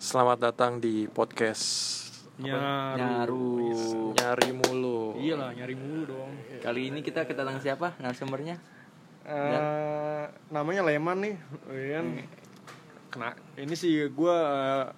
Selamat 0.00 0.40
datang 0.40 0.80
di 0.80 1.04
podcast 1.12 1.60
Nyaru. 2.40 2.96
Nyaru. 2.96 3.52
Nyari 4.16 4.50
Mulu. 4.56 5.20
Iya 5.20 5.36
lah, 5.36 5.52
nyari 5.52 5.76
mulu 5.76 6.08
dong. 6.08 6.32
Kali 6.64 6.88
ini 6.88 7.04
kita 7.04 7.28
kedatangan 7.28 7.60
siapa 7.60 8.00
narasumbernya? 8.00 8.56
Eh, 9.28 10.24
namanya 10.48 10.88
Leman 10.88 11.20
nih, 11.20 11.36
kan? 11.68 12.06
Kena, 13.12 13.36
ini 13.60 13.76
sih 13.76 14.08
gue 14.08 14.36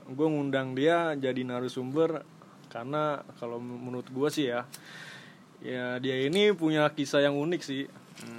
gue 0.06 0.26
ngundang 0.30 0.78
dia 0.78 1.18
jadi 1.18 1.42
narasumber 1.42 2.22
karena 2.70 3.26
kalau 3.42 3.58
menurut 3.58 4.06
gue 4.06 4.28
sih 4.30 4.54
ya, 4.54 4.70
ya 5.66 5.98
dia 5.98 6.30
ini 6.30 6.54
punya 6.54 6.86
kisah 6.94 7.26
yang 7.26 7.34
unik 7.34 7.62
sih, 7.66 7.90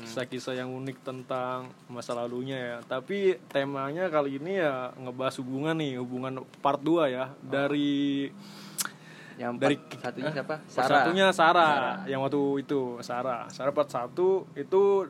kisah-kisah 0.03 0.57
yang 0.57 0.69
unik 0.69 1.01
tentang 1.01 1.73
masa 1.89 2.13
lalunya 2.13 2.57
ya. 2.57 2.77
Tapi 2.85 3.37
temanya 3.49 4.07
kali 4.07 4.37
ini 4.37 4.61
ya 4.61 4.93
ngebahas 4.95 5.35
hubungan 5.41 5.75
nih, 5.77 5.97
hubungan 5.99 6.45
part 6.61 6.79
2 6.81 7.09
ya 7.09 7.33
dari 7.41 8.29
Yang 9.33 9.53
Dari- 9.57 9.81
satunya 9.97 10.29
siapa? 10.29 10.55
Part 10.61 10.89
satunya 10.93 11.27
Sarah, 11.33 12.05
yang 12.05 12.21
waktu 12.21 12.61
itu 12.61 13.01
Sarah. 13.01 13.49
Sarah 13.49 13.73
part 13.73 13.89
satu 13.89 14.45
itu 14.53 15.09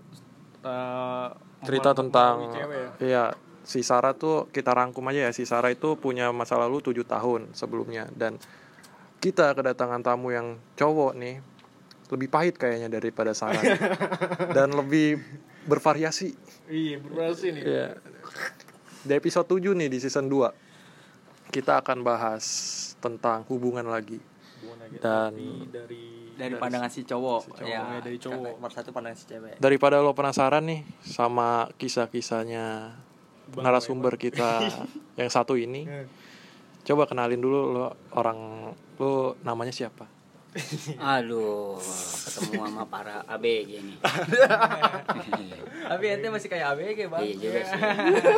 uh, 0.63 1.27
Cerita 1.63 1.91
tentang 1.91 2.47
cewek 2.55 2.79
ya. 2.79 2.89
Iya, 3.03 3.25
si 3.67 3.83
Sarah 3.83 4.15
tuh 4.15 4.47
kita 4.51 4.71
rangkum 4.71 5.03
aja 5.11 5.27
ya. 5.27 5.31
Si 5.35 5.43
Sarah 5.43 5.75
itu 5.75 5.99
punya 5.99 6.31
masa 6.31 6.55
lalu 6.55 6.79
7 6.79 7.03
tahun 7.03 7.51
sebelumnya 7.51 8.07
dan 8.15 8.39
kita 9.23 9.55
kedatangan 9.55 10.03
tamu 10.03 10.35
yang 10.35 10.59
cowok 10.75 11.15
nih 11.15 11.39
lebih 12.13 12.27
pahit 12.27 12.55
kayaknya 12.55 12.89
daripada 12.91 13.33
Sarah 13.33 13.59
dan 14.55 14.69
lebih 14.71 15.17
bervariasi. 15.63 16.33
Iya, 16.65 16.97
berhasil 16.99 17.49
nih. 17.49 17.63
Iya. 17.63 17.87
Di 19.01 19.13
episode 19.13 19.47
7 19.49 19.73
nih 19.73 19.89
di 19.89 19.97
season 19.97 20.27
2 20.27 20.53
kita 21.49 21.77
akan 21.77 22.01
bahas 22.01 22.45
tentang 22.97 23.43
hubungan 23.45 23.83
lagi. 23.83 24.17
Hubungan 24.59 24.79
lagi. 24.79 24.97
Dan- 24.97 25.33
Tapi 25.33 25.47
dari 25.67 26.03
Dari 26.33 26.57
pandangan 26.57 26.89
si 26.89 27.05
cowok. 27.05 27.41
Si 27.43 27.51
cowok, 27.53 27.69
ya, 27.69 28.01
dari 28.01 28.17
cowok. 28.17 28.57
Part 28.57 28.73
satu 28.73 28.89
pandangan 28.89 29.13
si 29.15 29.25
cewek. 29.27 29.53
Daripada 29.57 30.01
lo 30.01 30.13
penasaran 30.13 30.65
nih 30.65 30.81
sama 30.99 31.69
kisah-kisahnya 31.77 32.89
Bang 33.49 33.61
narasumber 33.61 34.17
kita 34.17 34.65
yang 35.19 35.29
satu 35.29 35.53
ini, 35.53 35.85
Eh, 35.85 36.07
coba 36.81 37.05
kenalin 37.05 37.37
dulu 37.37 37.59
lo 37.69 37.85
orang 38.11 38.71
lo 38.97 39.37
namanya 39.41 39.69
siapa? 39.69 40.09
Aduh, 41.17 41.81
ketemu 42.29 42.61
sama 42.61 42.85
para 42.85 43.25
ABG 43.25 43.71
nih. 43.81 43.97
Tapi 45.89 46.05
ente 46.13 46.27
masih 46.29 46.49
kayak 46.49 46.77
ABG 46.77 47.09
bang. 47.09 47.21
Iya 47.25 47.33
juga 47.41 47.61
sih. 47.65 47.81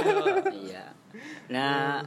iya. 0.71 0.83
Nah, 1.51 2.03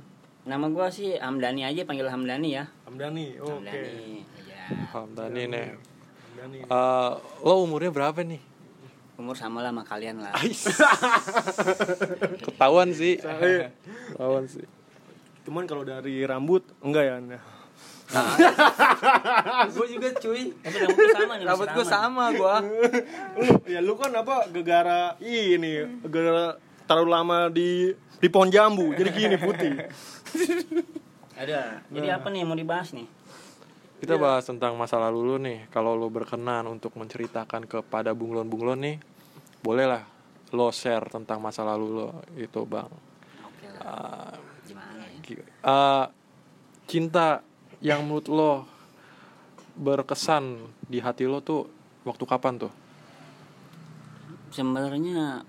nama 0.48 0.66
gua 0.72 0.88
sih 0.88 1.20
Hamdani 1.20 1.68
aja 1.68 1.84
panggil 1.84 2.08
Hamdani 2.08 2.48
ya. 2.56 2.64
Hamdani. 2.88 3.36
Oke. 3.36 3.68
Hamdani. 3.68 4.24
Iya. 4.48 4.62
Hamdani 4.96 5.42
nih. 5.44 5.66
Hamdani. 5.76 6.58
Eh, 6.64 7.12
lo 7.44 7.54
umurnya 7.60 7.92
berapa 7.92 8.20
nih? 8.24 8.40
Umur 9.18 9.36
sama 9.36 9.60
lah 9.60 9.74
sama 9.74 9.84
kalian 9.84 10.24
lah. 10.24 10.32
Ketahuan 12.48 12.88
sih. 12.96 13.20
Ketahuan 13.20 14.46
sih. 14.48 14.64
cuman 15.48 15.64
kalau 15.64 15.80
dari 15.80 16.28
rambut 16.28 16.60
enggak 16.84 17.08
ya. 17.08 17.40
Nah. 18.08 18.32
gue 19.68 19.86
juga 19.92 20.08
cuy. 20.16 20.52
Rambut 20.64 20.96
gua 20.96 21.12
sama 21.12 21.34
nih. 21.36 21.44
Rambut 21.44 21.68
gue 21.68 21.86
sama 21.86 22.24
gue. 22.32 22.54
lu 23.36 23.46
ya 23.68 23.80
lu 23.84 23.94
kan 24.00 24.12
apa 24.16 24.48
gegara 24.48 25.14
ini 25.20 26.00
gegara 26.08 26.56
terlalu 26.88 27.08
lama 27.12 27.38
di 27.52 27.92
di 28.18 28.28
pohon 28.32 28.48
jambu 28.48 28.96
jadi 28.96 29.10
gini 29.12 29.36
putih. 29.36 29.72
Ada. 31.38 31.84
Jadi 31.86 32.08
apa 32.10 32.26
nih 32.32 32.42
mau 32.42 32.56
dibahas 32.56 32.90
nih? 32.96 33.06
Kita 33.98 34.14
bahas 34.14 34.46
tentang 34.46 34.78
masa 34.78 34.96
lalu 34.98 35.20
lo 35.26 35.36
nih. 35.42 35.66
Kalau 35.74 35.98
lo 35.98 36.06
berkenan 36.06 36.66
untuk 36.70 36.94
menceritakan 36.94 37.66
kepada 37.66 38.14
bunglon-bunglon 38.14 38.78
nih, 38.78 38.96
bolehlah 39.62 40.06
lo 40.54 40.70
share 40.70 41.10
tentang 41.10 41.42
masa 41.42 41.66
lalu 41.66 41.86
lo 42.02 42.08
itu 42.38 42.62
bang. 42.62 42.90
Oke 43.42 43.66
lah. 43.74 44.32
Eh, 44.32 44.34
Gimana 44.70 45.02
ya? 45.02 45.44
Eh, 45.44 46.04
cinta 46.86 47.42
yang 47.78 48.02
menurut 48.02 48.26
lo 48.26 48.52
berkesan 49.78 50.58
di 50.82 50.98
hati 50.98 51.26
lo 51.30 51.38
tuh 51.38 51.70
waktu 52.02 52.24
kapan 52.26 52.58
tuh? 52.58 52.72
Sebenarnya 54.50 55.46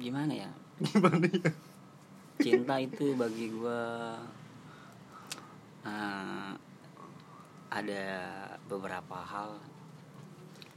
gimana 0.00 0.32
ya? 0.32 0.50
Gimana 0.80 1.26
ya? 1.28 1.52
cinta 2.36 2.76
itu 2.76 3.16
bagi 3.16 3.48
gua 3.48 4.16
eh, 5.88 6.52
ada 7.72 8.04
beberapa 8.68 9.16
hal 9.24 9.56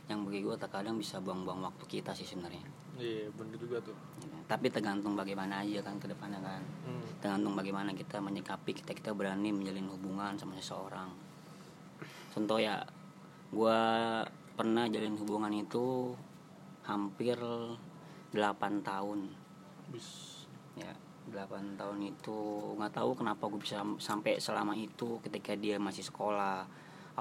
yang 0.07 0.23
bagi 0.23 0.39
gua 0.43 0.55
terkadang 0.55 0.95
bisa 0.95 1.19
buang-buang 1.19 1.63
waktu 1.67 1.83
kita 1.99 2.15
sih 2.15 2.23
sebenarnya 2.23 2.78
Iya, 2.99 3.31
bener 3.33 3.55
juga 3.57 3.77
tuh. 3.79 3.95
Ya 4.21 4.27
kan? 4.27 4.39
tapi 4.49 4.67
tergantung 4.73 5.13
bagaimana 5.13 5.61
aja 5.61 5.77
kan 5.85 6.01
ke 6.01 6.09
depannya 6.09 6.41
kan 6.41 6.57
Hmm. 6.83 7.05
tergantung 7.21 7.53
bagaimana 7.53 7.93
kita 7.93 8.17
menyikapi 8.17 8.73
kita 8.81 8.97
kita 8.97 9.13
berani 9.13 9.53
menjalin 9.53 9.85
hubungan 9.93 10.33
sama 10.41 10.57
seseorang 10.57 11.05
contoh 12.33 12.57
ya 12.57 12.81
gua 13.53 13.77
pernah 14.57 14.89
jalin 14.89 15.13
hubungan 15.21 15.53
itu 15.53 16.17
hampir 16.81 17.37
8 18.33 18.81
tahun 18.81 19.29
Bis. 19.93 20.41
ya 20.73 20.89
8 21.29 21.77
tahun 21.77 22.09
itu 22.09 22.37
nggak 22.73 22.93
tahu 22.97 23.13
kenapa 23.13 23.45
gue 23.53 23.61
bisa 23.61 23.85
sampai 24.01 24.41
selama 24.41 24.73
itu 24.73 25.21
ketika 25.21 25.53
dia 25.53 25.77
masih 25.77 26.01
sekolah 26.01 26.65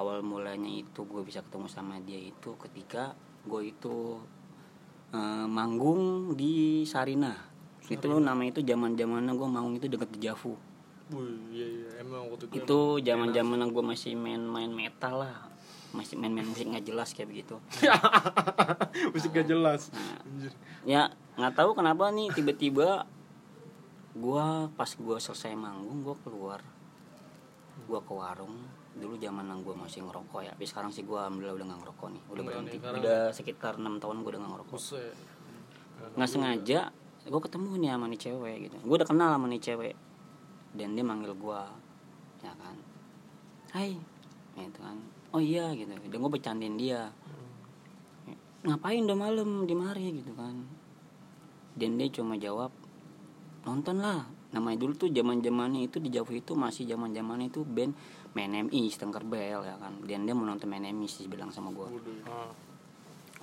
awal 0.00 0.24
mulanya 0.24 0.68
itu 0.68 1.04
gue 1.04 1.20
bisa 1.20 1.44
ketemu 1.44 1.68
sama 1.68 2.00
dia 2.00 2.16
itu 2.16 2.56
ketika 2.56 3.12
gue 3.44 3.68
itu 3.68 4.16
manggung 5.48 6.36
di 6.36 6.84
Sarina. 6.84 7.34
Itu 7.88 8.20
nama 8.20 8.44
itu 8.44 8.60
zaman 8.60 8.94
zamannya 8.94 9.32
gue 9.32 9.48
manggung 9.48 9.74
itu 9.80 9.88
deket 9.88 10.12
di 10.12 10.28
Javu. 10.28 10.52
Wih, 11.08 11.40
iya, 11.56 11.66
iya. 11.66 11.88
emang 12.04 12.28
waktu 12.28 12.52
itu. 12.52 12.60
itu 12.60 12.80
zaman 13.00 13.32
zaman 13.32 13.72
gue 13.72 13.84
masih 13.84 14.12
main-main 14.12 14.68
metal 14.68 15.24
lah. 15.24 15.48
Masih 15.96 16.20
main-main 16.20 16.44
musik 16.44 16.68
nggak 16.68 16.84
jelas 16.84 17.16
kayak 17.16 17.32
begitu. 17.32 17.56
Musik 19.16 19.32
gak 19.32 19.48
jelas. 19.48 19.88
Nah, 19.88 20.20
Anjir. 20.20 20.52
ya 20.84 21.02
nggak 21.40 21.54
tahu 21.56 21.72
kenapa 21.72 22.12
nih 22.12 22.28
tiba-tiba 22.36 23.08
gua 24.12 24.68
pas 24.76 24.90
gua 25.00 25.16
selesai 25.16 25.56
manggung 25.56 26.04
gua 26.04 26.16
keluar. 26.20 26.60
Gua 27.88 28.04
ke 28.04 28.12
warung. 28.12 28.68
Dulu 29.00 29.16
zaman 29.16 29.48
gua 29.64 29.80
masih 29.80 30.04
ngerokok 30.04 30.44
ya. 30.44 30.52
Tapi 30.52 30.66
sekarang 30.68 30.92
sih 30.92 31.08
gua 31.08 31.24
alhamdulillah 31.24 31.56
udah 31.56 31.66
nggak 31.72 31.80
ngerokok 31.80 32.08
nih. 32.12 32.22
Udah 32.36 32.42
berhenti. 32.44 32.76
udah 32.84 33.20
sekitar 33.32 33.80
enam 33.80 33.96
tahun 33.96 34.20
gua 34.20 34.30
udah 34.36 34.40
nggak 34.44 34.52
ngerokok. 34.60 34.80
Nggak 36.16 36.30
sengaja 36.30 36.90
gua 37.28 37.42
ketemu 37.44 37.70
nih 37.76 37.90
sama 37.92 38.06
nih 38.08 38.20
cewek 38.20 38.56
gitu. 38.68 38.76
Gua 38.88 38.96
udah 39.04 39.08
kenal 39.08 39.28
sama 39.36 39.46
nih 39.52 39.60
cewek. 39.60 39.94
Dan 40.72 40.96
dia 40.96 41.04
manggil 41.04 41.32
gua 41.36 41.68
ya 42.40 42.52
kan. 42.56 42.76
Hai 43.76 43.96
gitu 44.56 44.80
kan. 44.80 44.96
Oh 45.36 45.40
iya 45.40 45.70
gitu. 45.76 45.92
Dan 45.92 46.18
gua 46.18 46.32
bercandain 46.32 46.76
dia. 46.80 47.12
Ngapain 48.64 49.04
udah 49.04 49.18
malam 49.18 49.68
di 49.68 49.74
mari 49.76 50.24
gitu 50.24 50.32
kan. 50.34 50.56
Dan 51.78 52.00
dia 52.00 52.08
cuma 52.10 52.34
jawab 52.40 52.72
nonton 53.62 54.00
lah 54.00 54.24
namanya 54.48 54.80
dulu 54.80 54.96
tuh 54.96 55.12
zaman 55.12 55.44
zamannya 55.44 55.84
itu 55.84 56.00
di 56.00 56.08
Jawa 56.08 56.32
itu 56.32 56.56
masih 56.56 56.88
zaman 56.88 57.12
zamannya 57.12 57.52
itu 57.52 57.68
band 57.68 57.92
MNMI 58.32 58.88
Stengker 58.88 59.20
Bell 59.28 59.60
ya 59.68 59.76
kan. 59.76 60.00
Dan 60.08 60.24
dia 60.24 60.32
mau 60.32 60.48
nonton 60.48 60.72
MNMI 60.72 61.04
sih 61.04 61.28
bilang 61.28 61.52
sama 61.52 61.68
Ah, 62.24 62.48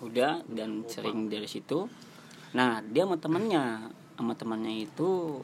udah 0.02 0.42
dan 0.50 0.84
sering 0.90 1.30
dari 1.30 1.46
situ 1.46 1.86
nah 2.56 2.80
dia 2.80 3.04
sama 3.04 3.20
temennya 3.20 3.92
sama 4.16 4.34
temannya 4.34 4.88
itu 4.88 5.44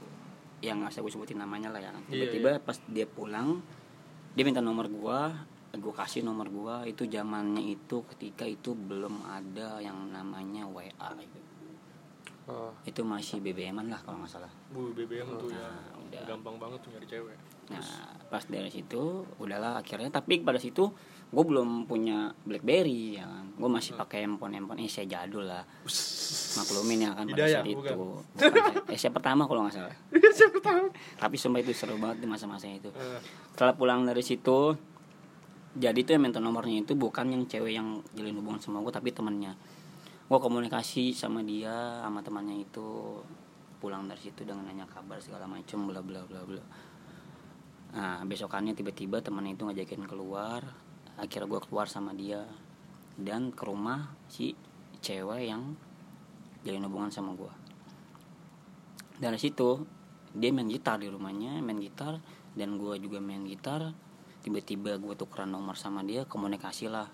yang 0.64 0.80
nggak 0.80 0.94
usah 0.96 1.02
gue 1.04 1.12
sebutin 1.12 1.42
namanya 1.42 1.74
lah 1.74 1.82
ya. 1.82 1.92
Iya, 1.92 2.30
tiba-tiba 2.30 2.62
pas 2.62 2.78
dia 2.88 3.10
pulang 3.10 3.60
dia 4.32 4.48
minta 4.48 4.64
nomor 4.64 4.88
gua 4.88 5.34
gue 5.72 5.94
kasih 5.96 6.24
nomor 6.24 6.52
gua 6.52 6.84
itu 6.84 7.08
zamannya 7.08 7.64
itu 7.64 8.04
ketika 8.16 8.44
itu 8.44 8.76
belum 8.76 9.24
ada 9.24 9.80
yang 9.80 10.12
namanya 10.12 10.68
WA 10.68 11.10
gitu. 11.16 11.40
ah. 12.52 12.72
itu 12.84 13.02
masih 13.08 13.40
BBM-an 13.40 13.88
lah 13.88 14.00
kalau 14.04 14.20
nggak 14.24 14.32
salah 14.32 14.52
Bu 14.72 14.92
BBM 14.92 15.28
tuh 15.40 15.52
ya. 15.52 15.64
Nah, 15.64 15.96
udah. 16.00 16.24
Gampang 16.28 16.56
banget 16.60 16.80
tuh 16.84 16.90
nyari 16.92 17.08
cewek. 17.08 17.38
Nah, 17.72 17.88
pas 18.28 18.44
dari 18.44 18.68
situ 18.68 19.24
udahlah 19.40 19.80
akhirnya 19.80 20.12
tapi 20.12 20.44
pada 20.44 20.60
situ 20.60 20.92
gue 21.32 21.44
belum 21.48 21.88
punya 21.88 22.36
BlackBerry 22.44 23.16
ya 23.16 23.26
kan. 23.26 23.46
Gue 23.56 23.70
masih 23.72 23.96
pakai 23.96 24.28
handphone 24.28 24.52
handphone 24.52 24.84
eh 24.84 24.92
saya 24.92 25.08
jadul 25.08 25.48
lah. 25.48 25.64
Maklumin 26.60 27.08
ya 27.08 27.12
kan 27.16 27.24
pada 27.26 27.40
Hidayah, 27.40 27.64
saat 27.64 27.72
itu. 27.72 27.78
bukan? 27.80 27.96
Bukan, 27.96 28.92
eh 28.92 29.00
saya 29.00 29.12
pertama 29.16 29.48
kalau 29.48 29.64
nggak 29.64 29.76
salah. 29.76 29.96
Tahu. 30.68 30.86
Tapi 31.18 31.36
sumpah 31.40 31.60
itu 31.60 31.72
seru 31.72 31.96
banget 31.96 32.22
di 32.22 32.28
masa-masa 32.28 32.68
itu. 32.68 32.92
Eh, 32.92 33.20
Setelah 33.56 33.74
pulang 33.74 34.04
dari 34.04 34.20
situ 34.22 34.76
jadi 35.72 35.96
tuh 36.04 36.20
yang 36.20 36.24
minta 36.28 36.44
nomornya 36.44 36.84
itu 36.84 37.00
bukan 37.00 37.32
yang 37.32 37.48
cewek 37.48 37.72
yang 37.72 38.04
jalin 38.12 38.36
hubungan 38.36 38.60
sama 38.60 38.84
gue 38.84 38.92
tapi 38.92 39.16
temennya 39.16 39.56
gue 40.28 40.36
komunikasi 40.36 41.16
sama 41.16 41.48
dia 41.48 41.72
sama 42.04 42.20
temannya 42.20 42.60
itu 42.60 43.20
pulang 43.80 44.04
dari 44.04 44.20
situ 44.20 44.44
dengan 44.44 44.68
nanya 44.68 44.84
kabar 44.84 45.24
segala 45.24 45.48
macem 45.48 45.88
bla 45.88 46.04
bla 46.04 46.28
bla 46.28 46.44
bla 46.44 46.64
nah 47.96 48.20
besokannya 48.28 48.76
tiba-tiba 48.76 49.24
temen 49.24 49.48
itu 49.48 49.64
ngajakin 49.64 50.04
keluar 50.12 50.60
akhirnya 51.20 51.48
gue 51.48 51.62
keluar 51.68 51.88
sama 51.90 52.16
dia 52.16 52.48
dan 53.20 53.52
ke 53.52 53.64
rumah 53.68 54.14
si 54.32 54.56
cewek 55.04 55.50
yang 55.50 55.76
jalin 56.62 56.86
hubungan 56.88 57.12
sama 57.12 57.34
gue 57.34 57.52
dari 59.18 59.38
situ 59.38 59.86
dia 60.32 60.50
main 60.56 60.70
gitar 60.72 60.98
di 60.98 61.12
rumahnya 61.12 61.60
main 61.60 61.78
gitar 61.78 62.24
dan 62.56 62.76
gue 62.76 62.94
juga 63.00 63.20
main 63.24 63.44
gitar. 63.48 63.96
Tiba-tiba 64.42 64.98
gue 64.98 65.14
tukeran 65.14 65.54
nomor 65.54 65.78
sama 65.78 66.02
dia 66.02 66.26
komunikasi 66.26 66.90
lah. 66.90 67.08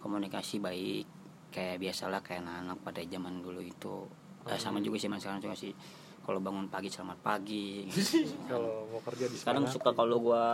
Komunikasi 0.00 0.62
baik 0.62 1.06
kayak 1.50 1.82
biasalah 1.82 2.20
kayak 2.22 2.46
anak-anak 2.46 2.78
pada 2.84 3.00
zaman 3.02 3.42
dulu 3.42 3.60
itu. 3.60 4.06
Eh, 4.46 4.60
sama 4.60 4.78
juga 4.78 5.02
sih 5.02 5.10
mas 5.10 5.26
sekarang 5.26 5.42
juga 5.42 5.58
sih. 5.58 5.74
Kalau 6.22 6.42
bangun 6.42 6.66
pagi 6.70 6.90
selamat 6.90 7.18
pagi 7.22 7.82
gitu. 7.90 8.26
kalau 8.50 8.86
mau 8.90 9.00
kerja 9.02 9.30
di 9.30 9.36
sekarang 9.38 9.66
suka 9.70 9.94
kalau 9.94 10.18
gue 10.18 10.44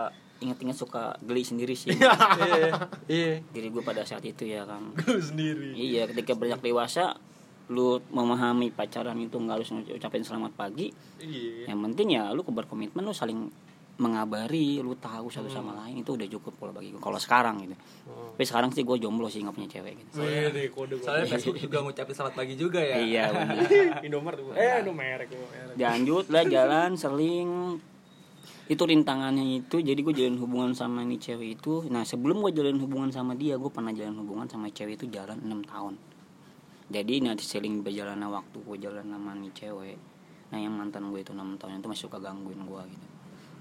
inget-inget 0.42 0.74
suka 0.74 1.14
geli 1.18 1.42
sendiri 1.42 1.72
sih 1.72 1.94
iya 1.94 2.12
iya 3.06 3.32
diri 3.46 3.68
gue 3.68 3.80
pada 3.80 4.02
saat 4.02 4.22
itu 4.22 4.42
ya 4.44 4.62
kan 4.62 4.90
Gue 4.92 5.18
sendiri. 5.18 5.72
iya 5.72 6.04
ketika 6.04 6.34
beranjak 6.34 6.60
dewasa 6.60 7.14
lu 7.68 8.02
memahami 8.08 8.68
pacaran 8.68 9.16
itu 9.16 9.32
nggak 9.32 9.56
harus 9.56 9.70
ucapin 9.88 10.20
selamat 10.20 10.52
pagi 10.52 10.90
Iya. 11.16 11.70
yang 11.70 11.78
penting 11.82 12.08
ya 12.12 12.28
lu 12.30 12.42
berkomitmen 12.42 13.00
lu 13.00 13.12
saling 13.12 13.46
mengabari 13.94 14.80
lu 14.80 14.92
tahu 14.94 15.28
satu 15.28 15.46
sama 15.46 15.76
lain 15.78 16.00
itu 16.00 16.10
udah 16.10 16.26
cukup 16.26 16.56
kalau 16.56 16.72
bagi 16.72 16.90
gue 16.90 16.98
kalau 16.98 17.16
sekarang 17.16 17.62
gitu 17.62 17.76
tapi 18.32 18.42
sekarang 18.42 18.70
sih 18.72 18.82
gue 18.82 18.96
jomblo 18.98 19.28
sih 19.28 19.40
nggak 19.40 19.52
punya 19.52 19.68
cewek 19.70 19.94
gitu 19.94 20.10
Wih, 20.18 20.48
nih 20.50 20.66
kode 20.68 20.94
gue. 20.96 21.04
Soalnya 21.04 21.24
Facebook 21.28 21.60
juga 21.60 21.76
ngucapin 21.80 22.10
selamat 22.10 22.34
pagi 22.34 22.54
juga 22.56 22.80
ya. 22.80 22.96
iya. 22.98 23.24
Indomaret 24.08 24.40
gue. 24.40 24.54
Eh, 24.54 24.80
Indomaret 24.80 25.28
gue. 25.28 25.46
lanjut 25.76 26.24
lah 26.26 26.44
jalan 26.44 26.90
seling 26.96 27.78
itu 28.70 28.78
rintangannya 28.78 29.58
itu 29.58 29.82
jadi 29.82 29.98
gue 29.98 30.14
jalin 30.14 30.38
hubungan 30.38 30.70
sama 30.70 31.02
nih 31.02 31.18
cewek 31.18 31.58
itu. 31.58 31.82
Nah 31.90 32.06
sebelum 32.06 32.38
gue 32.46 32.54
jalin 32.54 32.78
hubungan 32.78 33.10
sama 33.10 33.34
dia 33.34 33.58
gue 33.58 33.70
pernah 33.72 33.90
jalin 33.90 34.14
hubungan 34.22 34.46
sama 34.46 34.70
cewek 34.70 35.02
itu 35.02 35.06
jalan 35.10 35.38
enam 35.42 35.66
tahun. 35.66 35.98
Jadi 36.92 37.24
nanti 37.26 37.42
seling 37.42 37.82
berjalannya 37.82 38.28
waktu 38.30 38.58
gue 38.62 38.76
jalan 38.78 39.06
sama 39.10 39.34
nih 39.34 39.50
cewek. 39.50 39.98
Nah 40.54 40.58
yang 40.62 40.78
mantan 40.78 41.10
gue 41.10 41.20
itu 41.24 41.34
enam 41.34 41.58
tahun 41.58 41.82
itu 41.82 41.88
masih 41.90 42.04
suka 42.06 42.22
gangguin 42.22 42.62
gue 42.62 42.82
gitu. 42.86 43.06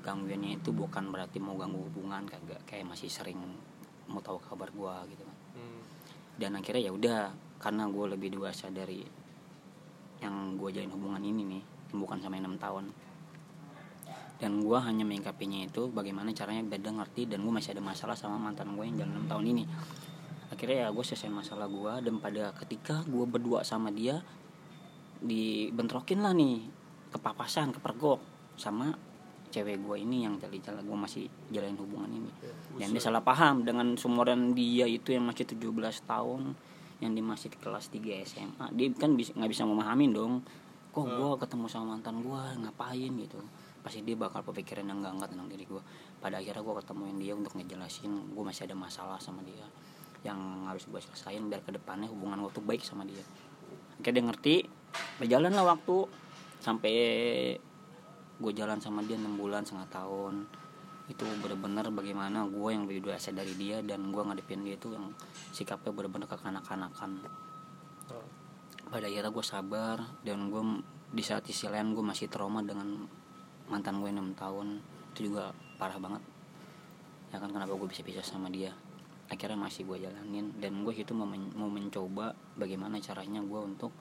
Gangguinnya 0.06 0.58
itu 0.62 0.70
bukan 0.70 1.10
berarti 1.10 1.42
mau 1.42 1.58
ganggu 1.58 1.82
hubungan 1.82 2.28
kagak. 2.30 2.62
Kayak 2.70 2.94
masih 2.94 3.10
sering 3.10 3.42
mau 4.06 4.22
tahu 4.22 4.38
kabar 4.38 4.70
gue 4.70 4.96
gitu 5.18 5.24
kan. 5.26 5.38
Dan 6.38 6.58
akhirnya 6.58 6.90
ya 6.90 6.92
udah 6.94 7.20
karena 7.58 7.90
gue 7.90 8.06
lebih 8.18 8.38
dewasa 8.38 8.70
dari 8.70 9.02
yang 10.22 10.58
gue 10.58 10.70
jalin 10.70 10.94
hubungan 10.94 11.22
ini 11.26 11.42
nih 11.58 11.64
bukan 11.98 12.22
sama 12.22 12.38
enam 12.38 12.56
tahun 12.62 12.94
dan 14.42 14.58
gue 14.58 14.74
hanya 14.82 15.06
menyikapinya 15.06 15.70
itu 15.70 15.94
bagaimana 15.94 16.34
caranya 16.34 16.66
beda 16.66 16.90
ngerti 16.90 17.30
dan 17.30 17.46
gue 17.46 17.54
masih 17.54 17.78
ada 17.78 17.84
masalah 17.86 18.18
sama 18.18 18.42
mantan 18.42 18.74
gue 18.74 18.82
yang 18.90 19.06
jalan 19.06 19.22
enam 19.22 19.26
tahun 19.30 19.46
ini. 19.54 19.64
Akhirnya 20.50 20.78
ya 20.84 20.88
gue 20.90 21.06
selesai 21.06 21.30
masalah 21.30 21.70
gue 21.70 22.10
dan 22.10 22.18
pada 22.18 22.50
ketika 22.58 23.06
gue 23.06 23.22
berdua 23.30 23.62
sama 23.62 23.94
dia 23.94 24.18
dibentrokin 25.22 26.26
lah 26.26 26.34
nih 26.34 26.66
kepapasan 27.14 27.70
kepergok 27.78 28.18
sama 28.58 28.98
cewek 29.54 29.78
gue 29.78 29.98
ini 30.02 30.26
yang 30.26 30.42
tadi 30.42 30.58
jalan 30.58 30.90
gue 30.90 30.98
masih 30.98 31.30
jalanin 31.54 31.78
hubungan 31.78 32.10
ini. 32.10 32.32
Dan 32.82 32.98
dia 32.98 33.04
salah 33.04 33.22
paham 33.22 33.62
dengan 33.62 33.94
sumuran 33.94 34.58
dia 34.58 34.90
itu 34.90 35.14
yang 35.14 35.30
masih 35.30 35.46
17 35.46 35.70
tahun 36.10 36.58
yang 36.98 37.14
dia 37.14 37.26
masih 37.26 37.54
di 37.54 37.58
kelas 37.62 37.94
3 37.94 38.26
SMA 38.26 38.66
dia 38.74 38.90
kan 38.98 39.14
bisa 39.14 39.38
nggak 39.38 39.52
bisa 39.54 39.70
memahami 39.70 40.10
dong. 40.10 40.42
Kok 40.98 41.06
gue 41.06 41.30
ketemu 41.46 41.66
sama 41.70 41.94
mantan 41.94 42.26
gue 42.26 42.42
ngapain? 42.66 43.14
gitu 43.22 43.38
pasti 43.82 44.06
dia 44.06 44.14
bakal 44.14 44.46
berpikiran 44.46 44.86
yang 44.86 45.02
enggak 45.02 45.14
enggak 45.18 45.30
tentang 45.34 45.50
diri 45.50 45.66
gue 45.66 45.82
pada 46.22 46.38
akhirnya 46.38 46.62
gue 46.62 46.76
ketemuin 46.82 47.18
dia 47.18 47.34
untuk 47.34 47.54
ngejelasin 47.58 48.14
gue 48.34 48.44
masih 48.46 48.64
ada 48.70 48.76
masalah 48.78 49.18
sama 49.18 49.42
dia 49.42 49.66
yang 50.22 50.70
harus 50.70 50.86
gue 50.86 51.02
selesain 51.02 51.42
biar 51.50 51.66
ke 51.66 51.74
depannya 51.74 52.06
hubungan 52.06 52.46
gue 52.46 52.54
tuh 52.54 52.62
baik 52.62 52.86
sama 52.86 53.02
dia. 53.06 53.26
Oke 53.98 54.14
dia 54.14 54.22
ngerti 54.22 54.70
berjalanlah 55.18 55.66
waktu 55.66 56.06
sampai 56.62 56.94
gue 58.38 58.52
jalan 58.54 58.78
sama 58.78 59.02
dia 59.02 59.18
enam 59.18 59.34
bulan 59.34 59.66
setengah 59.66 59.90
tahun. 59.90 60.46
Itu 61.10 61.26
bener-bener 61.42 61.90
bagaimana 61.90 62.46
gue 62.46 62.70
yang 62.70 62.86
lebih 62.86 63.10
dewasa 63.10 63.34
dari 63.34 63.58
dia 63.58 63.82
dan 63.82 64.14
gue 64.14 64.22
ngadepin 64.22 64.62
dia 64.62 64.78
itu 64.78 64.94
yang 64.94 65.10
sikapnya 65.50 65.90
bener-bener 65.90 66.30
kekanak-kanakan 66.30 67.26
pada 68.92 69.08
akhirnya 69.08 69.32
gue 69.32 69.46
sabar 69.48 69.98
dan 70.28 70.52
gue 70.52 70.84
di 71.16 71.24
saat 71.24 71.48
sisi 71.48 71.72
lain 71.72 71.96
gue 71.96 72.04
masih 72.04 72.28
trauma 72.28 72.60
dengan 72.60 73.08
mantan 73.72 74.04
gue 74.04 74.12
enam 74.12 74.36
tahun 74.36 74.84
itu 75.16 75.32
juga 75.32 75.56
parah 75.80 75.96
banget. 75.96 76.20
Ya 77.32 77.40
kan 77.40 77.50
kenapa 77.56 77.72
gue 77.72 77.88
bisa 77.88 78.04
pisah 78.04 78.22
sama 78.22 78.52
dia? 78.52 78.76
Akhirnya 79.32 79.56
masih 79.56 79.88
gue 79.88 80.04
jalanin 80.04 80.52
dan 80.60 80.84
gue 80.84 80.92
itu 80.92 81.16
mau, 81.16 81.24
men- 81.24 81.56
mau 81.56 81.72
mencoba 81.72 82.36
bagaimana 82.60 83.00
caranya 83.00 83.40
gue 83.40 83.60
untuk 83.64 83.96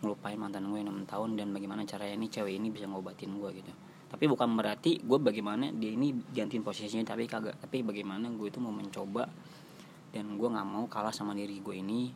ngelupain 0.00 0.40
mantan 0.40 0.64
gue 0.72 0.80
enam 0.80 1.04
tahun 1.04 1.36
dan 1.36 1.52
bagaimana 1.52 1.84
caranya 1.84 2.16
ini 2.16 2.32
cewek 2.32 2.56
ini 2.56 2.72
bisa 2.72 2.88
ngobatin 2.88 3.36
gue 3.36 3.50
gitu. 3.60 3.72
Tapi 4.08 4.24
bukan 4.32 4.56
berarti 4.56 5.04
gue 5.04 5.18
bagaimana 5.20 5.68
dia 5.76 5.92
ini 5.92 6.16
gantiin 6.32 6.64
posisinya 6.64 7.04
tapi 7.04 7.28
kagak. 7.28 7.60
Tapi 7.60 7.84
bagaimana 7.84 8.32
gue 8.32 8.48
itu 8.48 8.56
mau 8.56 8.72
mencoba 8.72 9.28
dan 10.16 10.40
gue 10.40 10.48
nggak 10.48 10.68
mau 10.68 10.88
kalah 10.88 11.12
sama 11.12 11.36
diri 11.36 11.60
gue 11.60 11.76
ini 11.76 12.08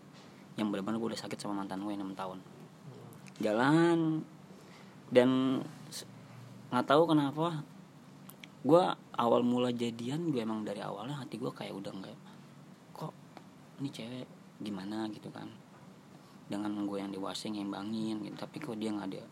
yang 0.57 0.73
benar-benar 0.73 0.97
gue 0.97 1.09
udah 1.13 1.21
sakit 1.21 1.37
sama 1.37 1.61
mantan 1.61 1.85
gue 1.85 1.93
enam 1.93 2.17
tahun. 2.17 2.41
Jalan 3.41 4.25
dan 5.13 5.61
nggak 6.71 6.87
tahu 6.87 7.03
kenapa. 7.11 7.67
Gue 8.63 8.85
awal 9.17 9.43
mula 9.43 9.75
jadian 9.75 10.31
gue 10.31 10.41
emang 10.41 10.63
dari 10.63 10.79
awalnya 10.79 11.19
hati 11.19 11.41
gue 11.41 11.51
kayak 11.51 11.75
udah 11.75 11.93
nggak 11.93 12.19
kok 12.95 13.15
ini 13.83 13.89
cewek? 13.91 14.29
Gimana? 14.61 15.09
gitu 15.11 15.33
kan. 15.35 15.51
Dengan 16.47 16.87
gue 16.87 16.99
yang 17.01 17.11
dewasa 17.11 17.51
yang 17.51 17.67
ngimbangin 17.67 18.23
gitu 18.23 18.37
tapi 18.39 18.63
kok 18.63 18.79
dia 18.79 18.95
nggak 18.95 19.09
ada 19.17 19.23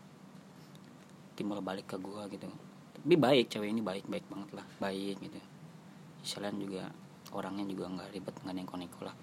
timbal 1.39 1.63
balik 1.63 1.87
ke 1.87 1.95
gue 1.95 2.23
gitu. 2.35 2.47
Tapi 2.99 3.15
baik 3.15 3.47
cewek 3.47 3.69
ini 3.71 3.79
baik 3.79 4.11
baik 4.11 4.27
banget 4.27 4.49
lah 4.59 4.65
baik 4.83 5.23
gitu. 5.23 5.39
Selain 6.25 6.57
juga 6.59 6.91
orangnya 7.31 7.63
juga 7.63 7.87
nggak 7.87 8.09
ribet 8.11 8.35
nggak 8.43 8.55
neko-neko 8.59 8.99
lah. 9.07 9.15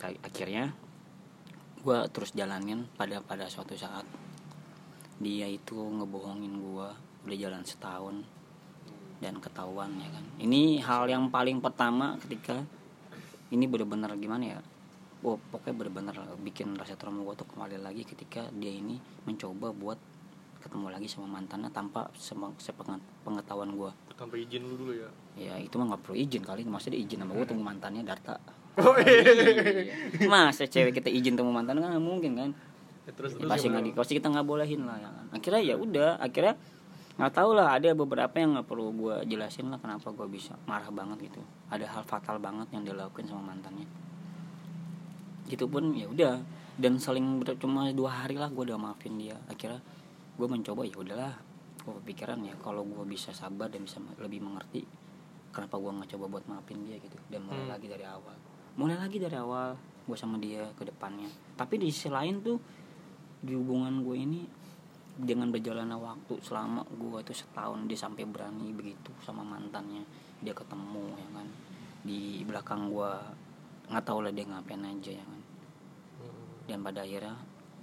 Akhirnya 0.00 0.72
gue 1.82 1.98
terus 2.14 2.30
jalanin 2.32 2.86
pada 2.94 3.18
pada 3.20 3.50
suatu 3.50 3.74
saat 3.74 4.06
dia 5.22 5.46
itu 5.46 5.72
ngebohongin 5.74 6.52
gue 6.52 6.88
udah 7.22 7.36
jalan 7.38 7.62
setahun 7.62 8.26
dan 9.18 9.38
ketahuan 9.38 9.94
ya 9.96 10.10
kan. 10.10 10.24
Ini 10.36 10.82
hal 10.82 11.06
yang 11.06 11.30
paling 11.30 11.58
pertama 11.58 12.18
ketika 12.18 12.58
ini 13.48 13.64
bener-bener 13.64 14.10
gimana 14.16 14.44
ya? 14.48 14.60
Oh, 15.22 15.38
pokoknya 15.38 15.74
bener-bener 15.78 16.14
bikin 16.42 16.74
rasa 16.74 16.98
trauma 16.98 17.22
gue 17.22 17.34
tuh 17.36 17.46
kembali 17.46 17.78
lagi 17.78 18.02
ketika 18.02 18.50
dia 18.52 18.68
ini 18.68 18.98
mencoba 19.22 19.70
buat 19.70 19.98
ketemu 20.58 20.90
lagi 20.90 21.06
sama 21.06 21.26
mantannya 21.28 21.70
tanpa 21.70 22.10
sema- 22.12 22.54
sepengat- 22.56 23.02
pengetahuan 23.22 23.70
gue 23.72 23.90
Tanpa 24.12 24.34
izin 24.34 24.62
lu 24.62 24.74
dulu 24.76 24.94
ya. 24.94 25.10
ya 25.34 25.54
itu 25.58 25.74
mah 25.74 25.90
nggak 25.90 26.02
perlu 26.02 26.14
izin 26.16 26.42
kali 26.42 26.62
maksudnya 26.62 26.94
dia 26.94 27.02
izin 27.04 27.18
sama 27.18 27.32
gue 27.32 27.46
temu 27.46 27.62
mantannya 27.62 28.02
Darta. 28.02 28.38
Oh 28.74 28.96
iya. 28.96 29.92
masa 30.26 30.64
cewek 30.64 30.96
kita 30.96 31.06
izin 31.06 31.34
temu 31.34 31.50
mantan? 31.50 31.76
Kan 31.76 31.90
nggak 31.92 32.00
mungkin 32.00 32.32
kan 32.34 32.50
terus 33.02 33.34
terus 33.34 33.50
pasti 33.50 33.66
nggak 33.66 33.82
di 33.82 33.90
pasti 33.90 34.12
kita 34.14 34.30
nggak 34.30 34.46
bolehin 34.46 34.86
lah 34.86 34.94
ya 34.96 35.10
kan? 35.10 35.26
Akhirnya 35.34 35.62
ya 35.62 35.74
udah 35.74 36.10
akhirnya 36.22 36.54
nggak 37.12 37.32
tahu 37.34 37.50
lah 37.52 37.76
ada 37.76 37.90
beberapa 37.92 38.34
yang 38.38 38.56
nggak 38.56 38.66
perlu 38.66 38.88
gue 38.94 39.14
jelasin 39.28 39.68
lah 39.68 39.76
kenapa 39.82 40.14
gue 40.14 40.26
bisa 40.30 40.54
marah 40.64 40.88
banget 40.88 41.28
gitu. 41.28 41.42
Ada 41.68 41.86
hal 41.90 42.02
fatal 42.06 42.38
banget 42.38 42.70
yang 42.70 42.86
dilakukan 42.86 43.26
sama 43.26 43.52
mantannya. 43.52 43.84
Itu 45.50 45.66
pun 45.68 45.92
ya 45.92 46.06
udah 46.08 46.40
dan 46.80 46.96
saling 46.96 47.44
cuma 47.60 47.90
dua 47.92 48.24
hari 48.24 48.40
lah 48.40 48.48
gue 48.48 48.64
udah 48.64 48.78
maafin 48.80 49.18
dia. 49.18 49.36
Akhirnya 49.50 49.82
gue 50.38 50.46
mencoba 50.48 50.86
ya 50.86 50.96
udahlah 50.96 51.34
gue 51.82 51.98
pikiran 52.06 52.38
ya 52.46 52.54
kalau 52.62 52.86
gue 52.86 53.04
bisa 53.04 53.34
sabar 53.34 53.66
dan 53.66 53.82
bisa 53.82 53.98
lebih 54.22 54.38
mengerti 54.38 54.86
kenapa 55.50 55.76
gue 55.76 55.90
nggak 55.92 56.10
coba 56.16 56.24
buat 56.38 56.44
maafin 56.48 56.86
dia 56.86 56.96
gitu. 57.02 57.18
Dan 57.28 57.44
mulai 57.44 57.66
Hmm. 57.66 57.72
lagi 57.76 57.86
dari 57.90 58.06
awal. 58.06 58.36
Mulai 58.78 58.96
lagi 58.96 59.18
dari 59.20 59.36
awal 59.36 59.76
gue 60.02 60.16
sama 60.16 60.40
dia 60.40 60.64
ke 60.78 60.88
depannya. 60.88 61.28
Tapi 61.58 61.76
di 61.76 61.92
sisi 61.92 62.08
lain 62.08 62.40
tuh 62.40 62.56
di 63.42 63.52
hubungan 63.58 64.06
gue 64.06 64.16
ini 64.16 64.40
dengan 65.12 65.52
berjalannya 65.52 65.98
waktu 65.98 66.40
selama 66.40 66.86
gue 66.88 67.18
itu 67.20 67.34
setahun 67.36 67.84
dia 67.84 67.98
sampai 67.98 68.24
berani 68.24 68.72
begitu 68.72 69.12
sama 69.20 69.44
mantannya 69.44 70.06
dia 70.40 70.54
ketemu 70.54 71.04
ya 71.18 71.28
kan? 71.34 71.48
Di 72.02 72.46
belakang 72.46 72.88
gue 72.88 73.12
nggak 73.90 74.04
tahu 74.06 74.24
lah 74.24 74.32
dia 74.32 74.46
ngapain 74.46 74.82
aja 74.86 75.12
ya 75.12 75.24
kan? 75.26 75.40
Dan 76.70 76.78
pada 76.86 77.02
akhirnya 77.02 77.36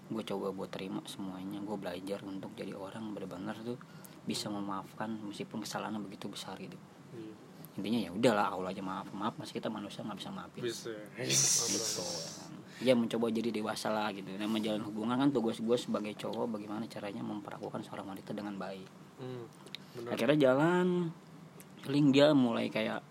gue 0.10 0.24
coba 0.26 0.50
buat 0.50 0.74
terima 0.74 1.06
semuanya 1.06 1.62
gue 1.62 1.78
belajar 1.78 2.26
untuk 2.26 2.50
jadi 2.58 2.74
orang 2.74 3.14
benar-benar 3.14 3.62
tuh 3.62 3.78
bisa 4.26 4.50
memaafkan 4.50 5.22
meskipun 5.30 5.62
kesalahannya 5.62 6.02
begitu 6.02 6.26
besar 6.30 6.58
gitu. 6.58 6.78
Iya. 7.14 7.34
intinya 7.80 8.00
ya 8.06 8.12
udahlah 8.12 8.48
Allah 8.54 8.70
aja 8.76 8.84
maaf 8.84 9.10
maaf 9.14 9.34
masih 9.40 9.58
kita 9.62 9.70
manusia 9.70 10.02
nggak 10.02 10.18
bisa 10.18 10.30
maafin. 10.34 10.62
Bisa. 10.66 10.94
gitu 11.70 12.04
ya 12.80 12.96
mencoba 12.96 13.28
jadi 13.32 13.52
dewasa 13.52 13.92
lah 13.92 14.12
gitu. 14.16 14.28
Dan 14.36 14.50
menjalin 14.52 14.84
hubungan 14.84 15.20
kan 15.20 15.30
tugas 15.32 15.60
gue 15.60 15.78
sebagai 15.78 16.16
cowok 16.16 16.60
bagaimana 16.60 16.88
caranya 16.88 17.24
memperlakukan 17.24 17.84
seorang 17.84 18.16
wanita 18.16 18.32
dengan 18.32 18.56
baik. 18.56 18.88
Hmm, 19.20 19.46
akhirnya 20.08 20.50
jalan 20.50 21.12
paling 21.84 22.08
dia 22.12 22.32
mulai 22.36 22.68
kayak 22.72 23.04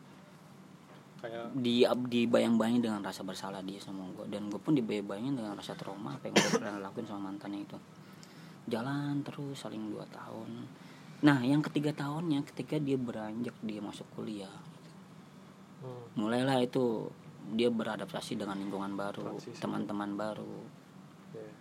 kayak 1.19 1.51
di 1.51 1.83
dibayang-bayangin 1.83 2.83
dengan 2.85 3.03
rasa 3.03 3.27
bersalah 3.27 3.59
dia 3.67 3.83
sama 3.83 4.07
gue 4.15 4.31
dan 4.31 4.47
gue 4.47 4.61
pun 4.63 4.73
dibayang-bayangin 4.73 5.35
dengan 5.35 5.59
rasa 5.59 5.75
trauma 5.75 6.15
apa 6.15 6.31
yang 6.31 6.35
gue 6.39 6.51
pernah 6.55 6.79
lakuin 6.89 7.07
sama 7.09 7.29
mantannya 7.29 7.67
itu. 7.67 7.79
Jalan 8.69 9.25
terus 9.25 9.57
saling 9.61 9.89
dua 9.89 10.05
tahun. 10.09 10.69
Nah 11.25 11.43
yang 11.43 11.65
ketiga 11.65 11.91
tahunnya 11.93 12.45
ketika 12.53 12.79
dia 12.79 12.97
beranjak 12.97 13.57
dia 13.65 13.81
masuk 13.83 14.07
kuliah. 14.17 14.53
Hmm. 15.79 16.11
mulailah 16.19 16.59
itu 16.59 17.07
dia 17.55 17.69
beradaptasi 17.73 18.37
dengan 18.37 18.61
lingkungan 18.61 18.93
baru 18.99 19.39
teman-teman 19.61 20.19
baru. 20.19 20.57
Iya. 21.33 21.53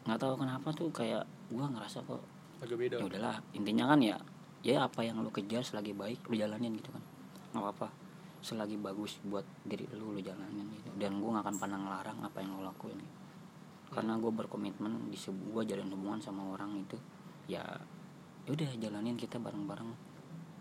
nggak 0.00 0.20
tahu 0.20 0.34
kenapa 0.40 0.68
tuh 0.72 0.88
kayak 0.92 1.24
gue 1.52 1.60
ngerasa 1.60 2.00
kok 2.04 2.22
agak 2.60 2.76
beda. 2.76 2.96
Ya 3.00 3.04
udahlah 3.04 3.36
intinya 3.56 3.84
kan 3.92 4.00
ya 4.00 4.16
ya 4.60 4.84
apa 4.84 5.00
yang 5.04 5.20
lu 5.24 5.32
kejar 5.32 5.64
selagi 5.64 5.96
baik 5.96 6.24
lu 6.28 6.36
jalanin 6.36 6.72
gitu 6.76 6.92
kan. 6.92 7.02
Nggak 7.56 7.68
apa 7.76 7.88
selagi 8.40 8.80
bagus 8.80 9.20
buat 9.28 9.44
diri 9.68 9.84
lu 9.96 10.16
lu 10.16 10.20
jalanin 10.24 10.64
gitu. 10.72 10.88
Dan 10.96 11.20
gue 11.20 11.28
gak 11.28 11.44
akan 11.44 11.56
pernah 11.60 11.78
ngelarang 11.80 12.18
apa 12.24 12.40
yang 12.40 12.56
lu 12.56 12.64
lakuin 12.64 12.96
gitu. 12.96 13.18
karena 13.90 14.14
gue 14.22 14.30
berkomitmen 14.30 15.10
di 15.10 15.18
sebuah 15.18 15.66
jalin 15.66 15.90
hubungan 15.90 16.22
sama 16.22 16.46
orang 16.54 16.78
itu 16.78 16.94
ya 17.50 17.58
ya 18.46 18.50
udah 18.54 18.70
jalanin 18.80 19.18
kita 19.18 19.36
bareng-bareng. 19.36 19.90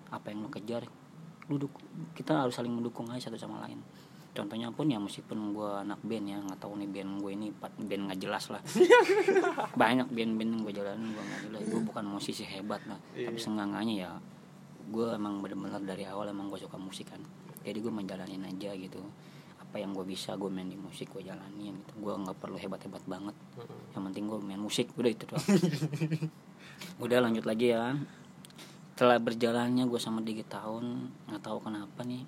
Apa 0.10 0.34
yang 0.34 0.44
lu 0.44 0.50
kejar 0.50 0.84
lu 1.50 1.58
duk- 1.58 1.82
kita 2.14 2.46
harus 2.46 2.54
saling 2.54 2.72
mendukung 2.72 3.10
aja 3.10 3.28
satu 3.28 3.36
sama 3.36 3.66
lain. 3.66 3.82
Contohnya 4.30 4.70
pun 4.70 4.86
ya 4.86 4.96
meskipun 4.96 5.52
gue 5.52 5.72
anak 5.82 6.00
band 6.00 6.26
ya 6.26 6.38
nggak 6.40 6.60
tahu 6.60 6.78
nih 6.78 6.88
band 6.88 7.12
gue 7.20 7.32
ini 7.34 7.48
band 7.52 8.02
nggak 8.08 8.20
jelas 8.20 8.48
lah. 8.48 8.62
Banyak 9.82 10.08
band-band 10.08 10.50
yang 10.50 10.62
gue 10.62 10.74
jalanin 10.74 11.10
gue 11.10 11.20
nggak 11.20 11.42
jelas. 11.50 11.62
Gue 11.66 11.82
bukan 11.84 12.04
musisi 12.06 12.46
hebat 12.46 12.80
lah. 12.86 12.96
Tapi 13.26 13.36
seenggaknya 13.36 13.94
ya 13.98 14.12
gue 14.90 15.06
emang 15.12 15.42
bener-bener 15.42 15.82
dari 15.82 16.06
awal 16.06 16.30
emang 16.30 16.48
gue 16.48 16.58
suka 16.58 16.78
musik 16.78 17.10
kan. 17.10 17.20
Jadi 17.62 17.78
gue 17.78 17.90
menjalanin 17.90 18.46
aja 18.46 18.72
gitu. 18.74 19.02
Apa 19.60 19.78
yang 19.78 19.92
gue 19.92 20.02
bisa 20.04 20.34
gue 20.34 20.48
main 20.48 20.66
di 20.66 20.78
musik 20.78 21.10
gue 21.10 21.22
jalanin 21.22 21.74
gitu. 21.76 21.94
Gue 22.00 22.14
nggak 22.16 22.38
perlu 22.38 22.56
hebat-hebat 22.56 23.02
banget. 23.06 23.34
Yang 23.92 24.04
penting 24.08 24.24
gue 24.26 24.40
main 24.40 24.62
musik 24.62 24.94
udah 24.94 25.10
itu 25.10 25.26
doang. 25.26 25.42
Udah 27.04 27.20
lanjut 27.20 27.44
lagi 27.44 27.76
ya 27.76 27.92
setelah 29.00 29.16
berjalannya 29.16 29.88
gue 29.88 29.96
sama 29.96 30.20
tiga 30.20 30.44
tahun 30.44 31.08
nggak 31.32 31.40
tahu 31.40 31.64
kenapa 31.64 32.04
nih. 32.04 32.28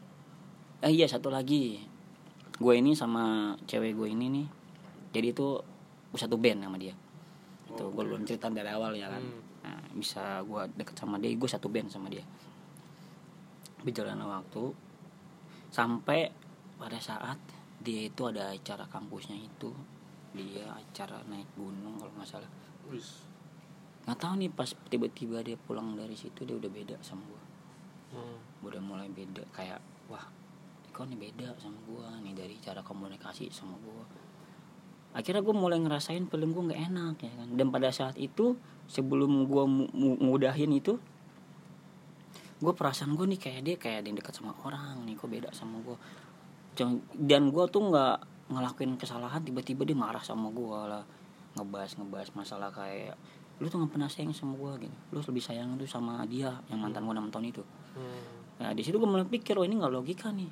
Eh 0.79 0.95
iya 0.95 1.03
satu 1.03 1.27
lagi. 1.27 1.83
Gue 2.55 2.79
ini 2.79 2.95
sama 2.95 3.51
cewek 3.67 3.91
gue 3.91 4.07
ini 4.07 4.31
nih 4.31 4.47
jadi 5.11 5.35
itu 5.35 5.59
satu 6.15 6.39
band 6.39 6.63
sama 6.63 6.79
dia. 6.79 6.95
Itu 7.67 7.91
gue 7.91 8.03
belum 8.07 8.23
cerita 8.23 8.47
dari 8.47 8.71
awal 8.71 8.95
ya 8.95 9.11
kan. 9.11 9.19
Nah, 9.67 9.83
bisa 9.91 10.39
gue 10.47 10.63
deket 10.79 10.95
sama 10.95 11.19
dia 11.19 11.35
gue 11.35 11.49
satu 11.51 11.67
band 11.67 11.91
sama 11.91 12.07
dia. 12.07 12.23
Berjalan 13.83 14.23
waktu 14.23 14.71
sampai 15.75 16.31
pada 16.79 17.03
saat 17.03 17.35
dia 17.83 18.07
itu 18.07 18.31
ada 18.31 18.47
acara 18.47 18.87
kampusnya 18.87 19.35
itu. 19.35 19.75
Dia 20.31 20.71
acara 20.71 21.19
naik 21.27 21.51
gunung 21.59 21.99
kalau 21.99 22.15
nggak 22.15 22.31
salah. 22.31 22.51
Nggak 24.11 24.19
tahu 24.19 24.33
nih 24.43 24.51
pas 24.51 24.67
tiba-tiba 24.91 25.39
dia 25.39 25.55
pulang 25.55 25.95
dari 25.95 26.19
situ 26.19 26.43
dia 26.43 26.59
udah 26.59 26.67
beda 26.67 26.99
sama 26.99 27.23
gue 27.23 27.41
Hmm. 28.11 28.67
udah 28.67 28.83
mulai 28.83 29.07
beda 29.07 29.39
kayak 29.55 29.79
wah 30.11 30.27
kok 30.91 31.07
nih 31.07 31.15
beda 31.31 31.55
sama 31.55 31.79
gua 31.87 32.11
nih 32.19 32.35
dari 32.35 32.59
cara 32.59 32.83
komunikasi 32.83 33.47
sama 33.47 33.79
gua. 33.79 34.03
Akhirnya 35.15 35.39
gue 35.39 35.55
mulai 35.55 35.79
ngerasain 35.79 36.27
film 36.27 36.51
gue 36.51 36.63
nggak 36.67 36.81
enak 36.91 37.15
ya 37.23 37.31
kan. 37.39 37.47
Dan 37.55 37.71
pada 37.71 37.87
saat 37.95 38.19
itu 38.19 38.59
sebelum 38.91 39.47
gua 39.47 39.63
mu- 39.63 39.87
mu- 39.95 40.19
ngudahin 40.19 40.75
itu 40.75 40.99
gue 42.61 42.73
perasaan 42.75 43.15
gue 43.15 43.25
nih 43.31 43.39
kayak 43.39 43.61
dia 43.63 43.75
kayak 43.79 44.03
ada 44.03 44.07
yang 44.11 44.19
dekat 44.19 44.37
sama 44.37 44.53
orang 44.61 45.01
nih 45.07 45.15
kok 45.17 45.31
beda 45.31 45.49
sama 45.55 45.81
gue 45.81 45.97
dan 47.17 47.49
gue 47.49 47.65
tuh 47.71 47.81
nggak 47.87 48.15
ngelakuin 48.53 48.99
kesalahan 49.01 49.41
tiba-tiba 49.41 49.87
dia 49.87 49.95
marah 49.95 50.21
sama 50.21 50.51
gue 50.51 50.79
lah. 50.91 51.07
Ngebahas 51.55 51.95
ngebahas 51.95 52.29
masalah 52.35 52.69
kayak 52.75 53.15
lu 53.61 53.69
tuh 53.69 53.77
nggak 53.77 53.93
pernah 53.93 54.09
sayang 54.09 54.33
sama 54.33 54.57
gue 54.57 54.89
gitu 54.89 54.97
lu 55.13 55.21
lebih 55.21 55.43
sayang 55.45 55.77
tuh 55.77 55.85
sama 55.85 56.25
dia 56.25 56.49
yang 56.67 56.81
mantan 56.81 57.05
gue 57.05 57.13
enam 57.13 57.29
tahun 57.29 57.53
itu 57.53 57.63
Hmm. 57.91 58.41
Nah 58.61 58.71
di 58.77 58.81
situ 58.85 59.01
gue 59.01 59.09
mulai 59.09 59.25
pikir 59.25 59.57
oh 59.57 59.65
ini 59.65 59.75
nggak 59.75 59.93
logika 59.93 60.29
nih. 60.29 60.51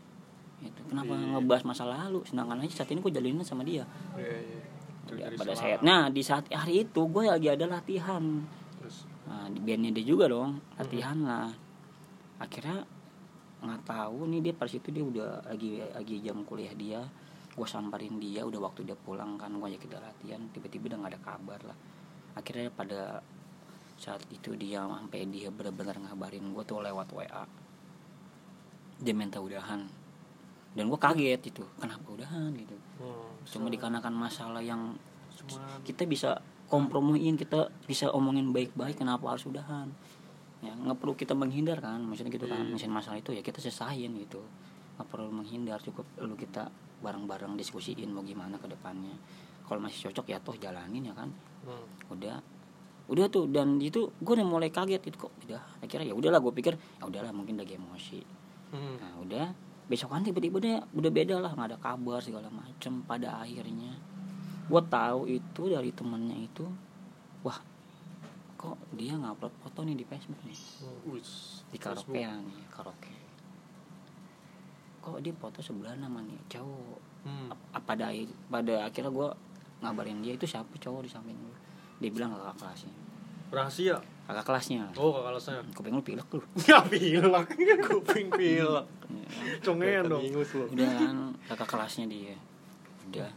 Gitu. 0.60 0.80
Kenapa 0.92 1.16
ngebahas 1.16 1.64
masa 1.64 1.88
lalu 1.88 2.26
sedangkan 2.26 2.60
aja 2.60 2.84
saat 2.84 2.92
ini 2.92 3.00
gue 3.00 3.14
jalanin 3.14 3.46
sama 3.46 3.64
dia. 3.64 3.86
Iya, 4.18 4.38
iya. 4.44 4.62
Ya, 5.10 5.26
Dari 5.26 5.36
pada 5.42 5.54
saat 5.54 5.80
nah 5.82 6.12
di 6.12 6.22
saat 6.22 6.46
hari 6.52 6.84
itu 6.84 7.02
gue 7.06 7.24
lagi 7.30 7.48
ada 7.48 7.66
latihan. 7.70 8.44
Terus 8.82 9.06
Nah 9.30 9.46
di 9.54 9.62
bandnya 9.62 9.94
dia 9.94 10.06
juga 10.06 10.26
dong 10.26 10.58
latihan 10.76 11.18
lah. 11.22 11.54
Akhirnya 12.42 12.82
nggak 13.60 13.82
tahu 13.86 14.26
nih 14.32 14.40
dia 14.50 14.54
pas 14.56 14.72
itu 14.72 14.90
dia 14.90 15.04
udah 15.04 15.46
lagi 15.46 15.84
lagi 15.84 16.16
jam 16.24 16.48
kuliah 16.48 16.72
dia 16.80 17.04
gue 17.50 17.68
samperin 17.68 18.16
dia 18.24 18.48
udah 18.48 18.72
waktu 18.72 18.88
dia 18.88 18.96
pulang 18.96 19.36
kan 19.36 19.52
gue 19.52 19.68
ajak 19.68 19.84
kita 19.84 20.00
latihan 20.00 20.40
tiba-tiba 20.56 20.96
udah 20.96 20.98
nggak 21.04 21.12
ada 21.12 21.20
kabar 21.20 21.60
lah 21.68 21.78
akhirnya 22.40 22.72
pada 22.72 23.20
saat 24.00 24.24
itu 24.32 24.56
dia 24.56 24.88
sampai 24.88 25.28
dia 25.28 25.52
benar-benar 25.52 26.00
ngabarin 26.00 26.56
gue 26.56 26.64
tuh 26.64 26.80
lewat 26.80 27.12
WA 27.12 27.44
dia 29.00 29.16
minta 29.16 29.40
udahan. 29.40 29.88
Dan 30.76 30.86
gue 30.92 31.00
kaget 31.00 31.42
itu 31.50 31.64
kenapa 31.80 32.06
udahan? 32.14 32.52
gitu. 32.54 32.76
Hmm. 33.00 33.32
cuma 33.48 33.72
dikarenakan 33.72 34.12
masalah 34.12 34.60
yang 34.60 34.94
cuma 35.40 35.64
kita 35.88 36.04
bisa 36.04 36.44
kompromiin 36.68 37.40
kita 37.40 37.72
bisa 37.88 38.12
omongin 38.12 38.52
baik-baik 38.52 39.00
kenapa 39.00 39.34
harus 39.34 39.48
udahan? 39.48 39.90
Ya 40.60 40.76
nggak 40.76 41.00
perlu 41.00 41.16
kita 41.16 41.32
menghindar 41.34 41.80
kan 41.80 42.04
maksudnya 42.04 42.36
gitu 42.36 42.46
kan 42.46 42.68
misalnya 42.68 43.00
masalah 43.00 43.18
itu 43.24 43.32
ya 43.32 43.42
kita 43.42 43.64
selesain 43.64 44.12
gitu. 44.20 44.44
Nggak 45.00 45.08
perlu 45.08 45.32
menghindar 45.32 45.80
cukup 45.82 46.06
perlu 46.14 46.36
kita 46.36 46.68
bareng-bareng 47.00 47.56
diskusiin 47.56 48.12
mau 48.12 48.22
gimana 48.22 48.60
ke 48.60 48.68
depannya. 48.68 49.16
Kalau 49.66 49.80
masih 49.80 50.12
cocok 50.12 50.26
ya 50.28 50.38
toh 50.44 50.60
jalanin 50.60 51.08
ya 51.08 51.16
kan 51.16 51.32
Hmm. 51.62 51.86
udah 52.10 52.38
udah 53.06 53.26
tuh 53.28 53.46
dan 53.46 53.78
itu 53.78 54.14
gue 54.14 54.34
udah 54.34 54.46
mulai 54.46 54.70
kaget 54.70 55.02
itu 55.04 55.18
kok 55.18 55.34
udah 55.44 55.58
akhirnya 55.80 56.06
ya 56.06 56.16
udahlah 56.16 56.40
gue 56.40 56.54
pikir 56.54 56.74
ya 56.74 57.04
udahlah 57.04 57.32
mungkin 57.32 57.56
lagi 57.56 57.74
emosi 57.74 58.22
Hmm. 58.70 58.96
nah 58.96 59.18
udah 59.18 59.46
besokan 59.86 60.22
tiba-tiba 60.22 60.58
dia 60.58 60.78
udah 60.92 61.10
beda 61.10 61.36
lah 61.38 61.50
nggak 61.50 61.68
ada 61.68 61.78
kabar 61.80 62.20
segala 62.20 62.46
macem 62.48 63.02
pada 63.02 63.40
akhirnya 63.40 63.98
gue 64.66 64.82
tahu 64.88 65.26
itu 65.28 65.62
dari 65.66 65.90
temennya 65.90 66.38
itu 66.40 66.70
wah 67.42 67.58
kok 68.56 68.78
dia 68.92 69.16
ngupload 69.16 69.50
foto 69.58 69.82
nih 69.82 69.96
di 69.96 70.06
Facebook 70.06 70.38
nih 70.44 70.60
wis. 71.08 71.66
di 71.66 71.78
karaokean 71.78 72.46
nih 72.46 72.62
karaoke 72.70 73.16
kok 75.02 75.18
dia 75.18 75.34
foto 75.34 75.60
sebelah 75.60 75.96
nama 75.96 76.22
nih 76.22 76.38
cowok 76.48 77.00
Hmm. 77.20 77.52
Pada 77.84 78.08
akhir- 78.08 78.32
pada 78.48 78.74
akhirnya 78.82 79.12
gue 79.12 79.30
ngabarin 79.80 80.20
dia 80.20 80.34
itu 80.34 80.44
siapa 80.44 80.70
cowok 80.74 81.02
di 81.02 81.10
samping 81.10 81.36
gue 81.36 81.58
dia 81.98 82.10
bilang 82.10 82.32
kakak 82.32 82.56
kelasnya 82.60 82.94
Rahasia. 83.50 83.98
kakak 84.24 84.46
kelasnya 84.46 84.84
Oh, 84.94 85.10
kakak 85.16 85.42
saya. 85.42 85.62
kuping 85.72 85.92
lu 85.92 86.02
pilek 86.02 86.30
lu 86.30 86.42
Enggak 86.56 86.84
pilek. 86.92 87.46
Kuping 87.88 88.28
pilek. 88.30 88.86
Congean 89.60 90.04
dong. 90.06 90.22
Lu. 90.22 90.46
udah 90.68 90.90
kan 90.94 91.18
kakak 91.48 91.68
kelasnya 91.68 92.06
dia 92.06 92.38
udah 93.08 93.32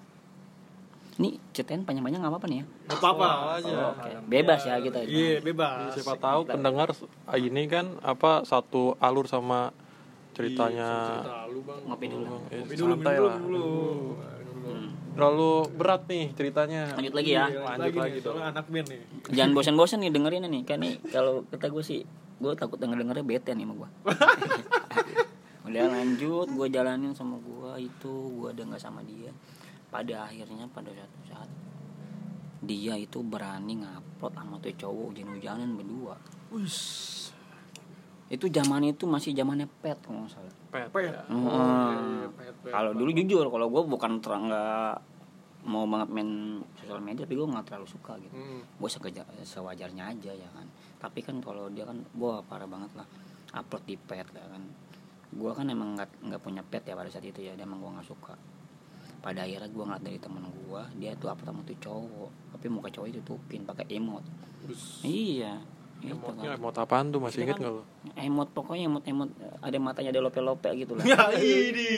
ini 1.15 1.37
ceritain 1.49 1.81
panjang-panjang 1.83 2.21
nggak 2.21 2.33
apa-apa 2.33 2.47
nih 2.47 2.59
ya 2.59 2.65
Enggak 2.87 2.99
apa-apa 2.99 3.27
aja. 3.55 3.73
Oh, 3.75 3.91
oke. 3.95 4.11
bebas 4.27 4.61
ya 4.63 4.75
kita 4.79 4.99
Iya, 5.03 5.41
bebas. 5.41 5.93
Siapa 5.93 6.15
tahu 6.19 6.41
pendengar 6.47 6.89
ah, 7.25 7.39
ini 7.39 7.63
kan 7.67 7.97
apa 8.01 8.43
satu 8.43 8.97
alur 8.99 9.25
sama 9.25 9.73
ceritanya 10.33 11.21
Cerita 11.21 11.45
lu, 11.47 11.61
Bang. 11.63 11.81
ngopi 11.85 12.07
dulu 12.07 12.37
Eh, 12.49 12.65
Minum 12.65 12.73
dulu, 12.75 12.93
santai 12.97 13.15
minum 13.15 13.27
lah. 13.27 13.37
dulu. 13.39 13.69
Terlalu 15.13 15.51
berat 15.73 16.03
nih 16.07 16.33
ceritanya. 16.33 16.83
lanjut 16.93 17.13
lagi 17.13 17.31
ya. 17.31 17.45
Iya, 17.47 17.61
Lanjut 17.77 17.95
lagi 17.95 18.17
nih, 18.17 18.23
soalnya 18.23 18.45
anak 18.49 18.67
band 18.67 18.87
nih. 18.89 19.01
jangan 19.29 19.51
bosan-bosan 19.53 19.99
nih 20.01 20.11
dengerin 20.11 20.45
nih 20.47 20.63
kan 20.63 20.79
nih 20.79 20.95
kalau 21.07 21.45
kata 21.47 21.69
gue 21.69 21.83
sih 21.83 22.01
gue 22.39 22.53
takut 22.55 22.75
denger 22.75 22.99
dengernya 22.99 23.23
bete 23.23 23.51
nih 23.53 23.63
sama 23.63 23.75
gue 23.77 23.89
udah 25.69 25.85
lanjut 25.89 26.49
gue 26.51 26.67
jalanin 26.69 27.13
sama 27.13 27.37
gue 27.39 27.71
itu 27.83 28.13
gue 28.35 28.49
udah 28.51 28.65
nggak 28.67 28.83
sama 28.83 29.01
dia. 29.03 29.31
Pada 29.89 30.25
akhirnya 30.25 30.65
pada 30.67 30.89
suatu 30.89 31.21
saat 31.27 31.51
dia 32.59 32.95
itu 32.95 33.21
berani 33.21 33.79
ngupload 33.79 34.33
sama 34.33 34.57
tuh 34.57 34.73
cowok 34.73 35.05
hujan-hujanan 35.11 35.75
berdua 35.75 36.15
itu 38.33 38.49
zaman 38.49 38.81
itu 38.89 39.05
masih 39.05 39.37
zamannya 39.37 39.69
pet 39.85 40.01
kalau 40.01 40.25
nggak 40.25 40.33
salah 40.33 40.55
Pet. 40.73 40.89
Pet. 40.89 41.13
Hmm. 41.29 41.45
iya, 41.45 42.29
pet, 42.33 42.55
pet. 42.65 42.73
kalau 42.73 42.97
dulu 42.97 43.13
jujur 43.13 43.45
kalau 43.47 43.69
gue 43.69 43.83
bukan 43.85 44.13
terang 44.25 44.49
nggak 44.49 44.95
mau 45.63 45.85
banget 45.87 46.09
main 46.11 46.31
sosial 46.75 46.99
media 46.99 47.23
tapi 47.23 47.37
gue 47.37 47.45
nggak 47.47 47.65
terlalu 47.69 47.87
suka 47.87 48.17
gitu 48.19 48.33
Hmm. 48.35 48.65
gue 48.65 48.89
sekeja 48.89 49.23
sewajarnya 49.45 50.11
aja 50.11 50.33
ya 50.33 50.49
kan 50.51 50.67
tapi 50.97 51.21
kan 51.21 51.39
kalau 51.39 51.69
dia 51.69 51.85
kan 51.85 52.01
wah 52.17 52.41
parah 52.41 52.67
banget 52.67 52.89
lah 52.97 53.05
upload 53.53 53.85
di 53.85 53.95
pet 53.95 54.27
ya 54.27 54.47
kan 54.49 54.65
gue 55.29 55.51
kan 55.53 55.69
emang 55.69 55.95
nggak 55.95 56.11
nggak 56.25 56.41
punya 56.41 56.65
pet 56.65 56.83
ya 56.83 56.97
pada 56.97 57.13
saat 57.13 57.23
itu 57.23 57.41
ya 57.41 57.53
dia 57.53 57.63
emang 57.63 57.79
gue 57.79 57.91
nggak 57.95 58.09
suka 58.09 58.33
pada 59.23 59.47
akhirnya 59.47 59.71
gue 59.71 59.85
ngeliat 59.87 60.03
dari 60.03 60.19
temen 60.19 60.43
gue 60.43 60.83
dia 60.99 61.15
tuh 61.15 61.31
upload 61.31 61.47
sama 61.47 61.61
tuh 61.63 61.79
cowok 61.79 62.31
tapi 62.57 62.67
muka 62.67 62.89
cowok 62.91 63.07
itu 63.13 63.21
tutupin 63.23 63.63
pakai 63.63 63.87
emot 63.93 64.25
Bus. 64.67 65.05
iya 65.05 65.63
Itu 66.03 66.13
Emotnya 66.13 66.49
kan. 66.49 66.59
emot 66.59 66.75
apaan 66.77 67.07
tuh 67.09 67.21
masih 67.21 67.39
inget 67.43 67.55
Itu 67.55 67.63
nggak 67.63 67.75
kan 67.75 67.79
lo? 67.79 68.19
emot 68.19 68.49
pokoknya 68.51 68.85
emot 68.87 69.05
emot 69.05 69.31
ada 69.57 69.79
matanya 69.79 70.11
ada 70.11 70.21
lope-lope 70.21 70.71
gitu 70.75 70.93
lah 70.93 71.05
Ya 71.05 71.21
ini. 71.39 71.91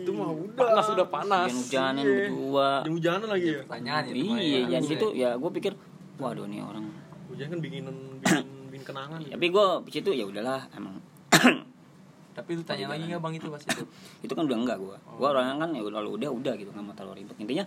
Itu 0.00 0.10
mah 0.10 0.28
udah. 0.30 0.56
Panas 0.56 0.86
udah 0.88 1.06
panas. 1.06 1.48
hujan-hujanan 1.50 2.00
Iya. 2.00 2.14
berdua 2.24 2.68
Hujan-hujanan 2.80 3.28
lagi 3.30 3.46
ya. 3.46 3.60
Pertanyaan 3.62 4.02
itu 4.06 4.16
iya 4.34 4.58
ya. 4.58 4.68
dan 4.70 4.82
situ 4.82 5.06
ya 5.12 5.30
gue 5.34 5.50
pikir 5.52 5.72
waduh 6.16 6.44
nih 6.44 6.60
orang 6.60 6.84
Hujan 7.26 7.46
kan 7.48 7.58
bikinan 7.58 7.94
bikin, 8.18 8.44
bikin 8.68 8.82
kenangan. 8.82 9.18
gitu. 9.18 9.32
tapi 9.32 9.46
gue 9.46 9.66
situ 9.90 10.10
ya 10.10 10.24
udahlah 10.24 10.64
emang 10.72 10.96
Tapi 12.30 12.50
lu 12.52 12.62
tanya 12.62 12.86
lagi 12.88 13.04
nggak 13.04 13.20
bang 13.20 13.34
itu 13.34 13.46
pas 13.46 13.60
itu? 13.60 13.84
itu 14.24 14.32
kan 14.32 14.42
udah 14.42 14.56
enggak 14.56 14.78
gue 14.78 14.96
gue 14.96 15.26
orangnya 15.26 15.54
kan 15.58 15.70
ya 15.70 15.82
udah 15.82 16.00
udah 16.00 16.30
udah 16.30 16.52
gitu 16.54 16.70
nggak 16.70 16.82
mau 16.82 16.94
terlalu 16.94 17.14
ribet 17.20 17.36
intinya 17.38 17.64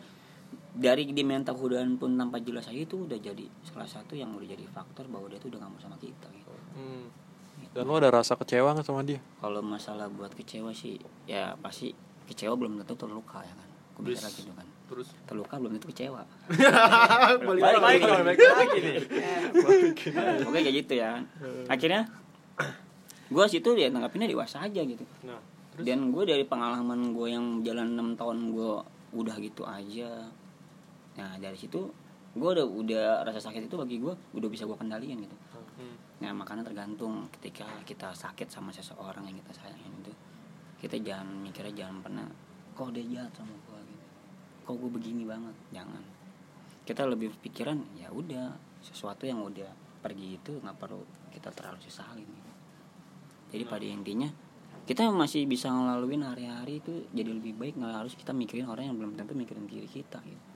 dari 0.74 1.06
minta 1.16 1.52
kehudaan 1.52 1.96
pun 1.96 2.14
tanpa 2.14 2.38
jelas 2.38 2.66
aja 2.66 2.80
itu 2.80 2.98
udah 3.00 3.16
jadi 3.16 3.46
salah 3.64 3.86
satu 3.86 4.14
yang 4.14 4.32
udah 4.32 4.48
jadi 4.48 4.66
faktor 4.66 5.06
bahwa 5.06 5.28
dia 5.28 5.38
tuh 5.38 5.48
udah 5.48 5.60
gak 5.60 5.70
mau 5.70 5.80
sama 5.80 5.98
kita 5.98 6.28
gitu. 6.30 6.50
Hmm. 6.74 7.06
Dan 7.70 7.84
lo 7.84 7.96
ada 7.96 8.10
rasa 8.12 8.34
kecewa 8.34 8.70
nggak 8.72 8.84
sama 8.84 9.02
dia? 9.02 9.18
kalau 9.38 9.60
masalah 9.60 10.06
buat 10.08 10.30
kecewa 10.32 10.70
sih 10.72 10.98
ya 11.24 11.54
pasti 11.56 11.94
kecewa 12.24 12.54
belum 12.56 12.78
tentu 12.80 12.94
terluka 12.96 13.40
ya 13.40 13.50
kan 13.52 13.70
Terus- 14.00 14.20
mikir 14.20 14.42
gitu 14.42 14.54
kan 14.54 14.68
Terus 14.84 15.08
terluka 15.24 15.54
belum 15.58 15.72
tentu 15.74 15.88
kecewa 15.88 16.22
balik 17.48 17.62
lagi. 17.62 17.78
lagi. 17.80 18.04
Balik 18.04 18.40
lagi 18.40 18.78
nih. 18.80 18.96
oke 20.48 20.54
kayak 20.56 20.76
gitu 20.76 20.94
ya 20.96 21.22
akhirnya 21.68 22.02
gue 23.28 23.46
situ 23.48 23.70
ya 23.74 23.90
tanggapinnya 23.90 24.28
dewasa 24.28 24.62
aja 24.62 24.82
gitu 24.82 25.02
Nah, 25.24 25.40
dan 25.76 26.10
gue 26.10 26.24
dari 26.24 26.44
pengalaman 26.44 27.10
gue 27.12 27.28
yang 27.28 27.46
jalan 27.62 27.94
enam 27.94 28.14
tahun 28.14 28.50
gue 28.50 28.72
udah 29.14 29.36
gitu 29.40 29.64
aja 29.64 30.30
nah 31.20 31.38
dari 31.38 31.58
situ 31.58 31.92
gue 32.34 32.50
udah 32.50 32.66
udah 32.66 33.04
rasa 33.22 33.38
sakit 33.38 33.70
itu 33.70 33.78
bagi 33.78 34.02
gue 34.02 34.14
udah 34.34 34.50
bisa 34.50 34.66
gue 34.66 34.74
kendaliin 34.74 35.22
gitu. 35.22 35.38
Hmm. 35.74 35.98
nah 36.22 36.34
makanya 36.34 36.66
tergantung 36.66 37.30
ketika 37.38 37.66
kita 37.86 38.14
sakit 38.14 38.50
sama 38.50 38.70
seseorang 38.74 39.26
yang 39.26 39.38
kita 39.42 39.54
sayangin 39.62 39.94
itu 40.02 40.14
kita 40.82 40.98
jangan 41.02 41.30
mikirnya 41.42 41.86
jangan 41.86 41.98
pernah 42.02 42.26
kok 42.74 42.90
dia 42.90 43.06
jahat 43.06 43.32
sama 43.38 43.54
gue 43.54 43.80
gitu. 43.86 44.06
Kok 44.64 44.76
gue 44.80 44.90
begini 44.96 45.24
banget? 45.28 45.56
Jangan. 45.76 46.04
Kita 46.84 47.06
lebih 47.08 47.32
pikiran 47.40 47.78
ya 47.96 48.10
udah 48.12 48.52
sesuatu 48.84 49.24
yang 49.24 49.40
udah 49.40 49.72
pergi 50.04 50.36
itu 50.36 50.60
nggak 50.60 50.76
perlu 50.76 51.00
kita 51.32 51.50
terlalu 51.56 51.80
sesalin. 51.80 52.28
Gitu. 52.28 52.52
jadi 53.56 53.64
pada 53.70 53.86
intinya 53.88 54.30
kita 54.84 55.08
masih 55.16 55.48
bisa 55.48 55.72
ngelaluin 55.72 56.28
hari-hari 56.28 56.84
itu 56.84 57.08
jadi 57.16 57.32
lebih 57.32 57.56
baik 57.56 57.80
nggak 57.80 58.04
harus 58.04 58.14
kita 58.20 58.36
mikirin 58.36 58.68
orang 58.68 58.92
yang 58.92 58.98
belum 59.00 59.16
tentu 59.16 59.32
mikirin 59.32 59.64
diri 59.64 59.88
kita 59.88 60.20
gitu 60.28 60.53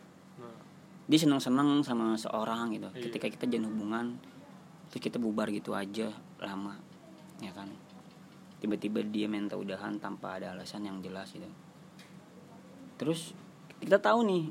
dia 1.08 1.20
senang-senang 1.20 1.82
sama 1.88 2.20
seorang 2.20 2.76
gitu. 2.76 2.92
Iya. 2.92 3.02
ketika 3.08 3.28
kita 3.32 3.46
jalin 3.48 3.72
hubungan 3.72 4.06
terus 4.92 5.02
kita 5.04 5.18
bubar 5.20 5.48
gitu 5.52 5.72
aja 5.72 6.12
lama 6.44 6.76
ya 7.40 7.52
kan? 7.56 7.72
Tiba-tiba 8.60 9.06
dia 9.08 9.32
minta 9.32 9.56
udahan 9.56 10.02
tanpa 10.04 10.36
ada 10.36 10.52
alasan 10.52 10.84
yang 10.84 11.00
jelas 11.00 11.32
gitu. 11.32 11.48
Terus 13.00 13.32
kita 13.80 14.04
tahu 14.04 14.20
nih 14.28 14.44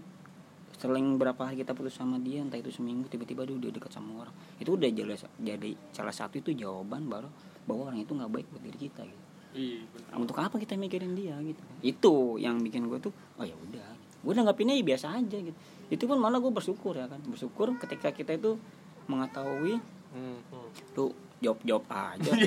seling 0.76 1.16
berapa 1.16 1.40
hari 1.40 1.64
kita 1.64 1.72
putus 1.72 1.96
sama 1.96 2.20
dia 2.20 2.44
entah 2.44 2.60
itu 2.60 2.68
seminggu 2.68 3.08
tiba-tiba 3.08 3.48
dia 3.48 3.56
udah 3.56 3.70
dekat 3.76 3.92
sama 3.92 4.24
orang. 4.24 4.34
Itu 4.56 4.80
udah 4.80 4.88
jelas 4.88 5.28
jadi 5.36 5.76
salah 5.92 6.14
satu 6.14 6.40
itu 6.40 6.56
jawaban 6.56 7.04
baru 7.04 7.28
bahwa 7.68 7.92
orang 7.92 8.00
itu 8.00 8.16
nggak 8.16 8.32
baik 8.32 8.46
buat 8.48 8.62
diri 8.64 8.78
kita 8.88 9.02
gitu. 9.04 9.24
Iya 9.56 9.80
bener. 9.92 10.08
Untuk 10.24 10.36
apa 10.40 10.56
kita 10.56 10.76
mikirin 10.78 11.12
dia 11.12 11.36
gitu? 11.42 11.62
Itu 11.84 12.14
yang 12.40 12.64
bikin 12.64 12.88
gue 12.88 13.00
tuh 13.02 13.12
oh 13.36 13.44
ya 13.44 13.56
udah. 13.56 13.88
Gue 14.24 14.32
nanggapinnya 14.32 14.78
ya 14.78 14.84
biasa 14.84 15.20
aja 15.20 15.36
gitu 15.36 15.58
itu 15.86 16.04
pun 16.04 16.16
malah 16.16 16.38
gue 16.38 16.50
bersyukur 16.50 16.94
ya 16.94 17.06
kan. 17.06 17.20
Bersyukur 17.22 17.74
ketika 17.78 18.10
kita 18.10 18.34
itu 18.34 18.56
mengetahui 19.06 19.78
Hmm. 20.06 20.40
tuh 20.96 21.12
jawab 21.44 21.60
jawab 21.60 21.84
aja 21.92 22.32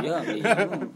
iya 0.00 0.16
bingung. 0.24 0.88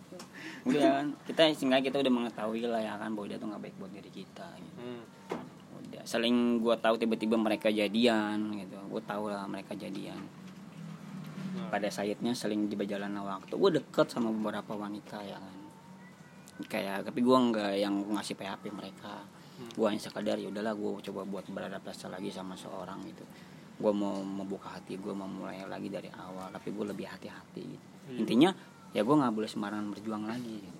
udah 0.64 0.80
kan. 0.96 1.06
Kita 1.28 1.40
sehingga 1.52 1.84
kita 1.84 2.00
udah 2.00 2.08
mengetahui 2.08 2.64
lah 2.64 2.80
ya 2.80 2.96
kan 2.96 3.12
bahwa 3.12 3.28
dia 3.28 3.36
tuh 3.36 3.52
nggak 3.52 3.60
baik 3.60 3.76
buat 3.76 3.92
diri 3.92 4.08
kita 4.08 4.48
gitu. 4.56 4.80
Hmm. 4.80 5.04
udah 5.84 6.02
saling 6.08 6.64
gue 6.64 6.72
tahu 6.78 6.94
tiba-tiba 6.96 7.36
mereka 7.36 7.68
jadian 7.68 8.56
gitu. 8.56 8.80
Gue 8.88 9.02
tahu 9.04 9.28
lah 9.28 9.44
mereka 9.44 9.76
jadian. 9.76 10.16
Pada 11.68 11.90
saatnya 11.92 12.32
saling 12.32 12.66
di 12.66 12.74
berjalan 12.74 13.12
waktu. 13.20 13.60
Gue 13.60 13.70
deket 13.76 14.08
sama 14.08 14.32
beberapa 14.32 14.72
wanita 14.72 15.20
ya 15.20 15.36
kan. 15.36 15.56
Kayak 16.64 17.04
tapi 17.04 17.20
gue 17.20 17.36
nggak 17.36 17.72
yang 17.76 17.92
ngasih 18.16 18.40
PHP 18.40 18.72
mereka 18.72 19.20
gue 19.60 19.86
hanya 19.86 20.00
sekadar 20.00 20.36
ya 20.36 20.48
udahlah 20.48 20.72
gue 20.72 20.90
coba 21.10 21.20
buat 21.24 21.44
beradaptasi 21.48 22.08
lagi 22.08 22.32
sama 22.32 22.56
seorang 22.56 23.00
gitu 23.04 23.24
gue 23.80 23.92
mau 23.92 24.20
membuka 24.20 24.76
hati 24.76 25.00
gue 25.00 25.12
mau 25.12 25.24
mulai 25.24 25.64
lagi 25.64 25.88
dari 25.88 26.12
awal 26.12 26.52
tapi 26.52 26.68
gue 26.68 26.84
lebih 26.84 27.06
hati-hati 27.08 27.64
gitu. 27.64 27.84
intinya 28.20 28.52
ya 28.92 29.00
gue 29.00 29.14
nggak 29.16 29.32
boleh 29.32 29.48
sembarangan 29.48 29.88
berjuang 29.92 30.24
lagi 30.28 30.56
gitu. 30.60 30.78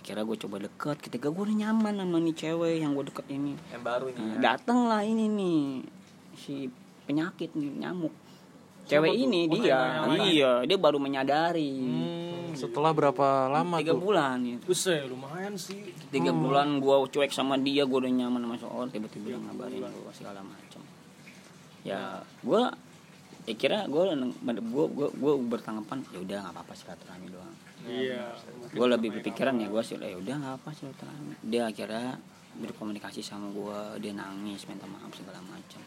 akhirnya 0.00 0.24
gue 0.24 0.38
coba 0.40 0.56
deket 0.64 0.96
ketika 1.04 1.26
gue 1.28 1.42
udah 1.44 1.56
nyaman 1.68 1.94
sama 2.00 2.16
nih 2.18 2.34
cewek 2.34 2.76
yang 2.80 2.96
gue 2.96 3.04
deket 3.12 3.26
ini 3.28 3.52
Yang 3.68 3.82
baru 3.84 4.04
ini. 4.10 4.18
Nah, 4.18 4.32
ya. 4.32 4.40
dateng 4.40 4.78
lah 4.88 5.02
ini 5.04 5.24
nih 5.28 5.60
si 6.34 6.54
penyakit 7.04 7.52
nih 7.52 7.70
nyamuk 7.84 8.14
cewek 8.88 9.12
tuh? 9.12 9.22
ini 9.28 9.40
Oh, 9.46 9.54
dia 9.60 9.78
iya 10.24 10.52
dia 10.64 10.78
baru 10.80 10.96
menyadari 10.96 11.70
Hmm. 11.76 12.29
Setelah 12.60 12.92
berapa 12.92 13.26
lama 13.48 13.80
tiga 13.80 13.96
tuh? 13.96 14.02
bulan 14.04 14.38
ya. 14.44 14.58
Buset, 14.60 15.08
lumayan 15.08 15.56
sih. 15.56 15.96
tiga 16.12 16.30
bulan 16.36 16.76
gua 16.78 17.00
cuek 17.08 17.32
sama 17.32 17.56
dia 17.56 17.88
gua 17.88 18.04
udah 18.04 18.12
nyaman 18.12 18.40
sama 18.44 18.56
seorang 18.60 18.90
tiba-tiba 18.92 19.32
dia 19.32 19.38
ngabarin 19.40 19.80
gua 19.80 20.12
segala 20.12 20.40
macam 20.44 20.82
ya 21.80 22.20
gua 22.44 22.68
ya 23.48 23.54
kira 23.56 23.88
gua 23.88 24.12
gua 24.12 24.84
gua, 24.92 25.08
gua 25.16 25.32
bertanggapan 25.40 26.04
ya 26.12 26.18
udah 26.20 26.36
nggak 26.44 26.54
apa-apa 26.54 26.72
silaturahmi 26.76 27.28
doang. 27.32 27.56
Iya. 27.80 28.36
gue 28.76 28.86
lebih 28.92 29.08
berpikiran 29.08 29.56
ya 29.56 29.72
gue 29.72 29.80
sih 29.80 29.96
ya 29.96 30.12
udah 30.20 30.34
nggak 30.36 30.54
apa 30.60 30.68
silaturahmi. 30.76 31.32
Dia 31.48 31.72
akhirnya 31.72 32.20
berkomunikasi 32.60 33.24
sama 33.24 33.48
gue 33.56 34.04
dia 34.04 34.12
nangis 34.12 34.68
minta 34.68 34.84
maaf 34.84 35.08
segala 35.16 35.40
macam 35.48 35.80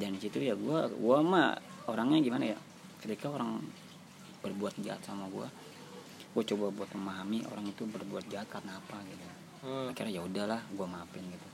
dan 0.00 0.16
di 0.16 0.20
situ 0.22 0.40
ya 0.40 0.56
gue 0.56 0.78
gua 0.98 1.20
mah 1.20 1.54
orangnya 1.86 2.24
gimana 2.24 2.56
ya 2.56 2.58
ketika 3.04 3.28
orang 3.28 3.60
berbuat 4.40 4.80
jahat 4.80 5.00
sama 5.04 5.28
gue 5.28 5.44
gue 6.34 6.42
coba 6.42 6.66
buat 6.74 6.90
memahami 6.90 7.46
orang 7.46 7.70
itu 7.70 7.86
berbuat 7.86 8.26
jahat 8.26 8.50
karena 8.50 8.74
apa 8.74 8.98
gitu. 9.06 9.24
Hmm. 9.64 9.88
akhirnya 9.88 10.20
ya 10.20 10.22
udahlah 10.26 10.60
gue 10.60 10.86
maafin 10.86 11.24
gitu. 11.30 11.48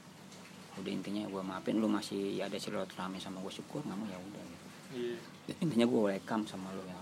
Udah 0.80 0.90
intinya 0.90 1.22
gue 1.28 1.42
maafin 1.44 1.78
lu 1.78 1.86
masih 1.86 2.40
ada 2.42 2.56
silaturahmi 2.56 3.20
sama 3.20 3.38
gue 3.44 3.52
syukur 3.52 3.84
nggak 3.84 3.98
mau 4.00 4.08
ya 4.08 4.18
udah 4.18 4.42
gitu. 4.42 4.66
Iya. 4.90 5.16
intinya 5.62 5.86
gue 5.86 6.00
welcome 6.10 6.44
sama 6.48 6.72
lu 6.74 6.82
ya. 6.88 6.98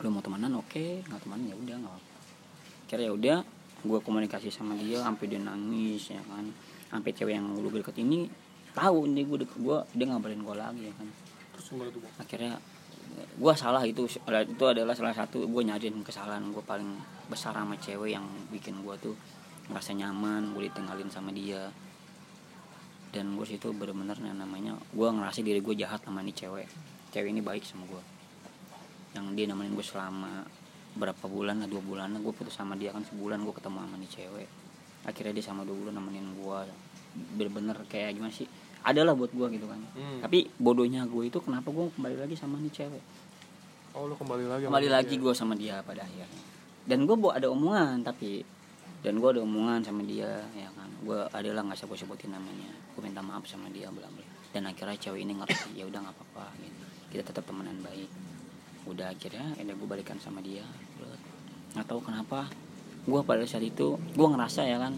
Lu 0.00 0.08
mau 0.08 0.22
temenan 0.24 0.56
oke. 0.56 1.04
Nggak 1.04 1.20
temenan 1.26 1.44
ya 1.50 1.56
udah 1.58 1.76
nggak 1.82 1.96
apa 1.98 2.12
kira 2.92 3.08
ya 3.08 3.12
udah 3.16 3.40
gue 3.88 3.98
komunikasi 4.04 4.52
sama 4.52 4.76
dia 4.76 5.00
sampai 5.00 5.24
dia 5.24 5.40
nangis 5.40 6.12
ya 6.12 6.20
kan. 6.28 6.44
Sampai 6.92 7.16
cewek 7.16 7.40
yang 7.40 7.56
lu 7.56 7.72
deket 7.72 7.96
ini 8.04 8.28
tahu 8.76 9.08
ini 9.08 9.24
gue 9.24 9.48
deket 9.48 9.58
gue 9.60 9.78
dia 9.96 10.06
ngabarin 10.12 10.44
gue 10.44 10.56
lagi 10.56 10.82
ya 10.88 10.94
kan. 11.00 11.08
Terus 11.56 11.66
gimana 11.72 11.88
tuh, 11.88 12.00
Bang? 12.04 12.12
akhirnya 12.20 12.52
gue 13.12 13.54
salah 13.56 13.82
itu 13.84 14.04
itu 14.06 14.64
adalah 14.64 14.92
salah 14.92 15.16
satu 15.16 15.44
gue 15.48 15.62
nyadarin 15.64 16.04
kesalahan 16.04 16.44
gue 16.52 16.62
paling 16.64 16.96
besar 17.28 17.56
sama 17.56 17.76
cewek 17.80 18.12
yang 18.12 18.24
bikin 18.52 18.80
gue 18.84 18.94
tuh 19.00 19.14
ngerasa 19.68 19.94
nyaman 19.96 20.52
gue 20.52 20.68
ditinggalin 20.68 21.08
sama 21.08 21.30
dia. 21.32 21.70
Dan 23.12 23.36
gue 23.36 23.44
situ 23.44 23.68
bener-bener 23.76 24.16
yang 24.24 24.40
namanya 24.40 24.72
gue 24.88 25.08
ngerasa 25.08 25.44
diri 25.44 25.60
gue 25.60 25.76
jahat 25.76 26.00
sama 26.00 26.24
nih 26.24 26.32
cewek. 26.32 26.68
Cewek 27.12 27.28
ini 27.28 27.44
baik 27.44 27.64
sama 27.64 27.84
gue 27.88 28.02
yang 29.12 29.36
dia 29.36 29.44
nemenin 29.44 29.76
gue 29.76 29.84
selama 29.84 30.40
berapa 30.96 31.24
bulan 31.28 31.60
lah 31.60 31.68
dua 31.68 31.84
bulan 31.84 32.16
gue 32.16 32.32
putus 32.32 32.56
sama 32.56 32.76
dia 32.80 32.92
kan 32.92 33.04
sebulan 33.04 33.44
gue 33.44 33.54
ketemu 33.56 33.76
sama 33.84 33.96
nih 34.00 34.10
cewek. 34.12 34.48
Akhirnya 35.04 35.32
dia 35.36 35.44
sama 35.44 35.68
dua 35.68 35.76
bulan 35.76 36.00
nemenin 36.00 36.32
gue 36.32 36.58
bener-bener 37.36 37.76
kayak 37.92 38.16
gimana 38.16 38.32
sih 38.32 38.48
adalah 38.82 39.14
buat 39.14 39.30
gue 39.30 39.46
gitu 39.58 39.66
kan. 39.70 39.80
Hmm. 39.94 40.18
tapi 40.22 40.50
bodohnya 40.58 41.06
gue 41.06 41.30
itu 41.30 41.38
kenapa 41.38 41.70
gue 41.70 41.90
kembali 41.94 42.16
lagi 42.26 42.34
sama 42.34 42.58
nih 42.58 42.72
cewek? 42.74 43.02
Oh 43.92 44.08
lu 44.08 44.14
kembali 44.16 44.44
lagi. 44.48 44.62
kembali 44.66 44.88
lagi 44.88 45.14
gue 45.20 45.32
sama 45.36 45.54
dia 45.54 45.84
pada 45.84 46.02
akhirnya. 46.02 46.40
Dan 46.82 47.06
gue 47.06 47.16
ada 47.30 47.46
omongan 47.52 48.02
tapi 48.02 48.42
dan 49.02 49.18
gue 49.18 49.28
ada 49.28 49.42
omongan 49.42 49.84
sama 49.84 50.02
dia 50.02 50.42
ya 50.56 50.70
kan. 50.74 50.88
Gue 51.04 51.20
adalah 51.30 51.62
nggak 51.66 51.78
sebut 51.78 51.98
sebutin 52.00 52.32
namanya. 52.34 52.72
Gue 52.96 53.02
minta 53.04 53.22
maaf 53.22 53.44
sama 53.46 53.68
dia 53.70 53.92
bla 53.92 54.08
bla. 54.08 54.26
Dan 54.50 54.66
akhirnya 54.66 54.98
cewek 54.98 55.20
ini 55.22 55.36
ngerti 55.38 55.74
ya 55.78 55.84
udah 55.86 56.00
nggak 56.08 56.16
apa-apa 56.18 56.46
gitu. 56.58 56.84
Kita 57.12 57.22
tetap 57.30 57.44
temenan 57.44 57.78
baik. 57.84 58.10
Udah 58.88 59.12
akhirnya 59.12 59.54
ada 59.60 59.72
gue 59.76 59.88
balikan 59.88 60.16
sama 60.18 60.40
dia. 60.40 60.64
Nggak 61.76 61.86
tahu 61.86 62.00
kenapa. 62.00 62.48
Gue 63.04 63.20
pada 63.26 63.44
saat 63.44 63.66
itu 63.66 63.98
gue 63.98 64.28
ngerasa 64.30 64.64
ya 64.64 64.78
kan 64.80 64.96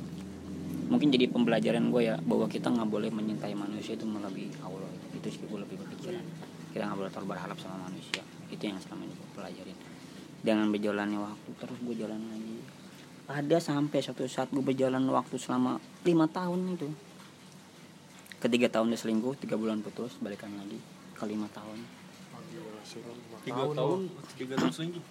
mungkin 0.84 1.08
jadi 1.08 1.26
pembelajaran 1.26 1.88
gue 1.88 2.02
ya 2.04 2.16
bahwa 2.20 2.46
kita 2.46 2.68
nggak 2.68 2.88
boleh 2.88 3.08
menyintai 3.08 3.54
manusia 3.54 3.94
itu 3.94 4.04
melebihi 4.04 4.60
Allah. 4.60 4.90
Itu 5.12 5.26
sih 5.28 5.42
gue 5.42 5.58
lebih 5.58 5.76
berpikiran. 5.80 6.24
Kita 6.70 6.82
nggak 6.84 6.98
boleh 6.98 7.10
terlalu 7.10 7.28
berharap 7.32 7.56
sama 7.58 7.88
manusia. 7.88 8.22
Itu 8.48 8.62
yang 8.62 8.78
selama 8.78 9.04
ini 9.04 9.14
gue 9.14 9.28
pelajarin. 9.32 9.76
Dengan 10.44 10.66
berjalannya 10.68 11.18
waktu 11.18 11.50
terus 11.56 11.78
gue 11.80 11.94
jalan 11.96 12.20
lagi. 12.20 12.56
Ada 13.24 13.56
sampai 13.58 14.04
satu 14.04 14.28
saat 14.28 14.52
gue 14.52 14.60
berjalan 14.60 15.00
waktu 15.08 15.40
selama 15.40 15.80
lima 16.04 16.28
tahun 16.28 16.76
itu. 16.76 16.88
Ketiga 18.36 18.68
tahun 18.68 18.92
dia 18.92 19.00
selingkuh 19.00 19.40
tiga 19.40 19.56
bulan 19.56 19.80
putus 19.80 20.20
balikan 20.20 20.52
lagi 20.54 20.76
ke 21.16 21.24
lima 21.24 21.48
tahun. 21.48 21.80
Tiga 23.44 23.64
tahun. 23.72 24.00
tiga 24.36 24.54
tahun 24.60 24.72
selingkuh? 24.72 25.04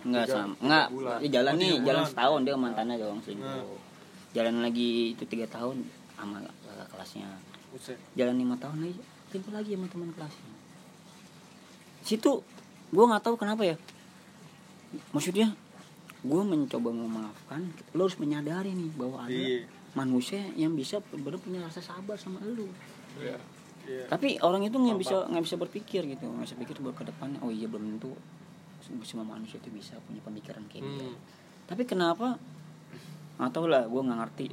Enggak 0.00 0.24
Tiga- 0.24 0.36
sama. 0.40 0.54
Enggak, 0.64 0.86
ya 1.20 1.28
jalan 1.30 1.52
Oh, 1.52 1.60
nih, 1.60 1.72
jalan 1.84 2.04
setahun 2.08 2.40
dia 2.40 2.54
mantannya 2.56 2.96
dong 2.96 3.20
selingkuh. 3.20 3.44
Nah. 3.44 3.89
Jalan 4.30 4.62
lagi 4.62 5.18
itu 5.18 5.24
tiga 5.26 5.46
tahun 5.50 5.82
sama 6.14 6.38
kakak 6.44 6.88
kelasnya. 6.94 7.28
Buset. 7.74 7.98
Jalan 8.14 8.36
lima 8.38 8.54
tahun 8.58 8.82
lagi, 8.82 8.98
selingkuh 9.30 9.54
lagi 9.54 9.70
sama 9.74 9.86
teman 9.90 10.10
kelasnya. 10.14 10.52
Situ 12.02 12.32
gue 12.90 13.04
nggak 13.06 13.22
tahu 13.22 13.34
kenapa 13.38 13.62
ya. 13.66 13.76
Maksudnya 15.14 15.54
gue 16.20 16.42
mencoba 16.44 16.90
memaafkan, 16.92 17.62
lo 17.96 18.04
harus 18.04 18.18
menyadari 18.20 18.74
nih 18.76 18.90
bahwa 18.92 19.24
ada 19.24 19.32
Iya. 19.32 19.64
manusia 19.96 20.42
yang 20.58 20.76
bisa 20.76 21.00
benar 21.14 21.40
punya 21.40 21.62
rasa 21.64 21.80
sabar 21.80 22.18
sama 22.18 22.42
lu. 22.44 22.68
Iya. 23.16 23.38
Iya. 23.88 24.04
Tapi 24.06 24.36
orang 24.44 24.66
itu 24.66 24.76
nggak 24.76 24.98
bisa 25.00 25.16
nggak 25.30 25.44
bisa 25.46 25.56
berpikir 25.56 26.02
gitu, 26.04 26.26
nggak 26.28 26.46
bisa 26.46 26.56
pikir 26.60 26.76
buat 26.84 26.94
ke 26.94 27.08
depannya. 27.08 27.40
Oh 27.40 27.48
iya 27.48 27.66
belum 27.66 27.96
tentu 27.96 28.12
semua 29.06 29.22
manusia 29.24 29.62
itu 29.62 29.70
bisa 29.70 29.94
punya 30.04 30.20
pemikiran 30.20 30.60
kayak 30.68 30.82
dia. 30.84 31.06
Hmm. 31.08 31.16
Tapi 31.70 31.82
kenapa? 31.86 32.36
Nggak 33.40 33.52
tahu 33.56 33.66
lah, 33.72 33.88
gue 33.88 34.00
nggak 34.04 34.20
ngerti 34.20 34.46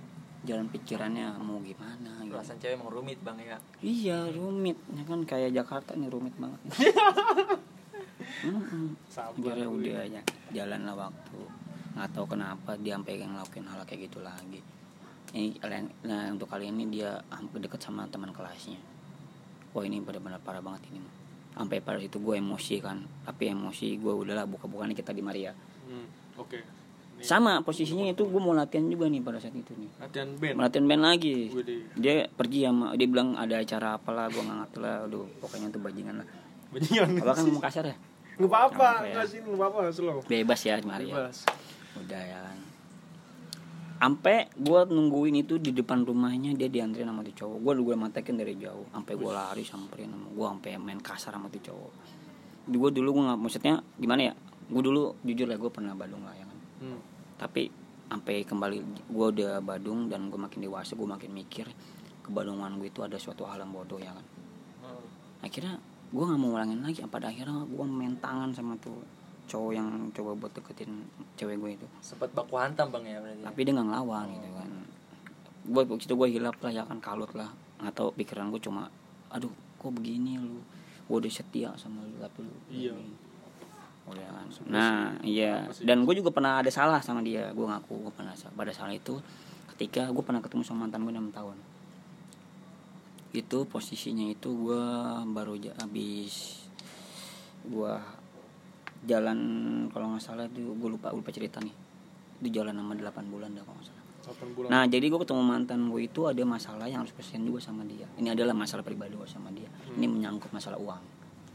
jalan 0.47 0.71
pikirannya 0.71 1.27
mau 1.43 1.59
gimana. 1.59 2.23
Gitu. 2.23 2.31
Perasaan 2.31 2.57
cewek 2.63 2.79
emang 2.79 2.87
rumit 2.87 3.19
bang 3.19 3.37
ya. 3.43 3.57
Iya 3.83 4.17
rumit, 4.31 4.79
ya 4.95 5.03
kan 5.03 5.19
kayak 5.27 5.51
Jakarta 5.51 5.91
nih 5.99 6.07
rumit 6.07 6.31
banget. 6.39 6.61
Mm-mm. 8.47 8.95
Sabar, 9.11 9.35
Akhirnya 9.35 9.67
Wi. 9.67 9.75
udah 9.81 9.97
aja 10.07 10.21
jalan 10.55 10.81
lah 10.87 10.95
waktu. 11.09 11.41
Nggak 11.99 12.09
tahu 12.15 12.25
kenapa 12.31 12.71
dia 12.79 12.95
sampai 12.95 13.19
ngelakuin 13.19 13.67
hal 13.67 13.81
kayak 13.83 14.07
gitu 14.07 14.23
lagi. 14.23 14.61
Ini 15.35 15.59
nah 16.07 16.31
untuk 16.31 16.47
kali 16.47 16.71
ini 16.71 16.87
dia 16.87 17.19
hampir 17.27 17.59
deket 17.59 17.83
sama 17.83 18.07
teman 18.07 18.31
kelasnya. 18.31 18.79
Wah 19.75 19.83
ini 19.83 19.99
benar-benar 19.99 20.39
parah 20.39 20.63
banget 20.63 20.87
ini. 20.95 21.03
Sampai 21.57 21.81
pada 21.81 21.97
situ 21.97 22.21
gue 22.21 22.37
emosi 22.37 22.77
kan, 22.79 23.01
tapi 23.25 23.49
emosi 23.49 23.97
gue 23.97 24.13
udahlah 24.13 24.45
buka-bukaan 24.45 24.93
kita 24.93 25.09
di 25.11 25.25
Maria. 25.25 25.51
Hmm. 25.89 26.05
Oke. 26.37 26.61
Nih, 26.61 26.86
Sama 27.17 27.65
posisinya 27.65 28.05
itu 28.05 28.29
gue 28.29 28.41
mau 28.41 28.53
latihan 28.53 28.85
juga 28.85 29.09
nih 29.09 29.21
pada 29.25 29.41
saat 29.41 29.55
itu 29.57 29.73
nih. 29.73 29.89
Latihan 29.97 30.29
band. 30.37 30.55
Latihan 30.61 30.85
band 30.85 31.03
lagi. 31.03 31.35
Dia 31.97 32.29
pergi 32.29 32.69
sama 32.69 32.93
dia 32.93 33.07
bilang 33.09 33.33
ada 33.33 33.57
acara 33.57 33.97
apalah 33.97 34.29
gue 34.29 34.41
nggak 34.41 34.57
ngerti 34.63 34.77
lah. 34.77 34.95
Aduh 35.09 35.25
pokoknya 35.41 35.73
tuh 35.73 35.81
bajingan 35.81 36.21
lah. 36.21 36.27
Bajingan. 36.69 37.17
Apa 37.21 37.33
kan 37.33 37.45
mau 37.49 37.63
kasar 37.63 37.85
ya? 37.89 37.95
Nggak 38.37 38.53
apa-apa, 38.53 38.89
Nggak 39.01 39.25
ya. 39.25 39.31
sih, 39.33 39.39
nggak 39.41 39.57
apa-apa, 39.57 39.89
slow. 39.89 40.17
Bebas 40.29 40.61
ya 40.61 40.77
Maria. 40.85 41.09
Bebas. 41.09 41.37
Udah 41.97 42.21
ya 42.21 42.37
kan. 42.45 42.57
Sampai 43.97 44.45
gue 44.53 44.81
nungguin 44.93 45.41
itu 45.41 45.57
di 45.57 45.73
depan 45.73 46.05
rumahnya 46.05 46.53
dia 46.53 46.69
diantrin 46.69 47.09
sama 47.09 47.25
tuh 47.25 47.33
cowok. 47.33 47.57
Gue 47.65 47.73
gue 47.81 47.95
mantekin 47.97 48.37
dari 48.37 48.53
jauh. 48.61 48.85
Sampai 48.93 49.17
gue 49.17 49.31
lari 49.33 49.65
samperin 49.65 50.13
sama 50.13 50.29
gue 50.29 50.47
sampai 50.53 50.71
main 50.77 51.01
kasar 51.01 51.33
sama 51.33 51.49
tuh 51.49 51.65
cowok. 51.65 51.91
Gue 52.69 52.89
dulu 52.93 53.09
gue 53.17 53.23
nggak 53.25 53.39
maksudnya 53.41 53.81
gimana 53.97 54.21
ya? 54.29 54.33
Gue 54.69 54.81
dulu 54.85 55.17
jujur 55.25 55.49
lah 55.49 55.57
gue 55.57 55.71
pernah 55.73 55.97
Badung 55.97 56.21
lah 56.21 56.37
ya. 56.37 56.46
Hmm. 56.77 56.99
Tapi 57.35 57.69
sampai 58.07 58.41
kembali 58.41 58.77
gue 59.05 59.27
udah 59.31 59.59
Badung 59.59 60.07
dan 60.07 60.27
gue 60.27 60.37
makin 60.37 60.59
dewasa 60.59 60.93
gue 60.93 61.03
makin 61.05 61.31
mikir 61.31 61.67
kebadungan 62.21 62.75
gue 62.77 62.87
itu 62.87 63.01
ada 63.01 63.15
suatu 63.15 63.43
hal 63.43 63.59
yang 63.59 63.71
bodoh 63.71 63.97
ya 63.97 64.11
kan. 64.11 64.25
Akhirnya 65.39 65.77
gue 66.07 66.23
nggak 66.23 66.39
mau 66.39 66.53
ulangin 66.53 66.79
lagi. 66.79 67.03
Pada 67.03 67.27
akhirnya 67.27 67.61
gue 67.63 67.85
main 67.85 68.15
tangan 68.15 68.51
sama 68.51 68.73
tuh 68.77 68.97
cowok 69.47 69.71
yang 69.71 69.87
coba 70.11 70.35
buat 70.35 70.51
deketin 70.51 71.07
cewek 71.33 71.55
gue 71.55 71.71
itu 71.73 71.87
Sempat 72.01 72.35
baku 72.35 72.59
hantam 72.59 72.91
bang 72.91 73.07
ya 73.07 73.17
berarti. 73.23 73.43
tapi 73.47 73.59
dia 73.63 73.71
nggak 73.71 73.87
ngelawan 73.87 74.27
gitu 74.27 74.49
kan 74.51 74.69
gue 75.63 75.81
waktu 75.87 76.03
itu 76.03 76.15
gue 76.19 76.27
hilap 76.29 76.57
lah 76.59 76.71
ya 76.73 76.83
kan 76.83 76.99
kalut 76.99 77.31
lah 77.31 77.47
nggak 77.79 77.95
tahu 77.95 78.11
pikiran 78.11 78.51
gue 78.51 78.59
cuma 78.59 78.91
aduh 79.31 79.47
kok 79.79 79.91
begini 79.93 80.35
lu 80.35 80.59
gue 81.07 81.15
udah 81.15 81.31
setia 81.31 81.71
sama 81.79 82.03
lu 82.03 82.19
tapi 82.19 82.43
lu 82.43 82.51
Iya. 82.67 82.91
begini." 82.91 83.15
Udah 84.07 84.27
kan 84.31 84.47
nah 84.67 84.95
iya 85.21 85.67
dan 85.83 86.07
gue 86.07 86.15
juga 86.15 86.31
pernah 86.31 86.63
ada 86.63 86.71
salah 86.71 87.03
sama 87.03 87.19
dia 87.19 87.51
gue 87.51 87.65
ngaku 87.65 88.07
gue 88.07 88.13
pernah 88.15 88.33
pada 88.33 88.71
salah 88.71 88.95
itu 88.95 89.19
ketika 89.75 90.09
gue 90.09 90.23
pernah 90.23 90.39
ketemu 90.39 90.63
sama 90.63 90.87
mantan 90.87 91.03
gue 91.03 91.13
6 91.13 91.37
tahun 91.37 91.57
itu 93.35 93.57
posisinya 93.67 94.25
itu 94.31 94.49
gue 94.49 94.83
baru 95.35 95.59
habis 95.77 96.65
gue 97.67 97.93
jalan 99.05 99.39
kalau 99.93 100.15
nggak 100.15 100.23
salah 100.23 100.47
itu 100.49 100.63
gue 100.63 100.89
lupa 100.89 101.13
lupa 101.13 101.29
cerita 101.29 101.61
nih 101.61 101.75
di 102.41 102.49
jalan 102.49 102.73
sama 102.73 102.95
8 102.95 103.27
bulan 103.29 103.51
dah 103.53 103.61
kalau 103.67 103.77
nggak 103.77 103.87
salah 103.91 103.97
8 104.27 104.55
bulan. 104.55 104.69
Nah 104.69 104.83
jadi 104.91 105.05
gue 105.07 105.19
ketemu 105.23 105.43
mantan 105.43 105.87
gue 105.87 106.01
itu 106.03 106.27
ada 106.27 106.43
masalah 106.43 106.91
yang 106.91 107.03
harus 107.03 107.15
persen 107.15 107.47
juga 107.47 107.63
sama 107.63 107.87
dia. 107.87 108.03
Ini 108.19 108.35
adalah 108.35 108.51
masalah 108.51 108.83
pribadi 108.83 109.15
gue 109.15 109.29
sama 109.29 109.47
dia. 109.55 109.71
Ini 109.95 110.03
menyangkut 110.03 110.51
masalah 110.51 110.75
uang. 110.75 110.99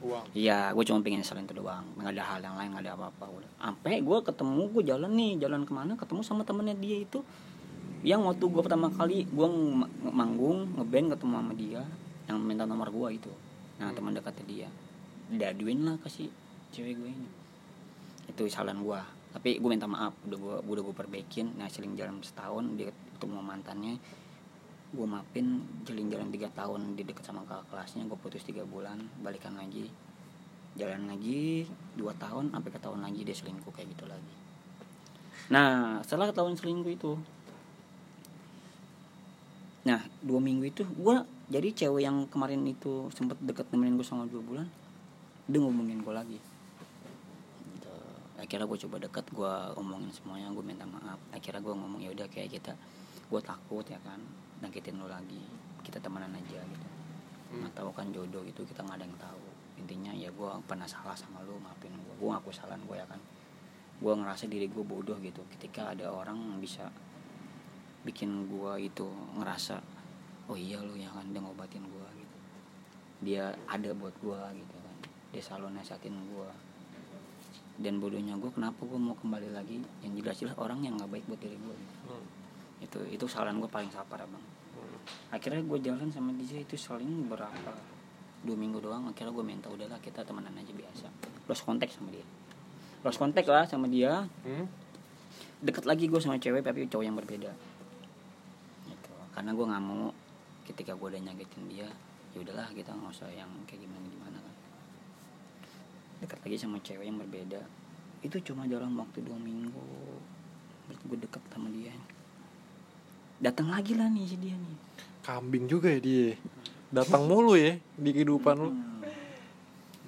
Uang. 0.02 0.26
Iya, 0.34 0.74
gue 0.74 0.84
cuma 0.90 0.98
pengen 0.98 1.22
selain 1.22 1.46
itu 1.46 1.54
doang. 1.54 1.86
Nggak 1.94 2.10
ada 2.18 2.24
hal 2.26 2.40
yang 2.42 2.56
lain, 2.58 2.68
nggak 2.74 2.84
ada 2.90 2.92
apa-apa. 2.98 3.24
Udah. 3.30 3.50
Sampai 3.62 4.02
gue 4.02 4.18
ketemu, 4.26 4.62
gue 4.74 4.82
jalan 4.82 5.10
nih, 5.14 5.32
jalan 5.38 5.62
ke 5.62 5.72
mana? 5.72 5.92
Ketemu 5.94 6.20
sama 6.26 6.42
temennya 6.42 6.74
dia 6.74 6.98
itu, 6.98 7.22
yang 8.02 8.26
waktu 8.26 8.42
gue 8.42 8.62
pertama 8.66 8.90
kali 8.90 9.30
gue 9.30 9.46
ng- 9.46 10.10
manggung 10.10 10.74
ngeband 10.74 11.14
ketemu 11.14 11.32
sama 11.38 11.52
dia, 11.54 11.82
yang 12.26 12.42
minta 12.42 12.66
nomor 12.66 12.90
gue 12.90 13.08
itu. 13.14 13.30
Nah 13.78 13.94
teman 13.94 14.10
dekatnya 14.10 14.44
dia, 14.46 14.68
daduin 15.30 15.86
lah 15.86 15.96
kasih 16.02 16.26
cewek 16.74 16.98
gue 16.98 17.10
ini. 17.14 17.28
Itu 18.26 18.50
kesalahan 18.50 18.82
gue. 18.82 19.00
Tapi 19.32 19.62
gue 19.62 19.70
minta 19.70 19.86
maaf, 19.86 20.18
udah 20.26 20.38
gue 20.38 20.56
udah 20.66 20.82
gue 20.82 20.94
perbaikin. 20.98 21.54
Nah 21.54 21.70
seling 21.70 21.94
jalan 21.94 22.18
setahun 22.26 22.74
dia 22.74 22.90
ketemu 23.16 23.38
mantannya, 23.38 24.02
gue 24.92 25.06
maafin 25.08 25.64
jalan 25.88 26.12
jalan 26.12 26.28
tiga 26.28 26.52
tahun 26.52 27.00
di 27.00 27.08
dekat 27.08 27.24
sama 27.24 27.48
kakak 27.48 27.64
kelasnya 27.72 28.04
gue 28.04 28.18
putus 28.20 28.44
tiga 28.44 28.60
bulan 28.68 29.00
balikan 29.24 29.56
lagi. 29.56 29.88
Jalan 30.76 31.08
lagi 31.08 31.64
dua 31.96 32.12
tahun 32.16 32.52
sampai 32.52 32.70
ke 32.72 32.80
tahun 32.80 33.00
lagi 33.00 33.24
dia 33.24 33.32
selingkuh 33.32 33.72
kayak 33.72 33.88
gitu 33.96 34.04
lagi. 34.04 34.34
Nah 35.48 36.00
setelah 36.04 36.28
ketahuan 36.28 36.56
selingkuh 36.56 36.92
itu 36.92 37.12
nah 39.82 39.98
dua 40.22 40.38
minggu 40.38 40.62
itu 40.62 40.86
gue 40.86 41.16
jadi 41.50 41.68
cewek 41.74 42.06
yang 42.06 42.30
kemarin 42.30 42.62
itu 42.70 43.10
sempet 43.10 43.34
deket 43.42 43.66
nemenin 43.74 43.98
gue 43.98 44.06
sama 44.06 44.30
dua 44.30 44.38
bulan 44.38 44.68
dia 45.48 45.58
ngomongin 45.58 46.04
gue 46.04 46.14
lagi. 46.14 46.38
Gitu. 47.72 47.94
akhirnya 48.38 48.68
gue 48.68 48.78
coba 48.86 48.96
deket 49.02 49.26
gue 49.32 49.52
omongin 49.80 50.12
semuanya 50.12 50.52
gue 50.52 50.64
minta 50.64 50.84
maaf. 50.84 51.18
Akhirnya 51.32 51.64
gue 51.64 51.72
ngomong 51.72 52.00
ya 52.04 52.12
udah 52.12 52.28
kayak 52.28 52.60
kita 52.60 52.76
gue 53.32 53.40
takut 53.40 53.88
ya 53.88 53.96
kan 54.04 54.20
nangkitin 54.62 54.96
lo 55.02 55.10
lagi 55.10 55.42
kita 55.82 55.98
temenan 55.98 56.30
aja 56.32 56.62
gitu. 56.62 56.88
Nggak 57.52 57.74
tahu 57.74 57.90
kan 57.92 58.08
jodoh 58.14 58.46
itu 58.46 58.62
kita 58.62 58.86
nggak 58.86 59.02
ada 59.02 59.04
yang 59.04 59.18
tahu. 59.18 59.44
Intinya 59.82 60.12
ya 60.14 60.30
gue 60.30 60.50
pernah 60.64 60.86
salah 60.86 61.18
sama 61.18 61.42
lo 61.42 61.58
maafin 61.58 61.90
gue 61.92 62.14
gue 62.16 62.28
ngaku 62.30 62.54
kesalahan 62.54 62.80
gue 62.86 62.96
ya 62.96 63.06
kan. 63.10 63.20
Gue 63.98 64.12
ngerasa 64.14 64.46
diri 64.46 64.70
gue 64.70 64.84
bodoh 64.86 65.18
gitu. 65.18 65.42
Ketika 65.58 65.92
ada 65.92 66.08
orang 66.14 66.38
yang 66.38 66.58
bisa 66.62 66.88
bikin 68.06 68.46
gue 68.46 68.72
itu 68.86 69.06
ngerasa 69.38 69.82
oh 70.50 70.58
iya 70.58 70.78
lo 70.78 70.94
ya 70.94 71.10
kan 71.10 71.26
dia 71.34 71.42
ngobatin 71.42 71.82
gue 71.82 72.06
gitu. 72.22 72.36
Dia 73.26 73.50
ada 73.66 73.90
buat 73.92 74.14
gue 74.22 74.38
gitu 74.62 74.76
kan. 74.78 74.96
Dia 75.34 75.42
selalu 75.42 75.74
nasihatin 75.74 76.14
gue 76.30 76.50
dan 77.82 77.98
bodohnya 77.98 78.36
gue 78.36 78.52
kenapa 78.52 78.84
gue 78.84 79.00
mau 79.00 79.16
kembali 79.18 79.48
lagi? 79.50 79.80
Yang 80.04 80.12
jelas-jelas 80.22 80.56
orang 80.60 80.84
yang 80.84 80.94
nggak 81.00 81.08
baik 81.08 81.24
buat 81.26 81.40
diri 81.40 81.56
gue 81.56 81.74
gitu. 81.74 81.96
Hmm. 82.12 82.41
Itu 82.82 82.98
itu 83.08 83.24
kesalahan 83.24 83.62
gue 83.62 83.70
paling 83.70 83.88
parah 83.94 84.26
bang 84.26 84.44
akhirnya 85.32 85.62
gue 85.64 85.78
jalan 85.80 86.08
sama 86.12 86.30
dia 86.36 86.60
itu 86.60 86.76
saling 86.76 87.30
berapa 87.30 87.72
dua 88.42 88.56
minggu 88.58 88.82
doang 88.82 89.06
akhirnya 89.08 89.32
gue 89.32 89.44
minta 89.46 89.70
udahlah 89.70 90.02
kita 90.02 90.26
temenan 90.26 90.52
aja 90.58 90.74
biasa. 90.74 91.06
Lost 91.46 91.62
kontak 91.62 91.94
sama 91.94 92.10
dia. 92.10 92.26
Lost 93.06 93.18
kontak 93.18 93.46
lah 93.46 93.66
sama 93.66 93.86
dia. 93.86 94.26
Hmm? 94.44 94.66
deket 95.62 95.86
lagi 95.86 96.10
gue 96.10 96.18
sama 96.18 96.42
cewek 96.42 96.66
tapi 96.66 96.90
cowok 96.90 97.04
yang 97.06 97.14
berbeda. 97.14 97.54
Gitu. 98.90 99.12
karena 99.30 99.54
gue 99.54 99.62
nggak 99.62 99.84
mau 99.86 100.10
ketika 100.66 100.98
gue 100.98 101.06
udah 101.06 101.22
nyakitin 101.22 101.70
dia 101.70 101.86
ya 102.34 102.38
udahlah 102.42 102.66
kita 102.74 102.90
nggak 102.90 103.14
usah 103.14 103.30
yang 103.30 103.46
kayak 103.70 103.86
gimana 103.86 104.02
gimana 104.10 104.38
kan 104.42 104.54
dekat 106.18 106.38
lagi 106.42 106.56
sama 106.58 106.82
cewek 106.82 107.06
yang 107.06 107.18
berbeda. 107.18 107.62
Itu 108.26 108.42
cuma 108.42 108.66
dalam 108.66 108.94
waktu 108.98 109.22
dua 109.22 109.38
minggu. 109.38 109.86
Gue 111.06 111.18
deket 111.18 111.42
sama 111.50 111.70
dia 111.70 111.94
datang 113.42 113.68
lagi 113.74 113.98
lah 113.98 114.06
nih 114.06 114.24
si 114.24 114.36
dia 114.38 114.54
nih. 114.54 114.76
Kambing 115.26 115.66
juga 115.66 115.90
ya 115.90 115.98
dia. 115.98 116.38
Datang 116.94 117.26
mulu 117.26 117.58
ya 117.58 117.74
di 117.98 118.10
kehidupan 118.14 118.54
lu. 118.56 118.70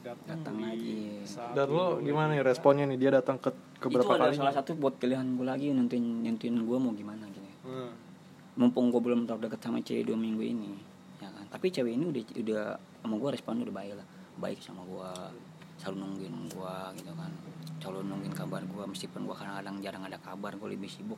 datang 0.05 0.61
lagi. 0.61 1.25
Dan 1.57 1.67
lo 1.73 1.99
gimana 1.99 2.37
nih 2.37 2.45
responnya 2.45 2.85
nih? 2.87 2.99
Dia 3.01 3.11
datang 3.19 3.41
ke 3.41 3.51
ke 3.81 3.89
itu 3.91 3.95
berapa 3.99 4.15
adalah 4.17 4.31
kali? 4.31 4.39
salah 4.39 4.55
satu 4.55 4.77
buat 4.79 4.95
pilihan 4.97 5.25
gue 5.35 5.45
lagi 5.45 5.73
nentuin 5.73 6.25
nentuin 6.25 6.57
gue 6.57 6.79
mau 6.79 6.95
gimana 6.95 7.27
gitu 7.29 7.43
Hmm. 7.65 7.97
mumpung 8.61 8.93
gue 8.93 9.01
belum 9.01 9.25
tahu 9.25 9.49
deket 9.49 9.57
sama 9.65 9.81
cewek 9.81 10.05
dua 10.05 10.21
minggu 10.21 10.45
ini 10.45 10.77
ya 11.17 11.33
kan? 11.33 11.49
Tapi 11.49 11.73
cewek 11.73 11.97
ini 11.97 12.05
udah 12.13 12.23
udah 12.45 12.63
sama 12.77 13.15
gue 13.17 13.31
respon 13.33 13.65
udah 13.65 13.73
baik 13.73 13.93
lah. 13.97 14.07
Baik 14.37 14.61
sama 14.61 14.85
gue 14.85 15.11
selalu 15.81 15.97
nungguin 16.05 16.35
gue 16.53 16.75
gitu 17.01 17.13
kan. 17.17 17.33
Selalu 17.81 17.99
nungguin 18.05 18.35
kabar 18.37 18.61
gue 18.61 18.85
meskipun 18.85 19.25
gue 19.25 19.37
kadang-kadang 19.37 19.77
jarang 19.81 20.05
ada 20.05 20.21
kabar 20.21 20.53
gue 20.53 20.69
lebih 20.77 20.93
sibuk 20.93 21.17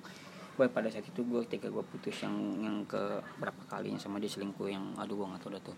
gue 0.56 0.66
pada 0.66 0.88
saat 0.88 1.04
itu 1.04 1.20
gue 1.20 1.40
ketika 1.44 1.68
gue 1.68 1.84
putus 1.86 2.16
yang 2.18 2.32
yang 2.58 2.76
ke 2.82 2.98
berapa 3.36 3.60
kalinya 3.66 3.96
sama 3.96 4.16
dia 4.16 4.26
selingkuh 4.26 4.66
yang 4.66 4.96
aduh 4.96 5.14
gue 5.14 5.26
nggak 5.26 5.40
tahu 5.40 5.52
dah 5.52 5.62
tuh. 5.62 5.76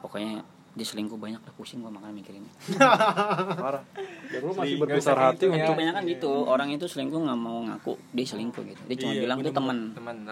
Pokoknya 0.00 0.40
dia 0.70 0.86
selingkuh 0.86 1.18
banyak 1.18 1.42
lah 1.42 1.52
pusing 1.52 1.82
gua 1.82 1.90
makanya 1.90 2.14
mikirinnya 2.14 2.52
parah. 3.58 3.82
Dan 4.30 4.38
lu 4.40 4.54
masih 4.54 4.78
berbesar 4.78 5.18
hati 5.18 5.42
gitu 5.42 5.50
ya. 5.50 5.54
untuk 5.58 5.74
kebanyakan 5.74 6.02
gitu 6.06 6.30
orang 6.46 6.68
itu 6.70 6.86
selingkuh 6.86 7.18
nggak 7.20 7.34
mau 7.36 7.58
ngaku 7.66 7.98
dia 8.14 8.22
selingkuh 8.24 8.62
gitu. 8.64 8.78
Dia 8.86 8.96
cuma 8.96 9.12
Iya, 9.12 9.20
bilang 9.20 9.38
itu 9.42 9.50
teman 9.50 9.76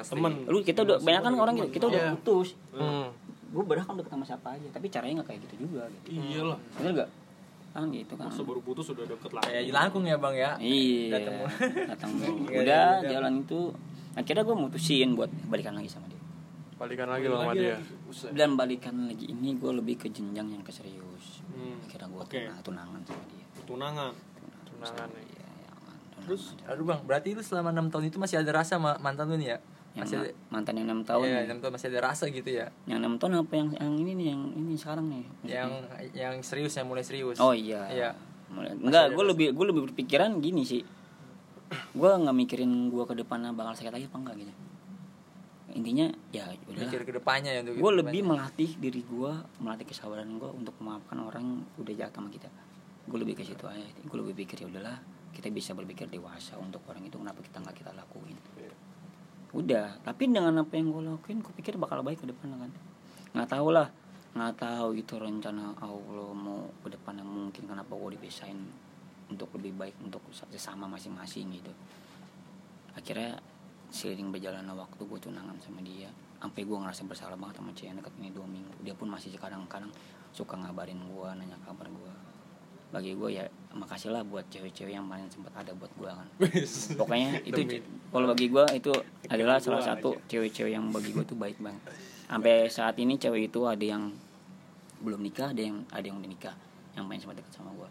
teman 0.07 0.33
lu 0.47 0.63
kita 0.63 0.87
udah 0.87 1.03
banyak 1.03 1.21
kan 1.21 1.33
orang 1.35 1.55
gitu 1.57 1.69
kita 1.73 1.85
udah 1.91 2.01
Iya. 2.01 2.11
putus. 2.15 2.55
Hmm. 2.71 3.11
gue 3.49 3.65
berhak 3.65 3.89
kan 3.89 3.97
deket 3.97 4.13
sama 4.13 4.25
siapa 4.25 4.49
aja 4.55 4.69
tapi 4.71 4.87
caranya 4.87 5.15
nggak 5.19 5.29
kayak 5.29 5.41
gitu 5.51 5.55
juga 5.67 5.83
gitu. 5.91 6.07
Iyalah. 6.15 6.59
Bener 6.79 6.91
gak 6.95 7.09
kan 7.71 7.85
gitu 7.89 8.15
kan. 8.15 8.27
Masa 8.27 8.43
baru 8.43 8.61
putus 8.61 8.87
udah 8.89 9.05
deket 9.05 9.31
lah 9.31 9.43
kayak 9.43 9.63
jelangkung 9.67 10.03
ya 10.03 10.17
bang 10.17 10.35
ya? 10.35 10.51
Iya 10.57 11.13
Datang 11.15 11.35
mulu. 11.37 11.49
datang 11.87 12.11
mulu. 12.13 12.35
Nggak 12.45 12.61
udah 12.61 12.83
ada- 12.97 13.09
jalan 13.09 13.33
itu. 13.41 13.61
Akhirnya 14.13 14.43
gue 14.43 14.57
mutusin 14.59 15.09
buat 15.15 15.31
balikan 15.47 15.73
lagi 15.73 15.87
sama 15.87 16.07
dia. 16.07 16.19
Balikan 16.75 17.07
lagi 17.07 17.27
sama 17.27 17.53
dia. 17.53 17.77
dan 18.33 18.51
balikan 18.55 18.95
lagi 19.05 19.29
ini 19.29 19.55
gue 19.55 19.69
lebih 19.71 19.95
ke 19.97 20.09
jenjang 20.09 20.49
yang 20.49 20.61
ke 20.61 20.71
serius 20.71 21.45
Hmm. 21.49 21.77
akhirnya 21.83 22.09
gue 22.09 22.23
Oke. 22.23 22.41
tunangan 22.63 23.01
sama 23.03 23.25
dia. 23.27 23.45
Tunangan. 23.63 24.11
Tunangan. 24.65 25.09
Iya, 25.13 25.45
ya 25.59 25.71
tunangan 25.75 26.23
Terus? 26.25 26.43
aduh 26.65 26.85
bang 26.85 27.01
berarti 27.03 27.29
lu 27.31 27.43
selama 27.43 27.69
enam 27.69 27.87
tahun 27.89 28.05
itu 28.07 28.17
masih 28.17 28.39
ada 28.39 28.53
rasa 28.55 28.75
sama 28.75 28.97
mantan 28.99 29.27
lu 29.27 29.37
nih 29.37 29.53
ya. 29.53 29.59
Yang 29.99 30.05
masih 30.05 30.17
ada 30.17 30.25
ma- 30.25 30.37
mantan 30.55 30.75
yang 30.75 30.87
enam 30.87 31.03
tahun 31.03 31.25
Iya, 31.25 31.39
enam 31.45 31.59
tahun 31.59 31.73
masih 31.75 31.87
ada 31.89 32.01
rasa 32.05 32.25
gitu 32.29 32.49
ya. 32.49 32.67
Yang 32.85 32.99
enam 33.01 33.15
tahun 33.17 33.33
apa 33.37 33.53
yang 33.53 33.69
yang 33.75 33.95
ini 33.97 34.13
nih 34.15 34.27
yang 34.31 34.43
ini 34.55 34.75
sekarang 34.75 35.07
nih? 35.07 35.25
Maksudnya? 35.27 35.53
yang 35.53 35.71
yang 36.15 36.35
serius 36.41 36.73
yang 36.73 36.87
mulai 36.87 37.03
serius. 37.03 37.37
Oh 37.37 37.51
iya. 37.51 37.83
Iya. 37.89 38.11
Mulai- 38.49 38.73
enggak 38.75 39.05
gue 39.11 39.25
lebih 39.27 39.47
gue 39.51 39.67
lebih 39.67 39.83
berpikiran 39.85 40.39
gini 40.39 40.63
sih. 40.63 40.83
Gue 41.91 42.11
nggak 42.11 42.33
mikirin 42.33 42.71
gue 42.89 43.05
ke 43.05 43.15
depannya 43.15 43.51
bakal 43.51 43.75
sakit 43.75 43.91
lagi 43.91 44.07
apa 44.07 44.17
enggak 44.17 44.37
gitu. 44.39 44.53
Intinya 45.71 46.07
ya 46.31 46.49
udah. 46.65 46.81
Mikir 46.81 47.01
ke 47.03 47.13
depannya 47.13 47.53
ya 47.53 47.61
gue 47.61 47.93
lebih 47.95 48.25
melatih 48.25 48.71
diri 48.75 49.03
gue 49.03 49.33
melatih 49.59 49.85
kesabaran 49.85 50.31
gue 50.33 50.49
untuk 50.49 50.73
memaafkan 50.79 51.19
orang 51.19 51.47
udah 51.77 51.93
jahat 51.93 52.11
sama 52.11 52.31
kita. 52.31 52.49
Gue 53.05 53.19
lebih 53.19 53.35
ke 53.35 53.45
situ 53.45 53.65
aja. 53.65 53.85
Gue 54.01 54.17
lebih 54.19 54.35
pikir 54.39 54.65
ya 54.65 54.67
udahlah 54.67 54.97
kita 55.29 55.51
bisa 55.51 55.71
berpikir 55.71 56.09
dewasa 56.09 56.57
untuk 56.57 56.83
orang 56.85 57.05
itu 57.05 57.15
kenapa 57.15 57.39
kita 57.39 57.61
nggak 57.61 57.77
kita 57.77 57.91
lakuin 57.93 58.35
udah 59.57 60.05
tapi 60.05 60.29
dengan 60.29 60.61
apa 60.61 60.77
yang 60.77 60.93
gue 60.93 61.03
lakuin 61.09 61.41
gue 61.41 61.55
pikir 61.57 61.81
bakal 61.81 62.05
baik 62.05 62.21
ke 62.21 62.27
depan 62.29 62.53
kan. 62.53 62.71
Nggak 63.33 63.49
tahu 63.49 63.69
lah 63.73 63.89
nggak 64.37 64.55
tahu 64.61 64.93
itu 64.93 65.17
rencana 65.17 65.73
Allah 65.81 66.31
mau 66.37 66.69
ke 66.85 66.93
depannya 66.93 67.25
mungkin 67.25 67.65
kenapa 67.65 67.97
gue 67.97 68.21
dipisahin 68.21 68.61
untuk 69.33 69.49
lebih 69.57 69.73
baik 69.77 69.97
untuk 70.05 70.21
sesama 70.33 70.85
masing-masing 70.85 71.49
gitu. 71.57 71.73
Akhirnya 72.93 73.41
seiring 73.89 74.29
berjalannya 74.29 74.75
waktu 74.77 75.01
gue 75.01 75.19
tunangan 75.21 75.57
sama 75.65 75.81
dia 75.81 76.13
sampai 76.39 76.63
gue 76.63 76.77
ngerasa 76.77 77.03
bersalah 77.09 77.35
banget 77.41 77.57
sama 77.59 77.73
cewek 77.73 77.99
deket 77.99 78.15
ini 78.21 78.31
dua 78.37 78.47
minggu. 78.47 78.73
Dia 78.85 78.93
pun 78.93 79.09
masih 79.09 79.33
kadang-kadang 79.41 79.91
suka 80.31 80.61
ngabarin 80.61 81.01
gue 81.01 81.29
nanya 81.41 81.57
kabar 81.65 81.89
gue 81.89 82.13
bagi 82.93 83.17
gue 83.17 83.31
ya 83.33 83.45
makasih 83.75 84.11
lah 84.15 84.25
buat 84.25 84.49
cewek-cewek 84.49 84.97
yang 84.97 85.05
paling 85.07 85.29
sempat 85.29 85.53
ada 85.57 85.73
buat 85.77 85.93
gue 85.97 86.11
kan. 86.11 86.29
Pokoknya 86.97 87.41
itu 87.49 87.85
kalau 88.09 88.27
bagi 88.33 88.49
gue 88.49 88.65
itu 88.73 88.93
adalah 89.29 89.61
salah 89.61 89.85
satu 89.85 90.17
cewek-cewek 90.25 90.73
yang 90.73 90.89
bagi 90.89 91.13
gue 91.13 91.25
tuh 91.25 91.37
baik 91.37 91.61
banget. 91.61 91.83
Sampai 92.29 92.69
saat 92.73 92.97
ini 92.97 93.21
cewek 93.21 93.53
itu 93.53 93.65
ada 93.69 93.85
yang 93.85 94.13
belum 94.99 95.21
nikah 95.23 95.53
ada 95.55 95.63
yang 95.63 95.85
ada 95.93 96.03
yang 96.03 96.19
udah 96.19 96.31
nikah 96.31 96.55
yang 96.99 97.07
main 97.07 97.23
sama 97.23 97.37
dekat 97.37 97.55
sama 97.55 97.71
gue 97.71 97.87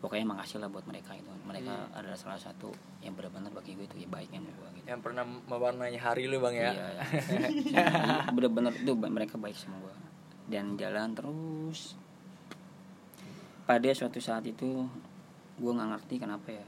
pokoknya 0.00 0.24
makasih 0.32 0.58
lah 0.64 0.72
buat 0.72 0.84
mereka 0.88 1.12
itu. 1.12 1.28
Mereka 1.44 1.92
adalah 1.92 2.16
salah 2.16 2.40
satu 2.40 2.72
yang 3.04 3.12
benar-benar 3.12 3.52
bagi 3.52 3.76
gue 3.76 3.84
itu 3.84 3.96
ya 4.00 4.08
baiknya 4.08 4.40
sama 4.40 4.50
gue 4.56 4.68
gitu. 4.80 4.86
Yang 4.88 5.00
pernah 5.04 5.24
mewarnai 5.28 5.96
hari 6.00 6.24
lu 6.26 6.40
bang 6.40 6.54
ya? 6.56 6.72
Iya, 6.72 7.86
bener-bener 8.32 8.72
itu 8.74 8.92
mereka 8.96 9.36
baik 9.36 9.56
sama 9.56 9.76
gue 9.84 9.94
dan 10.50 10.74
jalan 10.80 11.12
terus. 11.12 11.94
Pada 13.68 13.86
suatu 13.94 14.18
saat 14.18 14.42
itu 14.48 14.88
gue 15.60 15.70
nggak 15.70 15.90
ngerti 15.92 16.14
kenapa 16.16 16.48
ya. 16.48 16.66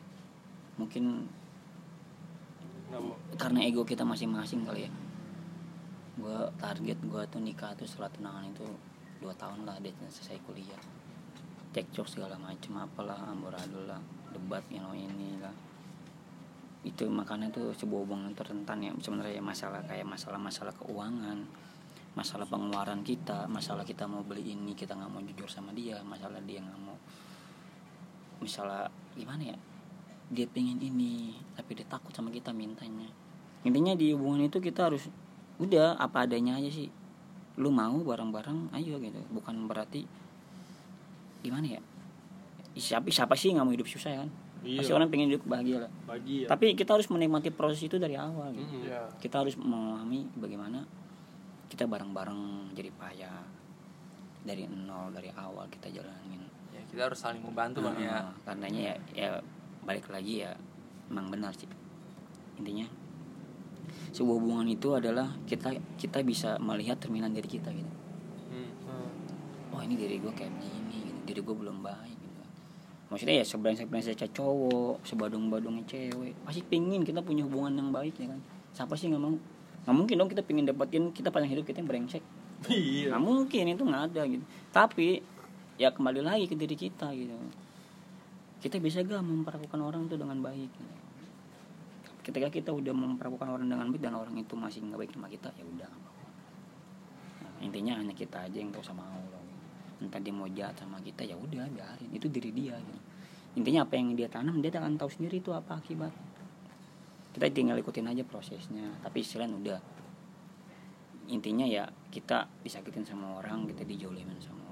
Mungkin 0.76 1.04
karena 3.40 3.64
ego 3.64 3.88
kita 3.88 4.04
masing-masing 4.04 4.68
kali 4.68 4.84
ya. 4.84 4.92
Gue 6.20 6.36
target 6.60 7.00
gue 7.00 7.22
tuh 7.32 7.40
nikah 7.40 7.72
tuh 7.72 7.88
setelah 7.88 8.12
tunangan 8.12 8.44
itu 8.52 8.68
dua 9.24 9.32
tahun 9.40 9.64
lah 9.64 9.80
dia 9.80 9.96
selesai 9.96 10.36
kuliah. 10.44 10.82
Cekcok 11.72 12.04
segala 12.04 12.36
macem 12.36 12.76
apalah 12.76 13.32
amburadul 13.32 13.88
lah 13.88 14.00
debat 14.36 14.60
you 14.68 14.78
know, 14.84 14.92
ini 14.92 15.40
lah. 15.40 15.56
Itu 16.84 17.08
makanya 17.08 17.48
tuh 17.48 17.72
sebuah 17.72 18.04
hubungan 18.04 18.36
itu 18.36 18.44
rentan 18.44 18.84
ya 18.84 18.92
sebenarnya 19.00 19.40
ya 19.40 19.44
masalah 19.44 19.80
kayak 19.88 20.04
masalah-masalah 20.04 20.74
keuangan 20.76 21.40
masalah 22.12 22.44
pengeluaran 22.44 23.00
kita 23.00 23.48
masalah 23.48 23.88
kita 23.88 24.04
mau 24.04 24.20
beli 24.20 24.52
ini 24.52 24.76
kita 24.76 24.92
nggak 24.92 25.08
mau 25.08 25.24
jujur 25.24 25.48
sama 25.48 25.72
dia 25.72 25.96
masalah 26.04 26.44
dia 26.44 26.60
nggak 26.60 26.80
mau 26.84 26.96
misalnya 28.42 28.90
gimana 29.14 29.54
ya 29.54 29.58
dia 30.32 30.48
pengen 30.48 30.80
ini 30.80 31.36
tapi 31.54 31.76
dia 31.76 31.86
takut 31.86 32.10
sama 32.10 32.32
kita 32.32 32.50
mintanya. 32.50 33.06
Intinya 33.62 33.92
di 33.92 34.16
hubungan 34.16 34.48
itu 34.48 34.58
kita 34.58 34.88
harus 34.88 35.06
udah 35.60 36.00
apa 36.00 36.24
adanya 36.24 36.56
aja 36.56 36.72
sih. 36.72 36.88
Lu 37.60 37.68
mau 37.68 38.00
bareng-bareng 38.00 38.72
ayo 38.74 38.96
gitu. 38.98 39.20
Bukan 39.28 39.68
berarti 39.68 40.08
gimana 41.44 41.78
ya 41.78 41.80
siapa 42.72 43.12
siapa 43.12 43.36
sih 43.36 43.52
nggak 43.52 43.64
mau 43.68 43.74
hidup 43.76 43.84
susah 43.84 44.24
kan? 44.24 44.30
Iya. 44.62 44.78
pasti 44.78 44.92
orang 44.94 45.10
pengen 45.10 45.28
hidup 45.34 45.44
bahagia 45.44 45.84
lah. 45.84 45.90
Bagi 46.08 46.46
ya 46.46 46.48
tapi 46.48 46.72
kita 46.78 46.96
harus 46.96 47.10
menikmati 47.12 47.52
proses 47.52 47.82
itu 47.82 48.00
dari 48.00 48.16
awal 48.16 48.54
gitu. 48.56 48.78
Mm-mm. 48.78 48.88
ya 48.88 49.04
kita 49.20 49.42
harus 49.44 49.58
memahami 49.58 50.32
bagaimana 50.38 50.86
kita 51.68 51.84
bareng-bareng 51.84 52.72
jadi 52.72 52.90
payah. 52.96 53.42
Dari 54.42 54.66
nol 54.66 55.14
dari 55.14 55.30
awal 55.38 55.70
kita 55.70 55.86
jalanin 55.92 56.51
kita 56.92 57.08
harus 57.08 57.18
saling 57.18 57.40
membantu 57.40 57.80
bang 57.88 58.04
ya. 58.04 58.20
Nah, 58.20 58.32
karenanya 58.44 58.80
ya, 58.92 58.96
ya 59.16 59.30
balik 59.88 60.12
lagi 60.12 60.44
ya 60.44 60.52
emang 61.08 61.32
benar 61.32 61.56
sih. 61.56 61.66
Intinya 62.60 62.84
sebuah 64.12 64.36
hubungan 64.36 64.68
itu 64.68 64.92
adalah 64.92 65.32
kita 65.48 65.72
kita 65.96 66.20
bisa 66.20 66.60
melihat 66.60 67.00
cerminan 67.00 67.32
diri 67.32 67.48
kita 67.48 67.72
gitu. 67.72 67.92
Hmm. 68.52 69.72
oh 69.72 69.80
ini 69.80 69.96
diri 69.96 70.20
gue 70.20 70.28
kayak 70.36 70.52
begini 70.52 71.08
gitu. 71.08 71.20
diri 71.24 71.40
gue 71.40 71.56
belum 71.56 71.80
baik 71.80 72.18
gitu. 72.20 72.40
maksudnya 73.08 73.40
ya 73.40 73.44
sebrengsek 73.48 73.88
brengsek 73.88 74.20
cowok 74.36 75.00
sebadung 75.08 75.48
badungnya 75.48 75.88
cewek. 75.88 76.36
Pasti 76.44 76.60
pingin 76.60 77.08
kita 77.08 77.24
punya 77.24 77.48
hubungan 77.48 77.72
yang 77.80 77.88
baik 77.88 78.20
ya 78.20 78.28
kan? 78.28 78.40
Siapa 78.76 78.92
sih 79.00 79.08
nggak 79.08 79.22
mau? 79.24 79.32
Nggak 79.88 79.96
mungkin 79.96 80.14
dong 80.20 80.28
kita 80.28 80.44
pingin 80.44 80.68
dapetin 80.68 81.08
kita 81.16 81.32
paling 81.32 81.48
hidup 81.48 81.64
kita 81.64 81.80
yang 81.80 81.88
brengsek. 81.88 82.24
Iya. 82.68 83.16
Nggak 83.16 83.22
mungkin 83.24 83.64
itu 83.72 83.82
nggak 83.82 84.02
ada 84.12 84.22
gitu. 84.28 84.44
Tapi 84.70 85.24
ya 85.80 85.92
kembali 85.92 86.20
lagi 86.20 86.44
ke 86.48 86.54
diri 86.56 86.76
kita 86.76 87.12
gitu 87.16 87.36
kita 88.62 88.78
bisa 88.78 89.02
gak 89.02 89.26
memperlakukan 89.26 89.80
orang 89.82 90.06
itu 90.06 90.14
dengan 90.14 90.38
baik 90.38 90.70
gitu. 90.70 90.94
ketika 92.22 92.48
kita 92.54 92.70
udah 92.70 92.94
memperlakukan 92.94 93.48
orang 93.50 93.66
dengan 93.66 93.90
baik 93.90 94.02
dan 94.02 94.14
orang 94.14 94.38
itu 94.38 94.54
masih 94.54 94.86
nggak 94.86 94.98
baik 95.02 95.10
sama 95.10 95.26
kita 95.26 95.50
ya 95.58 95.66
udah. 95.66 95.90
Nah, 97.42 97.52
intinya 97.66 97.98
hanya 97.98 98.14
kita 98.14 98.46
aja 98.46 98.62
yang 98.62 98.70
tahu 98.70 98.86
sama 98.86 99.02
Allah 99.02 99.42
gitu. 99.42 100.06
entah 100.06 100.22
dia 100.22 100.30
mau 100.30 100.46
jahat 100.46 100.78
sama 100.78 101.02
kita 101.02 101.26
ya 101.26 101.34
udah 101.34 101.66
biarin 101.66 102.10
itu 102.14 102.30
diri 102.30 102.54
dia 102.54 102.78
gitu. 102.78 103.00
intinya 103.58 103.82
apa 103.82 103.98
yang 103.98 104.14
dia 104.14 104.30
tanam 104.30 104.62
dia 104.62 104.70
akan 104.70 104.94
tahu 104.94 105.10
sendiri 105.10 105.42
itu 105.42 105.50
apa 105.50 105.82
akibat 105.82 106.14
kita 107.34 107.50
tinggal 107.50 107.74
ikutin 107.82 108.06
aja 108.06 108.22
prosesnya 108.22 108.86
tapi 109.02 109.26
istilahnya 109.26 109.58
udah 109.58 109.80
intinya 111.26 111.66
ya 111.66 111.90
kita 112.14 112.46
disakitin 112.62 113.02
sama 113.02 113.42
orang 113.42 113.66
kita 113.66 113.82
dijolimin 113.82 114.38
sama 114.38 114.62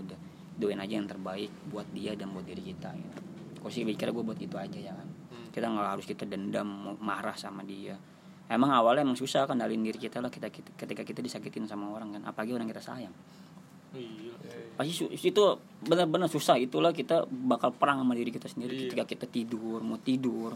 udah 0.00 0.18
doain 0.56 0.76
aja 0.76 0.94
yang 0.94 1.06
terbaik 1.06 1.48
buat 1.68 1.88
dia 1.90 2.12
dan 2.12 2.30
buat 2.30 2.44
diri 2.44 2.60
kita 2.62 2.92
gitu. 2.92 3.20
Kok 3.60 3.70
sih 3.70 3.84
pikir 3.84 4.10
gue 4.10 4.20
buat 4.20 4.36
itu 4.36 4.56
aja 4.56 4.76
ya 4.76 4.92
kan. 4.92 5.08
Kita 5.50 5.66
nggak 5.66 5.88
harus 5.90 6.04
kita 6.04 6.24
dendam 6.24 6.66
marah 6.98 7.34
sama 7.34 7.60
dia. 7.62 7.96
Emang 8.46 8.70
awalnya 8.70 9.04
emang 9.04 9.14
susah 9.14 9.46
kendalin 9.46 9.78
diri 9.78 9.96
kita 9.96 10.18
lah 10.18 10.26
kita, 10.26 10.48
kita 10.48 10.74
ketika 10.74 11.02
kita 11.02 11.20
disakitin 11.20 11.64
sama 11.64 11.86
orang 11.88 12.12
kan 12.12 12.22
apalagi 12.24 12.50
orang 12.52 12.66
kita 12.66 12.82
sayang. 12.82 13.14
Iya. 13.90 14.34
Pasti 14.74 14.92
su- 14.92 15.10
itu 15.10 15.42
benar-benar 15.82 16.26
susah 16.26 16.54
itulah 16.56 16.90
kita 16.90 17.26
bakal 17.26 17.70
perang 17.70 18.00
sama 18.00 18.14
diri 18.14 18.30
kita 18.30 18.46
sendiri 18.46 18.74
Iya. 18.74 18.82
ketika 18.86 19.04
kita 19.06 19.26
tidur 19.26 19.80
mau 19.80 19.98
tidur. 19.98 20.54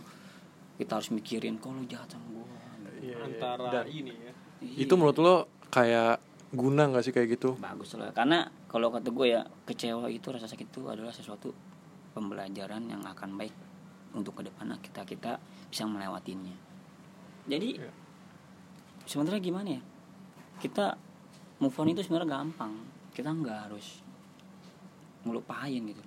Kita 0.75 0.99
harus 0.99 1.11
mikirin 1.11 1.55
kalau 1.57 1.83
jahat 1.85 2.11
sama 2.11 2.27
gue 2.29 2.47
Iya, 2.99 3.15
iya. 3.15 3.17
antara 3.21 3.71
Dan 3.71 3.87
ini 3.87 4.11
ya. 4.11 4.33
itu 4.81 4.93
menurut 4.95 5.19
lo 5.19 5.35
kayak 5.69 6.19
guna 6.55 6.89
nggak 6.89 7.05
sih 7.05 7.13
kayak 7.13 7.37
gitu? 7.37 7.59
Bagus 7.59 7.99
lah. 7.99 8.15
Karena 8.15 8.47
kalau 8.71 8.89
kata 8.95 9.11
gue 9.11 9.27
ya 9.35 9.43
kecewa 9.67 10.07
itu 10.09 10.31
rasa 10.31 10.47
sakit 10.47 10.71
itu 10.71 10.87
adalah 10.87 11.11
sesuatu 11.13 11.51
pembelajaran 12.15 12.87
yang 12.87 13.03
akan 13.03 13.35
baik 13.35 13.55
untuk 14.15 14.39
ke 14.39 14.47
depannya 14.47 14.79
kita 14.79 15.03
kita 15.03 15.43
bisa 15.69 15.85
melewatinya. 15.91 16.55
Jadi 17.51 17.83
Iya. 17.83 17.91
sebenarnya 19.05 19.43
gimana 19.43 19.69
ya? 19.75 19.83
Kita 20.63 20.95
move 21.59 21.75
on 21.75 21.91
itu 21.91 22.01
sebenarnya 22.07 22.31
gampang. 22.41 22.73
Kita 23.11 23.35
nggak 23.35 23.59
harus 23.69 24.01
ngelupain 25.27 25.83
gitu. 25.91 26.03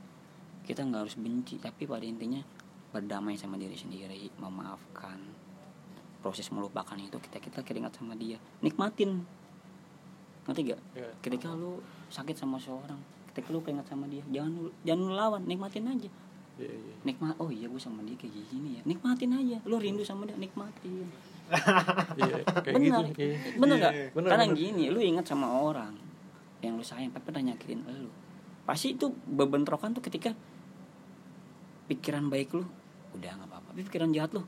Kita 0.64 0.84
nggak 0.88 1.02
harus 1.08 1.16
benci 1.20 1.60
tapi 1.60 1.84
pada 1.88 2.04
intinya 2.04 2.40
berdamai 2.92 3.36
sama 3.36 3.60
diri 3.60 3.76
sendiri 3.76 4.32
memaafkan. 4.40 5.20
Proses 6.24 6.50
melupakan 6.50 6.98
itu 6.98 7.20
kita 7.20 7.38
kita 7.44 7.60
keringat 7.62 8.00
sama 8.00 8.16
dia. 8.18 8.40
Nikmatin 8.64 9.24
ngerti 10.48 10.62
gak 10.66 10.82
Iya. 10.94 11.10
ketika 11.20 11.52
lu 11.52 11.78
sakit 12.08 12.34
sama 12.34 12.56
seorang 12.58 12.98
ketika 13.30 13.52
lu 13.52 13.60
keinget 13.60 13.84
sama 13.84 14.08
dia 14.08 14.24
jangan 14.28 14.52
lu 14.54 14.72
jangan 14.82 15.04
lu 15.04 15.14
lawan 15.14 15.42
nikmatin 15.44 15.86
aja 15.86 16.10
Iya, 16.58 16.74
iya. 16.74 16.94
nikmat 17.04 17.38
oh 17.38 17.48
iya 17.48 17.68
gue 17.68 17.78
sama 17.78 18.02
dia 18.02 18.16
kayak 18.16 18.34
gini 18.48 18.70
ya 18.76 18.82
nikmatin 18.84 19.30
aja 19.32 19.58
lu 19.64 19.78
rindu 19.78 20.02
sama 20.02 20.26
dia 20.26 20.34
nikmatin 20.36 21.06
Iya, 22.20 22.44
kayak 22.58 22.74
bener 22.74 23.04
gitu. 23.08 23.22
Iya. 23.22 23.38
bener 23.56 23.76
Iya, 23.76 23.84
gak 23.84 23.94
iya. 23.94 24.06
Bener, 24.12 24.30
karena 24.32 24.46
bener. 24.48 24.58
gini 24.58 24.84
lu 24.88 25.00
ingat 25.00 25.26
sama 25.26 25.48
orang 25.54 25.94
yang 26.60 26.74
lu 26.74 26.82
sayang 26.82 27.12
tapi 27.12 27.24
pernah 27.26 27.52
nyakitin 27.52 27.86
lu 27.86 28.10
pasti 28.64 28.92
itu 28.92 29.06
bebentrokan 29.28 29.94
tuh 29.94 30.02
ketika 30.02 30.34
pikiran 31.88 32.28
baik 32.28 32.52
lu 32.52 32.66
udah 33.14 33.32
nggak 33.34 33.48
apa-apa 33.48 33.68
tapi 33.72 33.82
pikiran 33.86 34.10
jahat 34.12 34.32
lu 34.34 34.44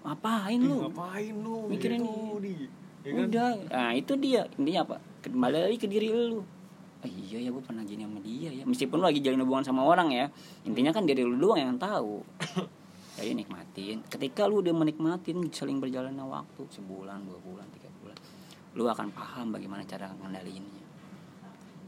ngapain 0.00 0.58
lu 0.58 0.76
ngapain 0.82 1.34
lu 1.36 1.68
Mikirin 1.68 2.02
di 2.40 2.66
ya 3.06 3.12
kan? 3.14 3.24
udah. 3.28 3.48
Nah 3.70 3.90
itu 3.94 4.12
dia. 4.16 4.42
Intinya 4.58 4.80
apa? 4.88 4.96
Kembali 5.22 5.56
lagi 5.68 5.76
ke 5.78 5.88
diri 5.90 6.08
lu. 6.10 6.42
Oh, 6.98 7.06
iya 7.06 7.38
ya 7.46 7.54
gue 7.54 7.62
pernah 7.62 7.86
gini 7.86 8.02
sama 8.02 8.18
dia 8.18 8.50
ya. 8.50 8.64
Meskipun 8.66 8.98
lu 8.98 9.06
lagi 9.06 9.22
jalin 9.22 9.42
hubungan 9.42 9.64
sama 9.66 9.86
orang 9.86 10.10
ya. 10.10 10.26
Intinya 10.66 10.90
kan 10.90 11.06
diri 11.06 11.22
lu 11.22 11.38
doang 11.38 11.58
yang 11.62 11.78
tahu. 11.78 12.22
Jadi 13.18 13.34
nikmatin. 13.34 14.02
Ketika 14.06 14.46
lu 14.46 14.62
udah 14.62 14.74
menikmatin 14.74 15.46
saling 15.50 15.78
berjalannya 15.78 16.22
waktu 16.22 16.62
sebulan 16.70 17.26
dua 17.26 17.38
bulan 17.42 17.66
tiga 17.74 17.90
bulan 18.02 18.18
lu 18.78 18.86
akan 18.86 19.10
paham 19.10 19.50
bagaimana 19.50 19.82
cara 19.82 20.06
ngendaliinnya. 20.22 20.86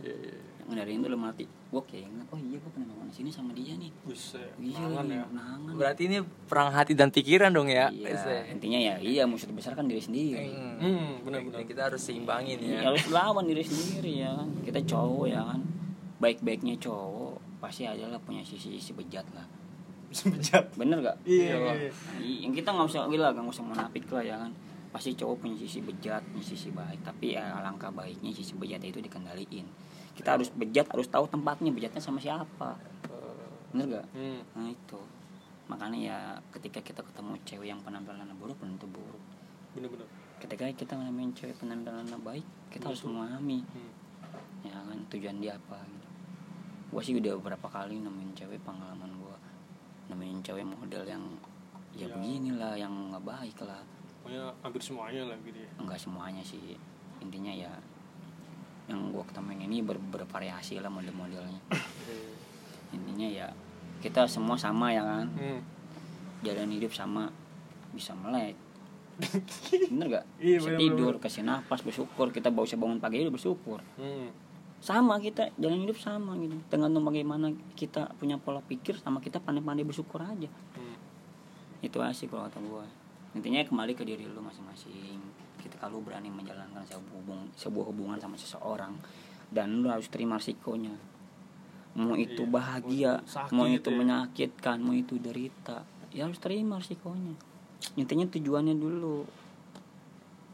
Iya, 0.02 0.14
iya. 0.16 0.49
Ngendaliin 0.70 1.00
tuh 1.00 1.10
lu 1.10 1.18
mati 1.18 1.44
gue 1.44 1.82
kayak 1.82 2.06
ingat 2.06 2.26
oh 2.28 2.38
iya 2.38 2.56
gue 2.56 2.70
pernah 2.70 2.86
di 3.02 3.12
sini 3.12 3.28
sama 3.28 3.50
dia 3.50 3.74
nih 3.74 3.90
Buset, 4.00 4.54
iya 4.56 4.86
ya. 4.86 5.26
nangan 5.26 5.74
Berarti 5.74 6.02
ini 6.04 6.18
perang 6.46 6.70
hati 6.70 6.94
dan 6.94 7.10
pikiran 7.10 7.50
dong 7.50 7.66
ya. 7.66 7.90
iya 7.90 8.14
Iya. 8.14 8.38
intinya 8.48 8.78
ya 8.80 8.94
iya 8.96 9.22
musuh 9.24 9.46
terbesar 9.46 9.74
kan 9.74 9.84
diri 9.84 9.98
sendiri 9.98 10.46
Hmm, 10.78 11.20
benar-benar. 11.20 11.62
Kita 11.64 11.82
harus 11.84 12.00
seimbangin 12.00 12.56
Ya, 12.56 12.80
ya. 12.80 12.80
harus 12.88 13.04
lawan 13.08 13.44
diri 13.44 13.60
sendiri 13.60 14.20
ya 14.20 14.30
kan 14.32 14.48
kita 14.62 14.78
cowok 14.86 15.26
ya 15.26 15.42
kan 15.44 15.60
baik-baiknya 16.16 16.76
cowok 16.76 17.36
pasti 17.58 17.84
adalah 17.84 18.16
punya 18.18 18.40
sisi-sisi 18.40 18.92
bejat 18.92 19.26
lah 19.30 19.44
Sebejat. 20.10 20.74
bener 20.74 20.98
gak 21.00 21.16
Iya, 21.22 21.54
iya, 21.54 21.72
iya. 22.18 22.36
yang 22.40 22.50
kita 22.50 22.68
nggak 22.68 22.82
usah 22.84 23.06
gila 23.06 23.30
nggak 23.30 23.46
usah 23.48 23.62
munafik 23.62 24.06
lah 24.08 24.22
ya 24.22 24.36
kan 24.36 24.50
pasti 24.90 25.14
cowok 25.14 25.36
punya 25.40 25.54
sisi 25.56 25.78
bejat 25.78 26.18
punya 26.26 26.42
sisi 26.44 26.68
baik 26.68 26.98
tapi 27.00 27.38
ya 27.38 27.46
alangkah 27.54 27.90
baiknya 27.90 28.30
sisi 28.30 28.54
bejat 28.54 28.82
itu 28.82 28.98
dikendaliin 28.98 29.62
kita 30.12 30.28
harus 30.32 30.48
bejat 30.50 30.86
harus 30.86 31.06
tahu 31.06 31.24
tempatnya 31.26 31.70
bejatnya 31.70 31.98
sama 31.98 32.18
siapa 32.18 32.76
bener 33.70 33.86
gak 33.92 34.06
Hmm. 34.10 34.40
nah 34.52 34.66
itu 34.66 34.98
makanya 35.66 35.98
ya 36.00 36.18
ketika 36.50 36.82
kita 36.82 37.00
ketemu 37.00 37.38
cewek 37.44 37.68
yang 37.68 37.80
penampilannya 37.80 38.34
buruk 38.34 38.58
belum 38.58 38.74
tentu 38.74 38.88
buruk 38.90 39.22
Bener-bener. 39.70 40.06
ketika 40.38 40.66
kita 40.68 40.92
nemuin 40.96 41.30
cewek 41.32 41.54
penampilannya 41.56 42.18
baik 42.18 42.46
kita 42.68 42.90
harus 42.90 43.02
memahami 43.02 43.62
Hmm. 43.68 43.92
ya 44.62 44.74
kan 44.74 44.98
tujuan 45.08 45.38
dia 45.38 45.54
apa 45.54 45.78
gitu 45.80 46.08
gue 46.90 47.00
sih 47.00 47.14
udah 47.16 47.38
beberapa 47.38 47.66
kali 47.66 47.96
nemuin 47.96 48.34
cewek 48.34 48.58
pengalaman 48.60 49.10
gue 49.12 49.36
nemuin 50.08 50.42
cewek 50.42 50.64
model 50.64 51.04
yang 51.04 51.22
ya 51.90 52.02
Ya. 52.02 52.10
beginilah 52.10 52.74
yang 52.74 52.90
nggak 53.10 53.22
baik 53.22 53.58
lah 53.62 53.82
Pokoknya 54.20 54.52
hampir 54.60 54.78
semuanya 54.80 55.22
lah 55.24 55.36
gitu 55.40 55.54
ya. 55.56 55.70
enggak 55.76 55.96
semuanya 55.96 56.42
sih 56.42 56.74
intinya 57.18 57.48
ya 57.48 57.70
yang 58.90 59.08
gue 59.08 59.22
ketemuin 59.24 59.62
ini 59.62 59.80
ber- 59.80 60.02
bervariasi 60.02 60.76
lah 60.78 60.90
model-modelnya. 60.90 61.62
Intinya 62.90 63.26
ya 63.26 63.46
kita 64.00 64.26
semua 64.26 64.56
sama 64.56 64.90
ya 64.90 65.02
kan? 65.02 65.30
Hmm. 65.32 65.60
jalan 66.40 66.72
hidup 66.72 66.90
sama 66.90 67.28
bisa 67.92 68.16
melek. 68.16 68.56
Bener 69.92 70.08
gak 70.10 70.24
Iya, 70.40 70.56
bisa 70.56 70.72
bener, 70.72 70.80
tidur 70.80 71.12
bener. 71.14 71.22
kasih 71.22 71.42
nafas 71.44 71.80
bersyukur. 71.80 72.32
Kita 72.32 72.48
bisa 72.48 72.74
bangun 72.74 72.96
pagi 72.96 73.20
udah 73.20 73.30
bersyukur. 73.30 73.80
Hmm. 73.96 74.28
sama 74.80 75.20
kita 75.20 75.52
jalan 75.54 75.84
hidup 75.84 76.00
sama 76.00 76.32
gitu. 76.36 76.56
Tergantung 76.66 77.04
bagaimana 77.04 77.52
kita 77.76 78.16
punya 78.16 78.40
pola 78.40 78.64
pikir 78.64 78.96
sama 78.96 79.20
kita 79.20 79.36
pandai-pandai 79.36 79.84
bersyukur 79.84 80.18
aja. 80.18 80.48
Hmm. 80.72 80.96
itu 81.80 81.96
aja 81.96 82.12
sih 82.12 82.24
kalau 82.24 82.44
kata 82.44 82.60
gue 82.60 82.84
intinya 83.30 83.60
kembali 83.62 83.92
ke 83.92 84.04
diri 84.04 84.24
lu 84.24 84.40
masing-masing 84.40 85.20
ketika 85.60 85.86
lu 85.86 86.00
berani 86.00 86.28
menjalankan 86.28 86.82
sebuah 86.82 87.14
hubungan, 87.14 87.46
sebuah 87.54 87.84
hubungan 87.86 88.16
sama 88.16 88.34
seseorang 88.34 88.92
dan 89.48 89.78
lu 89.78 89.88
harus 89.88 90.08
terima 90.08 90.36
risikonya 90.36 90.94
mau 91.90 92.14
itu 92.14 92.40
Iya, 92.40 92.48
bahagia 92.48 93.12
mau 93.12 93.20
itu 93.20 93.30
sakit 93.30 93.52
mau 93.52 93.66
itu 93.66 93.88
ya. 93.88 93.96
menyakitkan 93.96 94.76
mau 94.78 94.94
itu 94.94 95.14
derita 95.16 95.82
ya 96.08 96.24
harus 96.24 96.38
terima 96.38 96.78
risikonya 96.78 97.34
intinya 97.94 98.26
tujuannya 98.26 98.74
dulu 98.74 99.26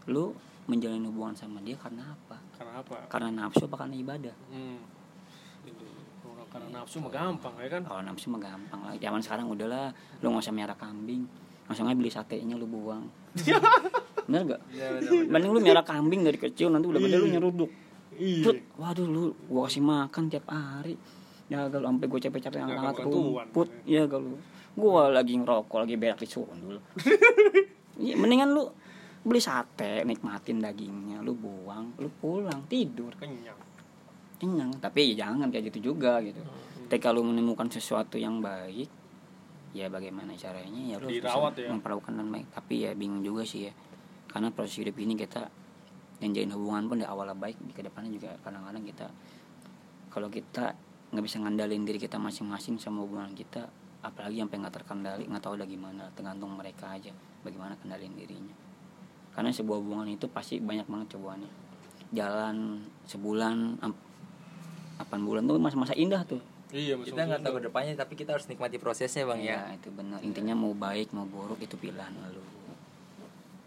lu 0.06 0.24
menjalin 0.64 1.04
hubungan 1.04 1.32
sama 1.32 1.60
dia 1.60 1.76
karena 1.76 2.02
apa 2.08 2.36
Karena 2.56 2.74
apa? 2.78 2.96
karena 3.06 3.28
nafsu 3.30 3.64
apa 3.64 3.76
karena 3.78 3.94
ibadah 3.94 4.36
Hmm. 4.48 4.80
Karena 6.46 6.80
nafsu 6.80 7.02
mah 7.02 7.10
gampang 7.10 7.52
ya 7.58 7.68
kan? 7.68 7.82
kalau 7.84 8.00
nafsu 8.00 8.26
mah 8.28 8.40
gampang 8.40 8.80
lah 8.80 8.94
zaman 8.96 9.20
sekarang 9.20 9.46
udahlah 9.46 9.92
lu 10.18 10.30
nggak 10.30 10.40
usah 10.40 10.54
miara 10.54 10.72
kambing 10.72 11.26
langsung 11.66 11.86
aja 11.90 11.96
beli 11.98 12.10
satenya 12.10 12.54
lu 12.54 12.66
buang. 12.70 13.06
Bener 14.26 14.42
gak 14.42 14.60
Iya 14.74 14.98
mending 15.30 15.50
lu 15.54 15.60
miara 15.62 15.82
kambing 15.86 16.26
dari 16.26 16.38
kecil 16.38 16.70
nanti 16.70 16.86
udah 16.90 17.00
gede 17.02 17.16
lu 17.18 17.28
nyeruduk. 17.30 17.70
Iya. 18.16 18.58
Waduh 18.78 19.06
lu 19.06 19.24
gua 19.50 19.66
kasih 19.66 19.82
makan 19.82 20.30
tiap 20.30 20.46
hari. 20.50 20.94
Ya 21.46 21.70
kalau 21.70 21.86
sampai 21.94 22.06
gue 22.10 22.20
capek-capek 22.26 22.58
Nggak 22.58 22.74
angkat 22.74 22.86
makan 22.90 23.06
tuan. 23.06 23.22
rumput 23.46 23.68
ya 23.86 24.02
kalau 24.10 24.34
gua 24.74 25.02
lagi 25.14 25.38
ngerokok 25.38 25.78
lagi 25.78 25.94
berak 25.94 26.18
di 26.18 26.28
dulu 26.34 26.80
iya 28.02 28.14
mendingan 28.18 28.50
lu 28.50 28.66
beli 29.22 29.38
sate 29.38 30.02
nikmatin 30.02 30.58
dagingnya 30.58 31.22
lu 31.22 31.38
buang 31.38 31.94
lu 32.02 32.10
pulang 32.18 32.66
tidur. 32.66 33.14
Kenyang. 33.14 33.58
kenyang 34.42 34.70
tapi 34.82 35.14
ya 35.14 35.26
jangan 35.26 35.54
kayak 35.54 35.70
gitu 35.70 35.94
juga 35.94 36.18
gitu. 36.18 36.42
Ketika 36.86 37.14
lu 37.14 37.22
menemukan 37.22 37.70
sesuatu 37.70 38.18
yang 38.18 38.42
baik 38.42 39.05
ya 39.76 39.92
bagaimana 39.92 40.32
caranya 40.32 40.80
ya 40.80 40.96
lu 40.96 41.12
Dirawat 41.12 41.52
ya. 41.60 41.68
memperlakukan 41.68 42.16
dengan 42.16 42.28
baik. 42.40 42.48
Tapi 42.56 42.74
ya 42.88 42.90
bingung 42.96 43.20
juga 43.20 43.44
sih 43.44 43.68
ya 43.68 43.72
karena 44.32 44.48
proses 44.52 44.80
hidup 44.80 44.96
ini 44.96 45.16
kita 45.16 45.48
yang 46.24 46.32
jalin 46.32 46.52
hubungan 46.56 46.82
pun 46.88 46.96
dari 47.00 47.08
awalnya 47.08 47.36
baik 47.36 47.60
di 47.60 47.72
ke 47.76 47.84
depannya 47.84 48.08
juga 48.16 48.32
kadang-kadang 48.40 48.84
kita 48.88 49.06
kalau 50.08 50.28
kita 50.32 50.72
nggak 51.12 51.24
bisa 51.24 51.36
ngandalin 51.44 51.84
diri 51.84 52.00
kita 52.00 52.16
masing-masing 52.16 52.80
sama 52.80 53.04
hubungan 53.04 53.36
kita 53.36 53.68
apalagi 54.00 54.40
sampai 54.40 54.56
nggak 54.64 54.74
terkendali 54.80 55.24
nggak 55.28 55.42
tahu 55.44 55.60
udah 55.60 55.68
gimana 55.68 56.08
tergantung 56.16 56.56
mereka 56.56 56.96
aja 56.96 57.12
bagaimana 57.44 57.76
kendalin 57.76 58.16
dirinya. 58.16 58.56
Karena 59.36 59.52
sebuah 59.52 59.78
hubungan 59.84 60.08
itu 60.08 60.24
pasti 60.32 60.56
banyak 60.56 60.88
banget 60.88 61.16
cobaannya. 61.16 61.50
Jalan 62.16 62.80
sebulan 63.04 63.84
am- 63.84 64.00
8 64.96 65.28
bulan 65.28 65.44
tuh 65.44 65.60
masa-masa 65.60 65.92
indah 65.92 66.24
tuh 66.24 66.40
Iya. 66.68 66.98
Kita 66.98 67.20
nggak 67.22 67.40
tahu 67.40 67.52
ke 67.56 67.62
depannya 67.64 67.94
tapi 67.94 68.14
kita 68.14 68.34
harus 68.34 68.46
nikmati 68.46 68.76
prosesnya 68.76 69.22
bang 69.22 69.40
ya. 69.40 69.58
itu 69.70 69.88
benar 69.88 70.18
intinya 70.20 70.52
mau 70.52 70.72
baik 70.72 71.10
mau 71.10 71.22
buruk 71.24 71.58
itu 71.58 71.74
pilihan 71.74 72.10
lu 72.28 72.42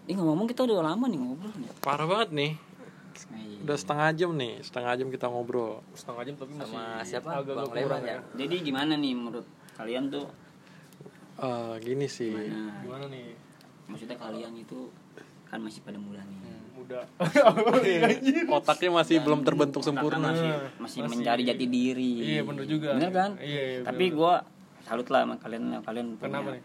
ini 0.03 0.17
ngomong 0.17 0.45
kita 0.45 0.65
udah 0.65 0.81
lama 0.83 1.05
nih 1.05 1.15
ngobrol 1.17 1.53
nih 1.55 1.69
Parah 1.79 2.03
banget 2.03 2.29
nih. 2.33 2.51
Iya. 3.29 3.57
Udah 3.61 3.75
setengah 3.75 4.09
jam 4.15 4.31
nih, 4.33 4.53
setengah 4.59 4.93
jam 4.95 5.07
kita 5.09 5.27
ngobrol. 5.27 5.83
setengah 5.91 6.23
jam 6.23 6.35
tapi 6.35 6.51
masih 6.55 6.71
Sama 6.71 7.03
siapa? 7.03 7.29
agak 7.37 7.53
Bang 7.53 7.71
Leman 7.71 8.01
ya. 8.01 8.09
ya? 8.09 8.19
jadi 8.37 8.55
gimana 8.63 8.93
nih 8.95 9.13
menurut 9.13 9.45
kalian 9.75 10.07
tuh 10.09 10.25
Eh, 11.39 11.75
gini 11.79 12.03
sih. 12.03 12.35
Nah, 12.35 12.83
Gimana 12.83 13.07
nih? 13.07 13.31
maksudnya 13.87 14.19
kalian 14.19 14.51
itu 14.53 14.91
kan 15.47 15.63
masih 15.63 15.79
pada 15.81 15.95
mula 15.95 16.19
nih 16.19 16.35
Muda. 16.89 17.05
Otaknya 18.57 18.89
masih 18.91 19.21
belum 19.21 19.41
terbentuk 19.41 19.81
sempurna. 19.81 20.33
masih, 20.33 20.49
masih, 20.75 20.99
masih- 20.99 21.01
mencari 21.07 21.41
jati 21.43 21.65
diri 21.65 22.13
Iya, 22.27 22.41
bener 22.41 22.65
juga. 22.65 22.89
bener 22.91 23.11
kan 23.11 23.31
Iya, 23.37 23.61
iya, 23.69 23.79
tapi 23.85 24.09
gua 24.09 24.41
salut 24.81 25.05
lah 25.07 25.21
sama 25.21 25.37
kalian 25.37 25.77
kalian 25.79 26.17
punya 26.17 26.25
Kenapa 26.33 26.49
nih? 26.51 26.63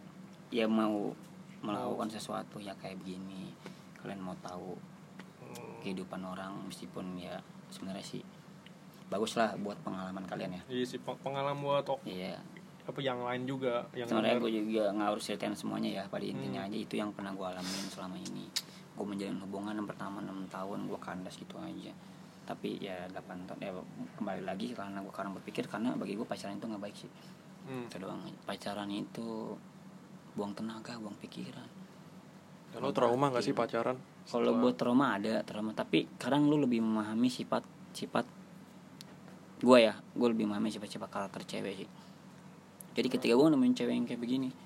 ya 0.51 0.65
mau 0.65 1.13
melakukan 1.61 2.09
sesuatu 2.09 2.57
ya 2.57 2.73
kayak 2.75 2.97
begini 2.99 3.53
kalian 3.99 4.17
mau 4.19 4.37
tahu 4.39 4.81
Hmm. 5.45 5.77
kehidupan 5.79 6.19
orang 6.21 6.57
meskipun 6.65 7.15
ya 7.15 7.37
sebenarnya 7.69 8.01
sih 8.03 8.25
bagus 9.07 9.35
lah 9.35 9.53
buat 9.55 9.77
pengalaman 9.79 10.25
kalian 10.25 10.51
ya 10.55 10.63
Iya 10.67 10.85
sih 10.87 10.99
peng- 10.99 11.21
pengalaman 11.21 11.61
buat 11.61 11.85
tok- 11.85 12.01
iya 12.03 12.41
apa 12.83 12.99
yang 12.99 13.21
lain 13.21 13.45
juga 13.45 13.85
yang 13.93 14.05
sebenarnya 14.05 14.41
gue 14.41 14.51
juga 14.53 14.83
nggak 14.91 15.09
harus 15.11 15.23
ceritain 15.23 15.53
semuanya 15.53 15.91
ya 15.95 16.05
pada 16.07 16.21
intinya 16.23 16.59
Hmm. 16.59 16.69
aja 16.69 16.77
itu 16.77 16.95
yang 16.95 17.11
pernah 17.11 17.31
gue 17.31 17.45
alamin 17.47 17.65
selama 17.87 18.17
ini 18.19 18.49
gue 18.95 19.07
menjalin 19.07 19.39
hubungan 19.43 19.75
yang 19.75 19.89
pertama 19.89 20.23
enam 20.23 20.47
tahun 20.49 20.87
gue 20.87 20.99
kandas 21.03 21.35
gitu 21.37 21.59
aja. 21.59 21.93
Tapi 22.45 22.79
ya 22.79 23.09
8 23.11 23.49
tahun 23.49 23.59
ya 23.61 23.73
kembali 24.21 24.43
lagi 24.45 24.77
karena 24.77 25.01
gue 25.01 25.13
sekarang 25.13 25.33
berpikir 25.41 25.65
karena 25.67 25.97
bagi 25.97 26.15
gue 26.15 26.27
pacaran 26.27 26.57
itu 26.57 26.67
nggak 26.71 26.83
baik 26.83 26.97
sih. 26.97 27.11
Hmm. 27.65 27.89
itu 27.89 27.97
doang. 27.97 28.21
Pacaran 28.45 28.91
itu 28.93 29.57
buang 30.37 30.53
tenaga 30.53 30.99
buang 31.01 31.17
pikiran. 31.19 31.69
Lo 32.83 32.91
trauma 32.91 33.31
gak 33.31 33.45
sih 33.47 33.55
pacaran? 33.55 33.99
kalau 34.25 34.57
buat 34.57 34.73
trauma 34.75 35.21
ada 35.21 35.45
trauma 35.45 35.77
tapi 35.77 36.09
sekarang 36.17 36.49
lu 36.49 36.57
lebih 36.57 36.81
memahami 36.81 37.29
sifat 37.29 37.63
sifat 37.93 38.27
gue 39.63 39.79
ya. 39.79 39.95
Gue 40.13 40.29
lebih 40.33 40.49
memahami 40.49 40.75
sifat-sifat 40.75 41.09
karakter 41.09 41.43
cewek 41.47 41.75
sih. 41.85 41.89
Jadi 42.95 43.09
ketika 43.11 43.35
gue 43.35 43.47
nemuin 43.51 43.75
cewek 43.75 43.95
yang 43.95 44.07
kayak 44.07 44.23
begini 44.23 44.65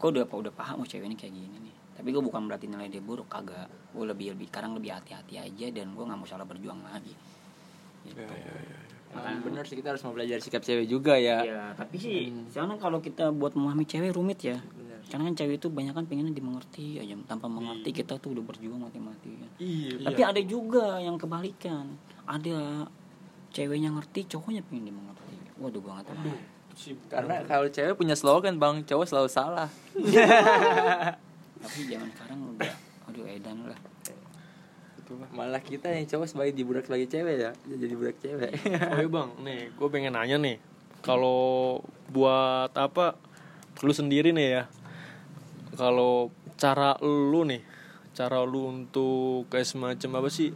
kok 0.00 0.16
udah 0.16 0.24
udah 0.24 0.52
paham 0.56 0.80
oh 0.80 0.88
cewek 0.88 1.12
ini 1.12 1.16
kayak 1.16 1.36
gini 1.36 1.56
nih 1.60 1.74
tapi 2.00 2.16
gue 2.16 2.24
bukan 2.24 2.48
berarti 2.48 2.64
nilai 2.64 2.88
dia 2.88 3.04
buruk 3.04 3.28
kagak 3.28 3.68
gue 3.92 4.04
lebih 4.08 4.32
lebih 4.32 4.48
sekarang 4.48 4.72
lebih 4.72 4.96
hati-hati 4.96 5.36
aja 5.36 5.66
dan 5.68 5.92
gue 5.92 6.00
nggak 6.00 6.16
mau 6.16 6.24
salah 6.24 6.48
berjuang 6.48 6.80
lagi 6.80 7.12
gitu. 8.08 8.24
Makanya 9.12 9.38
bener 9.44 9.64
sih 9.68 9.76
kita 9.76 9.92
harus 9.92 10.02
mau 10.06 10.16
belajar 10.16 10.38
sikap 10.40 10.62
cewek 10.64 10.86
juga 10.88 11.18
ya. 11.20 11.44
Iya, 11.44 11.62
tapi 11.76 12.00
sih 12.00 12.32
soalnya 12.48 12.80
kalau 12.80 13.04
kita 13.04 13.28
buat 13.34 13.52
memahami 13.52 13.84
cewek 13.84 14.16
rumit 14.16 14.40
ya. 14.40 14.56
Karena 15.10 15.28
kan 15.28 15.34
cewek 15.34 15.58
itu 15.58 15.68
banyak 15.68 15.92
kan 15.92 16.06
pengennya 16.06 16.32
dimengerti 16.32 17.02
aja 17.02 17.18
tanpa 17.26 17.50
mengerti 17.50 17.90
kita 17.90 18.16
tuh 18.22 18.32
udah 18.32 18.44
berjuang 18.46 18.78
mati-mati 18.78 19.34
kan. 19.34 19.50
Iya. 19.58 20.06
Tapi 20.06 20.20
ada 20.22 20.40
juga 20.46 21.02
yang 21.02 21.18
kebalikan. 21.18 21.98
Ada 22.24 22.86
ceweknya 23.50 23.90
ngerti, 23.90 24.30
cowoknya 24.30 24.62
pengen 24.70 24.94
dimengerti. 24.94 25.36
Waduh 25.58 25.82
nggak 25.82 26.06
tahu. 26.06 26.32
Karena 27.10 27.42
kalau 27.44 27.66
cewek 27.66 27.98
punya 27.98 28.14
slogan 28.14 28.62
bang, 28.62 28.86
cowok 28.86 29.06
selalu 29.10 29.28
salah. 29.28 29.68
Tapi 31.60 31.78
zaman 31.86 32.08
sekarang 32.16 32.38
udah 32.56 32.74
aduh 33.08 33.24
edan 33.28 33.68
lah. 33.68 33.80
Malah 35.34 35.58
kita 35.58 35.90
yang 35.90 36.06
cowok 36.06 36.26
sebagai 36.30 36.54
dibudak 36.54 36.86
sebagai 36.86 37.10
cewek 37.10 37.34
ya, 37.42 37.50
jadi 37.66 37.94
budak 37.98 38.16
cewek. 38.22 38.54
Oh 38.94 39.02
iya 39.02 39.10
bang, 39.10 39.30
nih 39.42 39.60
gue 39.74 39.88
pengen 39.90 40.14
nanya 40.14 40.38
nih, 40.38 40.62
kalau 41.02 41.82
buat 42.14 42.70
apa, 42.78 43.18
lu 43.82 43.90
sendiri 43.90 44.30
nih 44.30 44.48
ya, 44.54 44.62
kalau 45.74 46.30
cara 46.54 46.94
lu 47.02 47.42
nih, 47.42 47.58
cara 48.14 48.46
lu 48.46 48.70
untuk 48.70 49.50
kayak 49.50 49.66
semacam 49.66 50.22
apa 50.22 50.30
sih, 50.30 50.54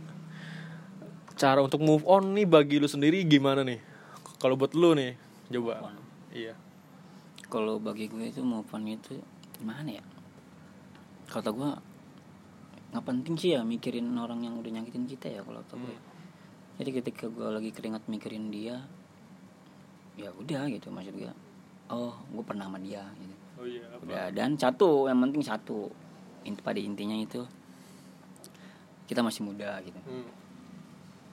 cara 1.34 1.58
untuk 1.58 1.82
move 1.82 2.06
on 2.06 2.38
nih 2.38 2.46
bagi 2.46 2.78
lu 2.78 2.86
sendiri 2.86 3.26
gimana 3.26 3.66
nih? 3.66 3.82
Kalau 4.38 4.54
buat 4.54 4.70
lu 4.78 4.94
nih, 4.94 5.18
coba. 5.50 5.98
Iya. 6.30 6.54
Kalau 7.50 7.82
bagi 7.82 8.06
gue 8.06 8.30
itu 8.30 8.38
move 8.38 8.70
on 8.70 8.86
itu 8.86 9.18
gimana 9.58 9.98
ya? 9.98 10.04
Kata 11.34 11.50
gue 11.50 11.70
nggak 12.94 13.02
penting 13.10 13.34
sih 13.34 13.58
ya 13.58 13.66
mikirin 13.66 14.06
orang 14.14 14.46
yang 14.46 14.54
udah 14.54 14.70
nyakitin 14.70 15.02
kita 15.10 15.26
ya 15.26 15.40
kalau 15.42 15.58
kata 15.66 15.74
gue. 15.82 15.96
Jadi 16.78 16.90
ketika 17.02 17.26
gue 17.26 17.48
lagi 17.50 17.74
keringat 17.74 18.06
mikirin 18.06 18.54
dia, 18.54 18.86
ya 20.14 20.30
udah 20.30 20.70
gitu 20.70 20.94
maksud 20.94 21.18
gue. 21.18 21.34
Oh, 21.90 22.14
gue 22.30 22.44
pernah 22.46 22.70
sama 22.70 22.78
dia 22.78 23.02
gitu. 23.18 23.34
Oh 23.58 23.66
iya. 23.66 23.82
Udah 23.98 24.30
dan 24.30 24.54
satu 24.54 25.10
yang 25.10 25.18
penting 25.26 25.42
satu. 25.42 25.90
Inti 26.46 26.60
pada 26.62 26.78
intinya 26.78 27.18
itu 27.18 27.42
kita 29.10 29.26
masih 29.26 29.42
muda 29.42 29.82
gitu. 29.82 29.98
Hmm. 30.06 30.30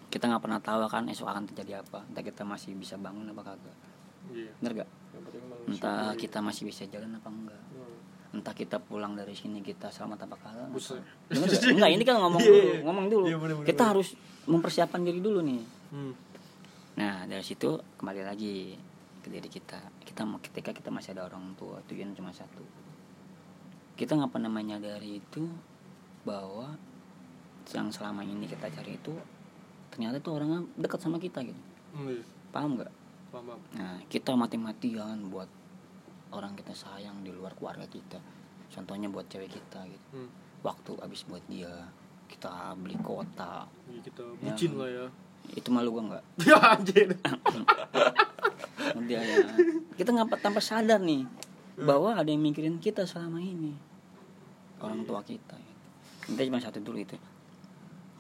Kita 0.10 0.26
nggak 0.34 0.42
pernah 0.42 0.58
tahu 0.58 0.90
kan 0.90 1.06
esok 1.14 1.30
akan 1.30 1.46
terjadi 1.46 1.86
apa. 1.86 2.02
Entah 2.10 2.26
kita 2.26 2.42
masih 2.42 2.74
bisa 2.74 2.98
bangun 2.98 3.30
apa 3.30 3.54
kagak. 3.54 3.78
Iya. 4.34 4.52
Bener 4.62 4.72
gak? 4.82 4.90
Entah 5.68 6.14
kita 6.18 6.40
masih 6.40 6.70
bisa 6.70 6.86
jalan 6.90 7.18
apa 7.18 7.30
enggak. 7.30 7.62
Entah 8.32 8.56
kita 8.56 8.80
pulang 8.80 9.12
dari 9.12 9.36
sini 9.36 9.60
kita 9.60 9.92
selamat 9.92 10.24
apa 10.24 10.36
gak? 10.40 10.72
Enggak, 11.76 11.90
ini 11.92 12.04
kan 12.08 12.16
ngomong 12.16 12.40
Iya, 12.40 12.48
dulu, 12.48 12.64
iya. 12.64 12.80
ngomong 12.88 13.06
dulu. 13.12 13.26
Iya, 13.28 13.38
bener, 13.38 13.56
bener, 13.60 13.68
kita 13.68 13.84
bener. 13.84 13.92
harus 13.92 14.10
mempersiapkan 14.48 15.02
diri 15.04 15.20
dulu 15.20 15.40
nih. 15.44 15.62
Hmm. 15.92 16.14
Nah, 16.96 17.28
dari 17.28 17.44
situ 17.44 17.76
kembali 18.00 18.22
lagi 18.24 18.76
ke 19.22 19.28
diri 19.28 19.50
kita. 19.52 19.80
Kita 20.08 20.24
mau 20.24 20.40
ketika 20.40 20.72
kita 20.72 20.88
masih 20.90 21.12
ada 21.16 21.28
orang 21.28 21.54
tua, 21.60 21.84
tujuan 21.92 22.16
cuma 22.16 22.32
satu. 22.32 22.64
Kita 24.00 24.16
nggak 24.16 24.32
pernah 24.32 24.50
menyadari 24.50 25.20
itu 25.20 25.44
bahwa 26.24 26.74
yang 27.70 27.92
selama 27.94 28.26
ini 28.26 28.50
kita 28.50 28.68
cari 28.72 28.98
itu 28.98 29.14
ternyata 29.92 30.18
tuh 30.24 30.40
orangnya 30.40 30.64
dekat 30.80 31.00
sama 31.04 31.20
kita 31.20 31.44
gitu. 31.44 31.62
Hmm. 31.94 32.24
Paham 32.56 32.80
nggak? 32.80 32.92
Paham, 33.32 33.44
paham. 33.48 33.62
Nah, 33.76 34.00
kita 34.08 34.36
mati-matian 34.40 35.28
buat 35.28 35.48
orang 36.32 36.56
kita 36.56 36.72
sayang 36.72 37.24
di 37.24 37.32
luar 37.32 37.56
keluarga 37.56 37.86
kita. 37.88 38.20
Contohnya 38.72 39.12
buat 39.12 39.28
cewek 39.28 39.52
kita 39.52 39.84
gitu. 39.88 40.08
Hmm. 40.16 40.30
Waktu 40.64 40.92
habis 41.04 41.28
buat 41.28 41.44
dia, 41.52 41.72
kita 42.32 42.76
beli 42.80 42.96
kota. 43.04 43.68
Iya, 43.92 44.00
kita 44.08 44.24
bucin 44.40 44.72
lah 44.80 44.88
ya. 44.88 45.06
Itu 45.52 45.70
malu 45.74 45.92
gua 45.92 46.04
nggak? 46.16 46.26
Ya 46.48 46.58
anjir. 46.58 47.08
Udah 49.00 49.22
ya. 49.22 49.48
Kita 50.00 50.10
nggak 50.16 50.40
tanpa 50.40 50.64
sadar 50.64 51.04
nih 51.04 51.28
bahwa 51.76 52.16
ada 52.16 52.30
yang 52.30 52.40
mikirin 52.40 52.80
kita 52.80 53.04
selama 53.04 53.44
ini. 53.44 53.76
Orang 54.80 55.04
tua 55.04 55.22
kita. 55.22 55.58
Gitu. 55.60 55.82
Kita 56.32 56.42
cuma 56.48 56.60
satu 56.64 56.80
dulu 56.80 56.98
itu. 57.02 57.18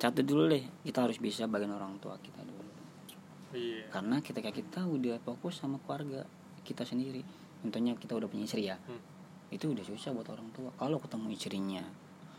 Satu 0.02 0.26
dulu 0.26 0.50
deh, 0.50 0.66
kita 0.82 1.06
harus 1.06 1.22
bisa 1.22 1.46
bagian 1.46 1.78
orang 1.78 1.96
tua 2.02 2.18
kita 2.18 2.42
dulu. 2.42 2.70
Iya. 3.54 3.86
Karena 3.94 4.18
ketika 4.20 4.50
kita 4.50 4.82
udah 4.90 5.22
fokus 5.22 5.62
sama 5.62 5.78
keluarga 5.86 6.26
kita 6.66 6.82
sendiri, 6.82 7.22
contohnya 7.62 7.94
kita 7.96 8.14
udah 8.14 8.26
punya 8.26 8.44
istri 8.44 8.66
ya, 8.66 8.76
Hmm. 8.82 9.00
itu 9.50 9.70
udah 9.70 9.82
susah 9.82 10.12
buat 10.12 10.28
orang 10.28 10.50
tua. 10.52 10.70
Kalau 10.76 10.98
ketemu 10.98 11.28
istrinya 11.32 11.84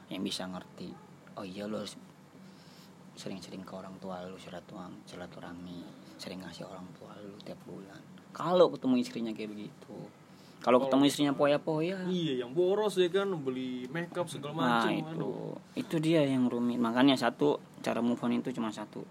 yang 0.08 0.20
bisa 0.20 0.44
ngerti, 0.44 0.90
oh 1.34 1.44
iya 1.44 1.64
lo 1.64 1.78
harus 1.78 1.94
sering-sering 3.12 3.62
ke 3.62 3.72
orang 3.72 3.92
tua 4.00 4.24
lu 4.24 4.40
silaturahmi, 5.04 5.84
sering 6.16 6.40
ngasih 6.40 6.64
orang 6.64 6.88
tua 6.96 7.12
lu 7.20 7.36
tiap 7.40 7.60
bulan. 7.62 8.00
Kalau 8.32 8.72
ketemu 8.72 8.94
istrinya 8.96 9.32
kayak 9.36 9.52
begitu, 9.52 9.96
kalau 10.64 10.80
ketemu 10.80 11.02
istrinya 11.04 11.34
poya-poya, 11.36 12.08
Iya, 12.08 12.40
yang 12.40 12.56
boros 12.56 12.96
ya 12.96 13.12
kan 13.12 13.28
beli 13.36 13.84
makeup 13.92 14.24
segala 14.24 14.56
nah 14.56 14.64
macam. 14.88 14.96
itu 14.96 15.30
itu 15.76 15.96
dia 16.00 16.24
yang 16.24 16.48
rumit. 16.48 16.80
Makanya 16.80 17.12
satu 17.14 17.60
cara 17.84 18.00
move 18.00 18.22
on 18.22 18.32
itu 18.32 18.48
cuma 18.50 18.72
satu. 18.72 19.04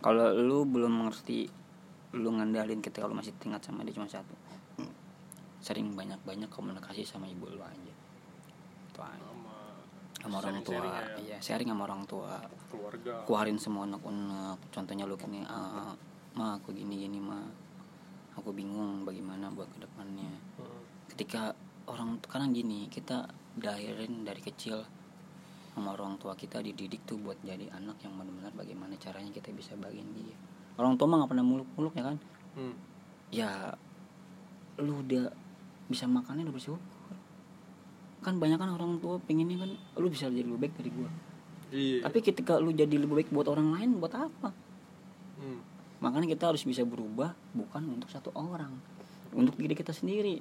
Kalau 0.00 0.32
lu 0.32 0.64
belum 0.64 1.04
mengerti 1.04 1.48
lu 2.16 2.32
ngandalin 2.32 2.80
ketika 2.80 3.04
lu 3.04 3.12
masih 3.12 3.36
tingkat 3.36 3.60
sama 3.60 3.84
dia 3.84 3.92
cuma 3.92 4.08
satu 4.08 4.32
sering 5.66 5.98
banyak 5.98 6.22
banyak 6.22 6.46
komunikasi 6.46 7.02
sama 7.02 7.26
ibu 7.26 7.50
lu 7.50 7.58
aja. 7.58 7.94
Itu 8.86 9.02
aja. 9.02 9.18
Sama 9.18 9.54
sama 10.22 10.34
orang 10.38 10.62
tua. 10.62 10.78
ya. 10.78 11.02
iya 11.18 11.36
sharing 11.42 11.66
sama 11.74 11.82
orang 11.90 12.06
tua. 12.06 12.38
Keluarga. 12.70 13.26
keluarin 13.26 13.58
semua 13.58 13.82
unek-unek. 13.90 14.70
Contohnya 14.70 15.10
lu 15.10 15.18
gini 15.18 15.42
ah 15.50 15.90
ma 16.38 16.54
aku 16.54 16.70
gini 16.70 17.02
gini 17.02 17.18
ma. 17.18 17.42
Aku 18.38 18.54
bingung 18.54 19.02
bagaimana 19.02 19.50
buat 19.50 19.66
ke 19.74 19.82
depannya 19.82 20.30
Heeh. 20.30 20.80
ketika 21.10 21.56
orang 21.90 22.22
karena 22.22 22.46
gini 22.52 22.86
kita 22.86 23.26
dahirin 23.56 24.22
dari 24.22 24.44
kecil 24.44 24.84
sama 25.72 25.96
orang 25.96 26.20
tua 26.20 26.36
kita 26.36 26.60
dididik 26.60 27.08
tuh 27.08 27.16
buat 27.18 27.40
jadi 27.40 27.72
anak 27.72 27.96
yang 28.04 28.14
benar-benar 28.14 28.52
bagaimana 28.54 28.94
caranya 29.02 29.34
kita 29.34 29.50
bisa 29.50 29.74
bagian 29.74 30.06
dia. 30.14 30.36
Orang 30.78 30.94
tua 30.94 31.10
mah 31.10 31.24
nggak 31.24 31.30
pernah 31.34 31.46
muluk-muluk 31.48 31.94
ya 31.98 32.04
kan? 32.06 32.16
Hmm. 32.56 32.72
ya 33.28 33.74
lu 34.80 35.04
udah 35.04 35.28
bisa 35.86 36.04
makannya 36.04 36.42
udah 36.42 36.54
bersyukur 36.54 36.82
kan 38.18 38.36
banyak 38.36 38.56
kan 38.56 38.68
orang 38.68 38.98
tua 38.98 39.18
pengennya 39.20 39.54
kan 39.56 39.70
lu 39.96 40.08
bisa 40.08 40.26
jadi 40.26 40.42
lebih 40.42 40.60
baik 40.60 40.74
dari 40.76 40.90
gua 40.90 41.10
Iya. 41.66 41.98
tapi 42.00 42.18
ketika 42.20 42.56
lu 42.56 42.70
jadi 42.70 42.94
lebih 42.94 43.14
baik 43.16 43.30
buat 43.30 43.46
orang 43.46 43.70
lain 43.72 43.98
buat 43.98 44.12
apa 44.12 44.50
Hmm. 45.36 45.60
makanya 45.98 46.32
kita 46.32 46.48
harus 46.48 46.62
bisa 46.62 46.80
berubah 46.80 47.36
bukan 47.52 47.82
untuk 47.92 48.08
satu 48.08 48.32
orang 48.32 48.72
untuk 49.30 49.52
diri 49.54 49.74
kita 49.74 49.92
sendiri 49.92 50.40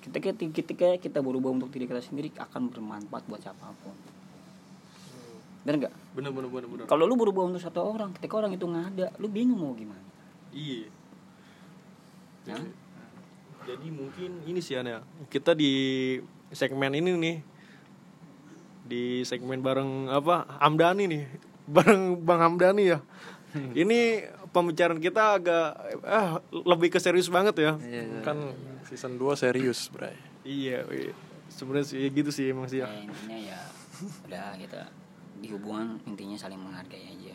ketika 0.00 0.34
ketika 0.34 0.88
kita 0.98 1.18
berubah 1.20 1.48
untuk 1.50 1.70
diri 1.70 1.86
kita 1.86 2.00
sendiri 2.00 2.34
akan 2.34 2.66
bermanfaat 2.66 3.24
buat 3.24 3.38
siapa 3.38 3.70
pun 3.78 3.94
bener 5.62 5.76
nggak 5.80 5.94
Bener 6.12 6.30
bener 6.30 6.50
bener 6.50 6.66
bener. 6.66 6.84
kalau 6.84 7.04
lu 7.04 7.14
berubah 7.14 7.46
untuk 7.46 7.58
satu 7.58 7.80
orang 7.80 8.10
ketika 8.12 8.36
orang 8.36 8.52
itu 8.52 8.64
nggak 8.64 8.86
ada 8.90 9.06
lu 9.16 9.28
bingung 9.28 9.56
mau 9.56 9.72
gimana 9.72 10.02
Iya. 10.50 10.86
Hah? 12.46 12.62
Jadi, 13.64 13.86
mungkin 13.88 14.30
ini 14.44 14.60
sih 14.60 14.76
ya. 14.76 15.00
Kita 15.32 15.56
di 15.56 15.72
segmen 16.54 16.94
ini 16.94 17.10
nih 17.16 17.36
di 18.84 19.24
segmen 19.24 19.64
bareng 19.64 20.12
apa 20.12 20.60
Hamdani 20.60 21.08
nih 21.08 21.24
bareng 21.74 22.20
Bang 22.20 22.40
Hamdani 22.44 22.84
ya. 22.84 23.00
Ini 23.82 24.26
pembicaraan 24.50 24.98
kita 24.98 25.38
agak 25.38 25.78
ah 26.02 26.42
lebih 26.50 26.90
ke 26.90 26.98
serius 26.98 27.30
banget 27.30 27.54
ya. 27.62 27.72
Kan 28.26 28.52
season 28.84 29.14
2 29.16 29.38
serius, 29.38 29.88
Bray. 29.88 30.12
Iya, 30.44 30.84
iya. 30.92 31.14
sebenarnya 31.48 31.86
sih 31.88 32.10
gitu 32.10 32.28
sih 32.34 32.50
emang 32.50 32.66
sih 32.66 32.82
ya. 32.82 32.90
ya 32.90 33.00
intinya 33.06 33.38
ya 33.38 33.60
udah 34.26 34.58
kita 34.58 34.80
di 35.38 35.48
hubungan 35.54 36.02
intinya 36.04 36.36
saling 36.36 36.58
menghargai 36.58 37.14
aja 37.14 37.34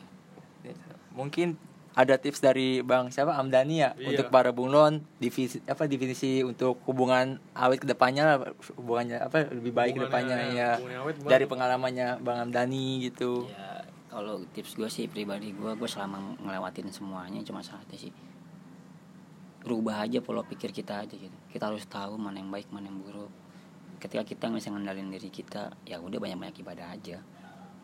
Mungkin 1.16 1.58
ada 1.98 2.16
tips 2.22 2.40
dari 2.40 2.86
Bang 2.86 3.10
siapa? 3.10 3.34
Amdani 3.34 3.82
ya? 3.82 3.92
Iya. 3.98 4.14
untuk 4.14 4.26
para 4.30 4.54
bunglon 4.54 5.02
divisi 5.18 5.58
apa 5.66 5.90
definisi 5.90 6.46
untuk 6.46 6.78
hubungan 6.86 7.42
awet 7.58 7.82
ke 7.82 7.88
depannya 7.90 8.24
lah, 8.26 8.38
hubungannya 8.78 9.18
apa 9.18 9.50
lebih 9.50 9.74
baik 9.74 9.98
Hubungannya, 9.98 9.98
ke 9.98 10.02
depannya 10.06 10.36
ya, 10.36 10.46
ya 10.54 10.70
hubungannya 10.78 11.00
awet 11.02 11.16
dari 11.26 11.46
pengalamannya 11.50 12.08
Bang 12.22 12.38
Amdani 12.50 13.10
gitu. 13.10 13.50
ya 13.50 13.82
kalau 14.10 14.42
tips 14.58 14.74
gue 14.74 14.90
sih 14.90 15.06
pribadi 15.06 15.54
gue 15.54 15.72
gue 15.78 15.90
selama 15.90 16.34
ngelewatin 16.42 16.90
semuanya 16.90 17.42
cuma 17.46 17.62
satu 17.62 17.94
sih. 17.94 18.14
Rubah 19.60 20.08
aja 20.08 20.24
pola 20.24 20.42
pikir 20.42 20.74
kita 20.74 21.06
aja 21.06 21.14
gitu. 21.14 21.36
Kita 21.52 21.70
harus 21.70 21.86
tahu 21.86 22.18
mana 22.18 22.42
yang 22.42 22.50
baik 22.50 22.74
mana 22.74 22.90
yang 22.90 22.98
buruk. 23.06 23.30
Ketika 24.02 24.24
kita 24.24 24.50
nggak 24.50 24.64
bisa 24.66 24.72
ngendalin 24.74 25.14
diri 25.14 25.30
kita 25.30 25.76
ya 25.86 26.02
udah 26.02 26.18
banyak 26.18 26.40
banyak 26.42 26.58
ibadah 26.64 26.90
aja. 26.90 27.22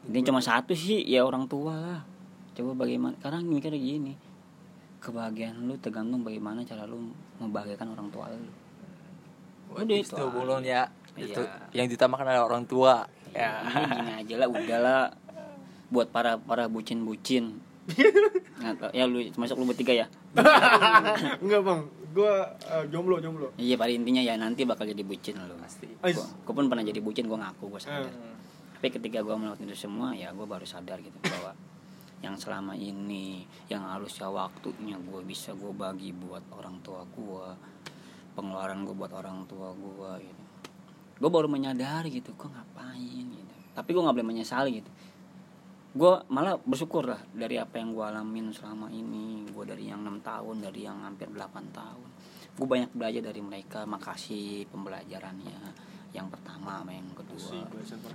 Ini 0.07 0.21
cuma 0.25 0.41
satu 0.41 0.73
sih 0.73 1.03
ya 1.05 1.21
orang 1.21 1.45
tua 1.45 1.73
lah 1.75 2.14
coba 2.55 2.71
bagaimana 2.77 3.15
karena 3.19 3.39
mikirnya 3.41 3.75
gini 3.75 4.13
kebahagiaan 4.97 5.59
lu 5.61 5.75
tergantung 5.77 6.23
bagaimana 6.23 6.63
cara 6.63 6.83
lu 6.83 7.11
membahagiakan 7.37 7.87
orang 7.91 8.07
tua 8.09 8.31
lu 8.31 8.49
udah 9.75 9.97
itu 9.97 10.13
Itu 10.13 10.25
bunglon 10.29 10.63
ya. 10.63 10.87
Iya. 11.13 11.35
Itu 11.35 11.41
yang 11.73 11.87
ditamakan 11.87 12.25
adalah 12.25 12.45
orang 12.45 12.63
tua. 12.63 13.03
Ya. 13.29 13.59
ini 13.61 13.83
gini 13.91 14.13
aja 14.15 14.35
lah 14.37 14.47
udahlah 14.47 15.01
buat 15.85 16.07
para 16.07 16.39
para 16.39 16.65
bucin 16.65 17.03
bucin 17.03 17.59
ya 18.89 19.03
lu 19.03 19.19
masuk 19.35 19.59
lu 19.59 19.67
bertiga 19.67 19.91
ya 19.91 20.07
Enggak 21.43 21.61
bang, 21.61 21.79
gue 22.09 22.33
jomblo 22.89 23.19
jomblo. 23.19 23.51
iya 23.55 23.75
pada 23.75 23.91
intinya 23.91 24.19
ya 24.19 24.33
nanti 24.35 24.63
bakal 24.63 24.83
jadi 24.83 25.03
bucin 25.03 25.35
lu 25.37 25.53
Pasti. 25.57 25.91
Ais. 25.99 26.15
gue 26.15 26.53
pun 26.53 26.65
pernah 26.65 26.81
jadi 26.81 26.97
bucin 26.97 27.27
gue 27.27 27.35
ngaku 27.35 27.67
gue 27.67 27.79
sadar 27.79 28.07
Eh. 28.07 28.35
tapi 28.75 28.87
ketika 28.93 29.19
gue 29.19 29.33
melakukan 29.33 29.67
itu 29.67 29.77
semua 29.81 30.11
ya 30.11 30.31
gue 30.31 30.43
baru 30.43 30.63
sadar 30.63 30.97
gitu 30.97 31.15
bahwa 31.21 31.51
yang 32.23 32.35
selama 32.39 32.73
ini 32.73 33.43
yang 33.67 33.83
harusnya 33.85 34.31
waktunya 34.31 34.95
gue 34.97 35.21
bisa 35.27 35.51
gue 35.51 35.71
bagi 35.75 36.15
buat 36.15 36.41
orang 36.55 36.79
tua 36.79 37.03
gue 37.03 37.47
pengeluaran 38.35 38.83
gue 38.83 38.95
buat 38.95 39.13
orang 39.15 39.47
tua 39.47 39.71
gue 39.71 40.11
gitu. 40.27 40.43
Gue 41.15 41.29
baru 41.31 41.47
menyadari 41.47 42.11
gitu 42.11 42.35
gue 42.35 42.49
ngapain 42.51 43.25
gitu. 43.31 43.55
Tapi 43.71 43.89
gue 43.95 44.01
nggak 44.03 44.15
boleh 44.15 44.29
menyesali 44.35 44.71
gitu. 44.83 44.91
Gue 45.95 46.19
malah 46.27 46.59
bersyukur 46.59 47.07
lah 47.07 47.23
dari 47.31 47.55
apa 47.55 47.79
yang 47.79 47.95
gue 47.95 48.03
alamin 48.03 48.51
selama 48.51 48.91
ini. 48.91 49.47
Gue 49.47 49.63
dari 49.63 49.87
yang 49.87 50.03
enam 50.03 50.19
tahun 50.19 50.67
dari 50.67 50.83
yang 50.83 51.07
hampir 51.07 51.31
8 51.31 51.39
tahun. 51.71 52.09
Gue 52.59 52.67
banyak 52.67 52.91
belajar 52.91 53.23
dari 53.31 53.39
mereka. 53.39 53.87
Makasih 53.87 54.67
pembelajarannya. 54.75 55.59
Yang 56.11 56.27
pertama 56.35 56.83
sama 56.83 56.91
yang 56.91 57.07
kedua. 57.15 57.63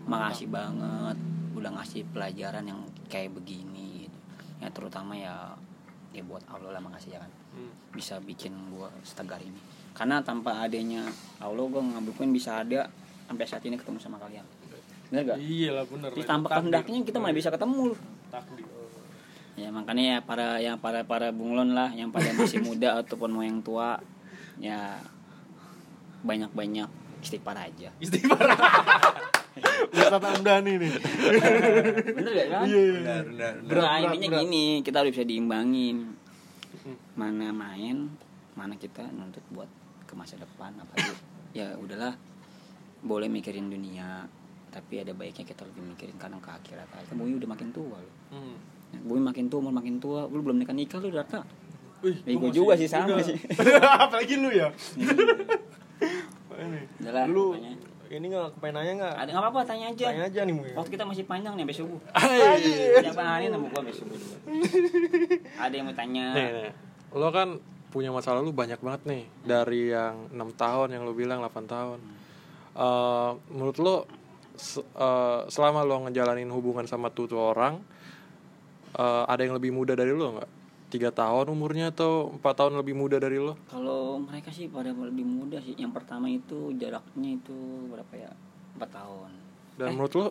Makasih 0.05 0.49
banget 0.53 1.17
udah 1.57 1.71
ngasih 1.81 2.05
pelajaran 2.13 2.65
yang 2.69 2.81
kayak 3.09 3.33
begini 3.37 3.90
ya 4.61 4.69
terutama 4.71 5.17
ya 5.17 5.57
ya 6.11 6.23
buat 6.27 6.43
Allah 6.51 6.77
lah 6.77 6.83
makasih 6.83 7.17
ya 7.17 7.19
kan 7.23 7.31
bisa 7.97 8.21
bikin 8.23 8.53
gua 8.71 8.93
setegar 9.03 9.41
ini 9.43 9.59
karena 9.97 10.23
tanpa 10.23 10.63
adanya 10.63 11.07
Allah 11.43 11.65
gua 11.67 11.83
nggak 11.83 12.03
mungkin 12.03 12.31
bisa 12.31 12.63
ada 12.63 12.87
sampai 13.27 13.47
saat 13.47 13.63
ini 13.67 13.79
ketemu 13.79 13.99
sama 14.03 14.19
kalian 14.19 14.45
bener 15.11 15.27
gak? 15.27 15.39
Iya 15.43 15.71
lah 15.75 15.85
bener. 15.91 16.11
Jadi 16.15 16.23
lah, 16.23 16.31
tanpa 16.31 16.49
kehendaknya 16.55 16.99
kita 17.03 17.19
mana 17.19 17.35
bisa 17.35 17.51
ketemu. 17.51 17.99
Takdir. 18.31 18.67
ya 19.59 19.69
makanya 19.75 20.05
ya 20.07 20.19
para 20.23 20.49
yang 20.63 20.79
para 20.79 21.03
para 21.05 21.35
bunglon 21.35 21.75
lah 21.75 21.91
yang 21.93 22.15
pada 22.15 22.31
masih 22.33 22.63
muda 22.71 22.97
ataupun 23.03 23.29
mau 23.29 23.43
yang 23.45 23.61
tua 23.61 23.99
ya 24.57 25.03
banyak 26.25 26.49
banyak 26.55 26.89
istighfar 27.21 27.59
aja 27.59 27.93
Istighfar. 28.01 28.41
Ustaz 29.91 30.23
Amdani 30.23 30.73
nih. 30.77 30.93
bener 32.13 32.33
gak 32.33 32.49
kan? 32.49 32.63
Iya 32.65 32.81
iya. 32.81 32.93
Benar, 32.95 33.23
benar. 33.25 33.25
benar. 33.27 33.53
Berat, 33.63 33.83
berat, 33.83 34.01
intinya 34.09 34.29
gini, 34.39 34.67
kita 34.81 34.97
harus 34.99 35.13
bisa 35.13 35.25
diimbangin. 35.25 35.97
Mana 37.15 37.51
main, 37.51 38.09
mana 38.55 38.75
kita 38.75 39.05
nuntut 39.11 39.45
buat 39.51 39.69
ke 40.05 40.15
masa 40.15 40.35
depan 40.35 40.75
apalagi 40.75 41.15
ya 41.59 41.75
udahlah 41.77 42.19
boleh 43.01 43.31
mikirin 43.31 43.71
dunia 43.71 44.27
tapi 44.71 44.99
ada 44.99 45.15
baiknya 45.15 45.47
kita 45.47 45.63
lebih 45.63 45.83
mikirin 45.87 46.19
kadang 46.19 46.39
ke 46.39 46.51
akhirat 46.51 46.87
aja 46.93 47.11
bumi 47.11 47.39
udah 47.39 47.47
makin 47.49 47.71
tua 47.71 47.95
loh 47.95 48.15
Hmm. 48.31 48.59
bumi 49.03 49.23
makin 49.23 49.47
tua 49.47 49.59
umur 49.59 49.71
makin 49.71 49.99
tua 49.99 50.27
lu 50.27 50.43
belum 50.43 50.59
nikah 50.59 50.75
nikah 50.75 50.99
lu 50.99 51.11
Data 51.11 51.43
Wih, 52.01 52.17
Ya, 52.27 52.33
gua 52.35 52.41
gua 52.41 52.51
juga 52.51 52.73
sih, 52.75 52.89
sama 52.89 53.21
sih. 53.21 53.37
Apalagi 54.09 54.35
lu 54.41 54.49
ya. 54.49 54.73
Ini. 56.57 56.81
Udahlah, 56.97 57.25
Lu 57.29 57.53
pokoknya. 57.53 57.73
Ini 58.13 58.27
nggak 58.27 58.53
kepengen 58.53 58.75
nanya 58.75 58.93
nggak? 58.97 59.15
ada 59.17 59.29
nggak 59.29 59.45
apa-apa 59.45 59.61
tanya 59.65 59.87
aja 59.89 60.05
Tanya 60.05 60.25
aja 60.27 60.41
nih 60.41 60.53
mungkin. 60.53 60.75
waktu 60.75 60.91
kita 60.91 61.05
masih 61.05 61.25
panjang 61.25 61.53
nih 61.53 61.63
sampai 61.63 61.77
subuh 61.77 62.01
Iya. 62.11 63.01
tiap 63.01 63.17
hari 63.17 63.47
nemu 63.47 63.67
gua 63.67 63.83
subuh 63.89 64.17
juga. 64.17 64.37
ada 65.65 65.73
yang 65.73 65.85
mau 65.85 65.95
tanya 65.95 66.25
nih, 66.33 66.49
nih. 66.53 66.71
lo 67.13 67.29
kan 67.29 67.49
punya 67.89 68.09
masa 68.09 68.31
lalu 68.33 68.51
banyak 68.51 68.79
banget 68.79 69.03
nih 69.05 69.23
dari 69.43 69.81
yang 69.89 70.27
enam 70.29 70.51
tahun 70.53 70.89
yang 70.91 71.03
lo 71.03 71.13
bilang 71.13 71.39
8 71.41 71.51
tahun 71.67 71.99
Eh, 72.71 73.31
menurut 73.51 73.79
lo 73.79 73.97
se- 74.55 74.87
eh, 74.87 75.41
selama 75.47 75.83
lo 75.83 76.03
ngejalanin 76.03 76.47
hubungan 76.49 76.85
sama 76.85 77.09
tuh, 77.09 77.27
tuh 77.27 77.43
orang 77.45 77.83
eh, 78.93 79.25
ada 79.25 79.41
yang 79.41 79.53
lebih 79.53 79.71
muda 79.71 79.93
dari 79.93 80.11
lo 80.11 80.31
nggak 80.33 80.51
tiga 80.91 81.15
tahun 81.15 81.55
umurnya 81.55 81.95
atau 81.95 82.35
empat 82.35 82.55
tahun 82.59 82.83
lebih 82.83 82.99
muda 82.99 83.23
dari 83.23 83.39
lo 83.39 83.55
Kalau 83.71 84.19
mereka 84.19 84.51
sih 84.51 84.67
pada 84.67 84.91
lebih 84.91 85.23
muda 85.23 85.63
sih. 85.63 85.79
Yang 85.79 86.03
pertama 86.03 86.27
itu 86.27 86.75
jaraknya 86.75 87.39
itu 87.39 87.55
berapa 87.89 88.13
ya? 88.19 88.31
4 88.77 88.87
tahun. 88.91 89.31
dan 89.79 89.97
menurut 89.97 90.13
lo 90.19 90.27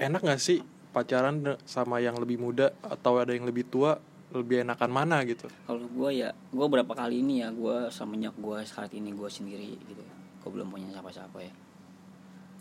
enak 0.00 0.20
nggak 0.24 0.40
sih 0.42 0.58
pacaran 0.90 1.60
sama 1.68 2.00
yang 2.00 2.16
lebih 2.16 2.40
muda 2.40 2.72
atau 2.80 3.20
ada 3.20 3.36
yang 3.36 3.44
lebih 3.44 3.68
tua 3.68 4.00
lebih 4.34 4.66
enakan 4.66 4.90
mana 4.90 5.22
gitu 5.22 5.46
Kalau 5.68 5.86
gue 5.86 6.10
ya, 6.18 6.34
gue 6.34 6.66
berapa 6.66 6.92
kali 6.92 7.22
ini 7.22 7.46
ya, 7.46 7.48
gue 7.54 7.88
semenjak 7.94 8.34
gue 8.36 8.58
saat 8.66 8.90
ini 8.90 9.14
gue 9.14 9.30
sendiri 9.30 9.78
gitu. 9.86 10.02
Gue 10.42 10.50
belum 10.50 10.66
punya 10.72 10.90
siapa-siapa 10.90 11.38
ya. 11.40 11.52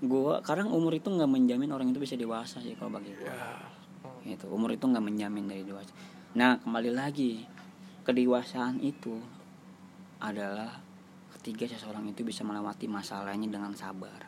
Gue, 0.06 0.36
karena 0.46 0.70
umur 0.70 0.94
itu 0.94 1.10
nggak 1.10 1.26
menjamin 1.26 1.72
orang 1.74 1.90
itu 1.90 1.98
bisa 1.98 2.14
dewasa 2.14 2.62
sih 2.62 2.78
kalau 2.78 2.94
bagi 2.94 3.12
gue. 3.18 3.34
Gitu, 4.30 4.46
umur 4.46 4.78
itu 4.78 4.86
nggak 4.86 5.04
menjamin 5.04 5.50
dari 5.50 5.64
dewasa. 5.66 5.90
Nah 6.36 6.60
kembali 6.60 6.92
lagi, 6.92 7.48
kedewasaan 8.04 8.84
itu 8.84 9.16
adalah 10.20 10.84
ketika 11.40 11.64
seseorang 11.64 12.12
itu 12.12 12.28
bisa 12.28 12.44
melewati 12.44 12.92
masalahnya 12.92 13.48
dengan 13.48 13.72
sabar. 13.72 14.28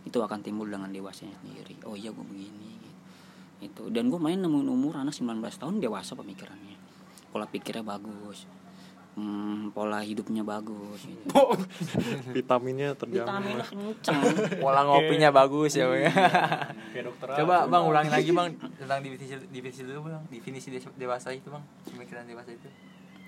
Itu 0.00 0.24
akan 0.24 0.40
timbul 0.40 0.72
dengan 0.72 0.88
dewasanya 0.88 1.36
sendiri. 1.44 1.76
Oh 1.84 1.92
iya 1.92 2.08
gue 2.08 2.24
begini. 2.24 2.72
Gitu. 2.80 2.88
Itu. 3.68 3.82
Dan 3.92 4.08
gue 4.08 4.16
main 4.16 4.40
nemuin 4.40 4.64
umur 4.64 4.96
anak 4.96 5.12
19 5.12 5.44
tahun 5.60 5.76
dewasa 5.76 6.16
pemikirannya. 6.16 6.76
Pola 7.28 7.44
pikirnya 7.44 7.84
bagus. 7.84 8.48
Hmm, 9.16 9.72
pola 9.72 10.04
hidupnya 10.04 10.44
bagus 10.44 11.00
gitu. 11.02 11.40
vitaminnya 12.30 12.92
terjamin 12.92 13.24
Vitaminnya 13.24 13.64
kenceng. 13.64 14.20
Pola 14.60 14.84
ngopinya 14.84 15.32
bagus 15.32 15.72
ya, 15.72 15.88
Bang. 15.88 16.04
Dokter 16.92 17.28
Coba 17.34 17.64
Bang 17.64 17.88
ulangin 17.88 18.12
lagi 18.12 18.28
Bang 18.30 18.52
tentang 18.76 19.00
definisi 19.00 19.40
definisi 19.48 19.82
dulu 19.82 20.04
Bang. 20.06 20.20
Definisi 20.28 20.68
de- 20.68 20.92
dewasa 20.94 21.32
itu 21.32 21.48
Bang. 21.48 21.64
Pemikiran 21.86 22.28
dewasa 22.28 22.52
itu. 22.52 22.68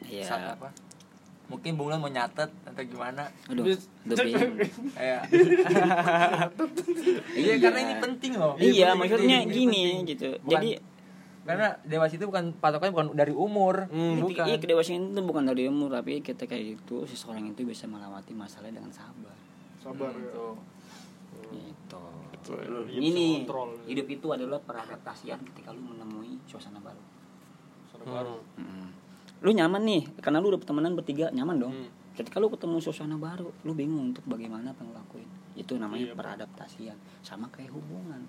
Iya. 0.05 0.29
Saat 0.29 0.61
apa? 0.61 0.69
Mungkin 1.49 1.81
Bung 1.81 1.89
Lan 1.89 2.05
mau 2.05 2.13
nyatet 2.13 2.53
atau 2.53 2.83
gimana? 2.85 3.25
Aduh, 3.49 3.73
lebih. 4.05 4.37
Kayak 4.93 5.25
Iya, 7.33 7.55
karena 7.59 7.79
ini 7.81 7.95
penting 7.97 8.33
loh. 8.37 8.53
Iya, 8.57 8.93
penting, 8.93 8.99
maksudnya 9.01 9.39
ini 9.41 9.53
gini 9.55 9.83
gitu. 10.05 10.37
Bukan- 10.39 10.53
Jadi 10.53 10.71
karena 11.49 11.69
dewasa 11.83 12.15
itu 12.15 12.29
bukan 12.29 12.53
patokannya 12.55 12.93
bukan 12.93 13.09
dari 13.17 13.33
umur, 13.33 13.89
Hmm, 13.89 14.21
bukan. 14.21 14.45
Iya 14.45 14.61
kedewasaan 14.61 15.17
itu 15.17 15.21
bukan 15.25 15.49
dari 15.49 15.65
umur 15.65 15.89
tapi 15.89 16.21
ketika 16.21 16.53
itu 16.53 17.09
seseorang 17.09 17.49
itu 17.49 17.65
bisa 17.65 17.89
melewati 17.89 18.37
masalah 18.37 18.69
dengan 18.69 18.93
sabar. 18.93 19.33
Sabar 19.81 20.13
ya. 20.13 20.21
Gitu. 20.21 20.47
Gitu. 21.49 22.01
Hidup 22.49 22.85
Ini 22.89 23.09
bisa 23.11 23.39
kontrol. 23.45 23.71
hidup 23.85 24.07
itu 24.07 24.27
adalah 24.29 24.61
peradaptasian 24.61 25.41
ketika 25.43 25.73
lu 25.73 25.81
menemui 25.83 26.37
suasana 26.45 26.79
baru. 26.79 27.01
Suasana 27.89 28.13
baru. 28.15 28.37
Mm. 28.57 28.89
Lu 29.39 29.51
nyaman 29.53 29.83
nih 29.85 30.03
karena 30.19 30.39
lu 30.39 30.53
udah 30.53 30.61
temenan 30.61 30.93
bertiga 30.93 31.29
nyaman 31.31 31.57
dong. 31.59 31.73
Hmm. 31.73 31.91
Ketika 32.13 32.43
lu 32.43 32.51
ketemu 32.51 32.83
suasana 32.83 33.15
baru, 33.15 33.55
lu 33.63 33.73
bingung 33.73 34.11
untuk 34.11 34.27
bagaimana 34.27 34.75
apa 34.75 34.83
yang 34.83 34.91
lu 34.91 34.99
lakuin. 34.99 35.29
Itu 35.55 35.79
namanya 35.79 36.11
Iya, 36.11 36.15
peradaptasian. 36.19 36.99
Sama 37.23 37.47
kayak 37.49 37.71
hubungan. 37.71 38.27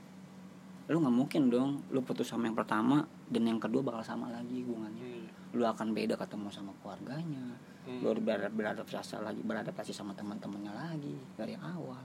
Lu 0.90 0.98
nggak 0.98 1.16
mungkin 1.16 1.42
dong 1.48 1.86
lu 1.94 2.02
putus 2.02 2.26
sama 2.26 2.50
yang 2.50 2.58
pertama 2.58 3.06
dan 3.30 3.46
yang 3.46 3.62
kedua 3.62 3.86
bakal 3.86 4.02
sama 4.02 4.26
lagi 4.28 4.66
hubungannya. 4.66 5.30
Lu 5.54 5.62
akan 5.64 5.94
beda 5.94 6.18
ketemu 6.18 6.50
sama 6.50 6.74
keluarganya. 6.82 7.46
Hmm. 7.86 8.02
Lu 8.02 8.10
harus 8.10 8.22
beradap- 8.22 8.54
beradaptasi 8.54 9.22
lagi, 9.22 9.42
beradaptasi 9.42 9.94
sama 9.94 10.14
teman-temannya 10.14 10.74
lagi 10.74 11.14
dari 11.34 11.54
awal. 11.56 12.02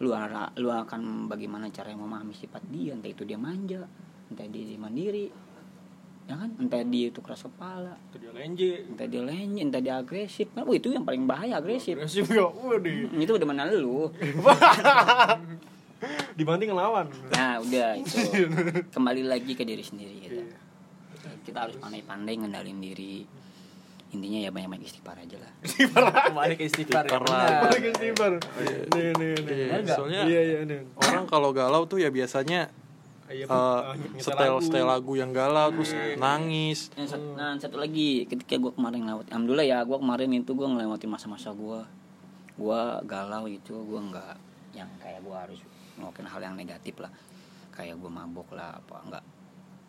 Lu 0.00 0.10
ara- 0.10 0.52
lu 0.56 0.68
akan 0.68 1.28
bagaimana 1.28 1.68
cara 1.68 1.92
memahami 1.92 2.32
sifat 2.32 2.64
dia, 2.68 2.96
entah 2.96 3.08
itu 3.08 3.22
dia 3.22 3.36
manja, 3.36 3.84
entah 4.32 4.48
dia 4.48 4.74
mandiri, 4.74 5.28
ya 6.24 6.34
kan? 6.34 6.50
Entah 6.58 6.80
dia 6.82 7.12
itu 7.12 7.20
keras 7.20 7.44
kepala, 7.44 7.92
Itu 8.10 8.18
dia 8.18 8.32
lenje. 8.32 8.88
entah 8.88 9.04
dia 9.06 9.20
lenje, 9.22 9.60
entah 9.60 9.78
dia 9.78 10.00
agresif. 10.00 10.48
Kan, 10.50 10.64
oh, 10.64 10.72
itu 10.72 10.88
yang 10.90 11.04
paling 11.04 11.28
bahaya 11.28 11.60
agresif. 11.60 11.94
Agresif 12.00 12.26
ya. 12.26 12.48
Waduh. 12.48 13.12
Hmm, 13.12 13.20
itu 13.20 13.32
udah 13.36 13.46
mana 13.46 13.68
lu. 13.70 14.08
Dibanding 16.38 16.68
ngelawan. 16.68 17.06
Nah, 17.30 17.58
udah 17.58 17.96
itu. 17.96 18.18
Kembali 18.94 19.22
lagi 19.22 19.52
ke 19.52 19.62
diri 19.62 19.80
sendiri 19.80 20.14
gitu. 20.20 20.40
Iya. 20.40 20.56
Kita 21.42 21.58
harus 21.64 21.76
pandai-pandai 21.76 22.34
ngendalin 22.36 22.78
diri. 22.78 23.24
Intinya 24.10 24.38
ya 24.38 24.50
banyak-banyak 24.50 24.86
istighfar 24.86 25.18
aja 25.18 25.36
lah. 25.36 25.52
Kembali 26.30 26.54
ke 26.60 26.64
istighfar 26.64 27.02
ya. 27.02 27.10
Istighfar 27.10 27.22
benar. 27.24 27.68
Lagi 27.68 27.88
istighfar. 27.90 28.32
Nih 28.90 29.08
nih 29.12 29.32
nih. 29.40 29.66
Iya, 29.74 29.90
soalnya 29.90 30.20
Iya 30.24 30.40
iya 30.40 30.58
nih. 30.62 30.80
orang 31.02 31.26
kalau 31.26 31.50
galau 31.50 31.82
tuh 31.84 31.98
ya 31.98 32.08
biasanya 32.08 32.70
Iya, 33.24 33.48
nyetel 33.48 34.20
setel 34.20 34.52
lagu. 34.52 34.60
setel 34.60 34.84
lagu 34.84 35.12
yang 35.16 35.32
galau 35.32 35.72
terus 35.72 35.96
nangis 36.20 36.92
nah 37.34 37.56
satu 37.56 37.80
lagi 37.80 38.28
ketika 38.28 38.60
gue 38.60 38.68
kemarin 38.70 39.00
lewat 39.02 39.32
alhamdulillah 39.32 39.64
ya 39.64 39.78
gue 39.80 39.96
kemarin 39.96 40.28
itu 40.28 40.52
gue 40.52 40.68
ngelewatin 40.68 41.08
masa-masa 41.08 41.48
gue 41.50 41.80
gue 42.54 42.80
galau 43.08 43.48
itu 43.48 43.72
gue 43.72 44.00
nggak 44.04 44.36
yang 44.76 44.92
kayak 45.00 45.24
gue 45.24 45.32
harus 45.32 45.56
ngelakuin 45.98 46.28
hal 46.28 46.40
yang 46.42 46.54
negatif 46.58 46.98
lah. 46.98 47.12
Kayak 47.74 47.98
gue 47.98 48.10
mabok 48.10 48.54
lah 48.54 48.78
apa 48.78 48.96
enggak. 49.04 49.24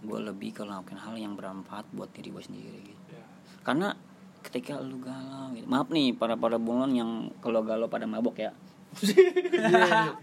Gue 0.06 0.20
lebih 0.22 0.50
ke 0.54 0.62
ngelakuin 0.66 1.00
hal 1.02 1.16
yang 1.18 1.34
bermanfaat 1.34 1.90
buat 1.94 2.10
diri 2.14 2.30
gue 2.34 2.44
sendiri 2.44 2.80
gitu. 2.82 3.02
Iya. 3.14 3.26
karena 3.66 3.98
ketika 4.46 4.78
lu 4.78 5.02
galau 5.02 5.50
gitu 5.58 5.66
maaf 5.66 5.90
nih 5.90 6.14
para 6.14 6.38
para 6.38 6.62
bunglon 6.62 6.94
yang 6.94 7.12
kalau 7.42 7.66
galau 7.66 7.90
pada 7.90 8.06
mabok 8.06 8.38
ya. 8.38 8.54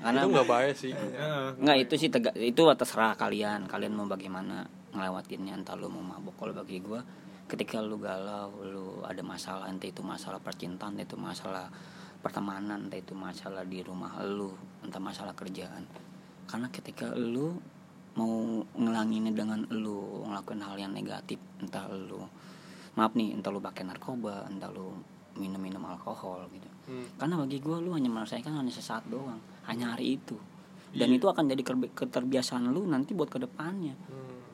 Karena 0.00 0.24
itu 0.24 0.28
nggak 0.32 0.48
baik 0.48 0.74
sih. 0.78 0.92
Heeh. 0.94 1.58
nggak 1.58 1.76
itu 1.82 1.94
sih 1.98 2.08
tega, 2.08 2.30
itu 2.38 2.62
terserah 2.78 3.18
kalian. 3.18 3.66
Kalian 3.66 3.92
mau 3.92 4.06
bagaimana 4.06 4.64
ngelewatinnya 4.94 5.58
entah 5.58 5.76
lu 5.76 5.90
mau 5.90 6.04
mabuk 6.04 6.36
kalau 6.38 6.54
bagi 6.54 6.80
gua 6.80 7.02
ketika 7.50 7.84
lu 7.84 8.00
galau 8.00 8.48
lu 8.64 8.86
ada 9.04 9.20
masalah 9.20 9.68
entah 9.68 9.88
itu 9.90 10.00
masalah 10.00 10.40
percintaan 10.40 10.96
entah 10.96 11.04
itu 11.04 11.16
masalah 11.20 11.68
pertemanan 12.22 12.86
entah 12.86 13.02
itu 13.02 13.12
masalah 13.18 13.66
di 13.66 13.82
rumah 13.82 14.22
lu 14.22 14.54
entah 14.86 15.02
masalah 15.02 15.34
kerjaan. 15.34 15.84
Karena 16.46 16.70
ketika 16.70 17.10
lu 17.18 17.58
mau 18.14 18.62
ngelanginnya 18.76 19.34
dengan 19.34 19.66
lu 19.74 20.22
ngelakuin 20.28 20.62
hal 20.62 20.76
yang 20.78 20.92
negatif 20.94 21.40
entah 21.58 21.90
lu 21.90 22.22
maaf 22.94 23.16
nih 23.16 23.32
entah 23.34 23.48
lu 23.48 23.58
pakai 23.58 23.88
narkoba 23.88 24.46
entah 24.46 24.68
lu 24.70 24.94
minum-minum 25.34 25.82
alkohol 25.88 26.46
gitu. 26.52 26.68
Karena 27.16 27.40
bagi 27.40 27.58
gue 27.58 27.76
lu 27.80 27.96
hanya 27.96 28.12
menyelesaikan 28.12 28.52
hanya 28.52 28.70
sesaat 28.70 29.08
doang 29.08 29.40
hanya 29.66 29.96
hari 29.96 30.20
itu. 30.20 30.36
Dan 30.92 31.08
itu 31.08 31.24
akan 31.24 31.48
jadi 31.48 31.64
keterbiasaan 31.96 32.68
lu 32.68 32.84
nanti 32.84 33.16
buat 33.16 33.32
ke 33.32 33.40
depannya. 33.40 33.96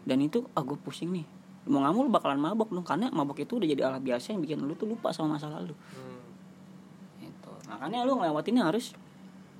Dan 0.06 0.22
itu 0.22 0.46
ah 0.54 0.62
gue 0.62 0.78
pusing 0.78 1.10
nih. 1.10 1.26
Mau 1.68 1.82
lu 1.84 2.08
bakalan 2.08 2.38
mabok 2.40 2.72
lu 2.72 2.80
karena 2.80 3.10
mabok 3.10 3.42
itu 3.42 3.58
udah 3.58 3.68
jadi 3.68 3.82
alat 3.90 4.00
biasa 4.00 4.32
yang 4.32 4.40
bikin 4.40 4.62
lu 4.62 4.72
tuh 4.78 4.86
lupa 4.86 5.10
sama 5.10 5.36
masa 5.36 5.50
lalu. 5.50 5.74
Itu 5.74 6.07
makanya 7.68 8.08
lu 8.08 8.16
ngelewatinnya 8.16 8.64
harus 8.64 8.96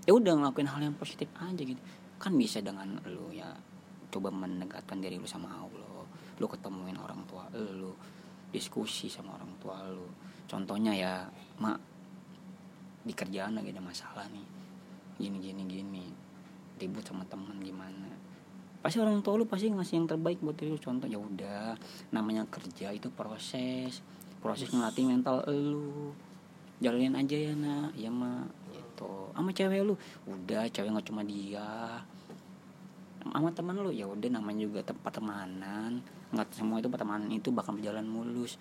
ya 0.09 0.17
udah 0.17 0.41
ngelakuin 0.41 0.69
hal 0.73 0.81
yang 0.81 0.97
positif 0.97 1.29
aja 1.37 1.61
gitu. 1.61 1.77
Kan 2.17 2.35
bisa 2.41 2.65
dengan 2.65 2.97
lu 3.05 3.29
ya 3.29 3.53
coba 4.09 4.33
mendekatkan 4.33 5.05
diri 5.05 5.21
lu 5.21 5.29
sama 5.29 5.53
Allah. 5.53 6.09
Lu 6.41 6.47
ketemuin 6.49 6.97
orang 6.97 7.21
tua 7.29 7.45
lu 7.53 7.93
diskusi 8.49 9.13
sama 9.13 9.37
orang 9.37 9.53
tua 9.61 9.85
lu. 9.93 10.09
Contohnya 10.49 10.97
ya 10.97 11.29
mak 11.61 11.77
di 13.05 13.13
kerjaan 13.13 13.61
lagi 13.61 13.69
ada 13.69 13.85
masalah 13.85 14.25
nih. 14.33 14.47
Gini 15.21 15.37
gini 15.45 15.63
gini. 15.69 16.07
Ribut 16.81 17.05
sama 17.05 17.29
temen 17.29 17.61
gimana? 17.61 18.09
Pasti 18.81 19.03
orang 19.03 19.21
tua 19.21 19.37
lu 19.37 19.45
pasti 19.45 19.69
ngasih 19.69 20.01
yang 20.01 20.09
terbaik 20.09 20.41
buat 20.41 20.57
diri 20.57 20.73
lu. 20.73 20.81
Contoh 20.81 21.05
ya 21.05 21.21
udah 21.21 21.77
namanya 22.17 22.49
kerja 22.49 22.97
itu 22.97 23.13
proses. 23.13 24.01
Proses 24.41 24.73
ngelatih 24.73 25.05
mental 25.05 25.45
lu 25.53 26.17
jalanin 26.79 27.15
aja 27.15 27.37
ya 27.37 27.53
nak. 27.55 27.95
Ya 27.95 28.11
mak 28.11 28.51
gitu. 28.75 29.33
Sama 29.35 29.51
cewek 29.55 29.81
lu. 29.85 29.95
Udah 30.27 30.67
cewek 30.71 30.91
nggak 30.91 31.07
cuma 31.07 31.23
dia. 31.23 32.03
Sama 33.23 33.51
teman 33.55 33.79
lu. 33.79 33.91
Ya 33.95 34.09
udah 34.09 34.29
namanya 34.29 34.67
juga 34.67 34.81
tempat 34.83 35.19
pertemanan. 35.19 36.03
Nggak 36.35 36.49
semua 36.55 36.83
itu 36.83 36.89
pertemanan 36.91 37.29
itu 37.31 37.49
bakal 37.51 37.77
berjalan 37.79 38.07
mulus. 38.07 38.57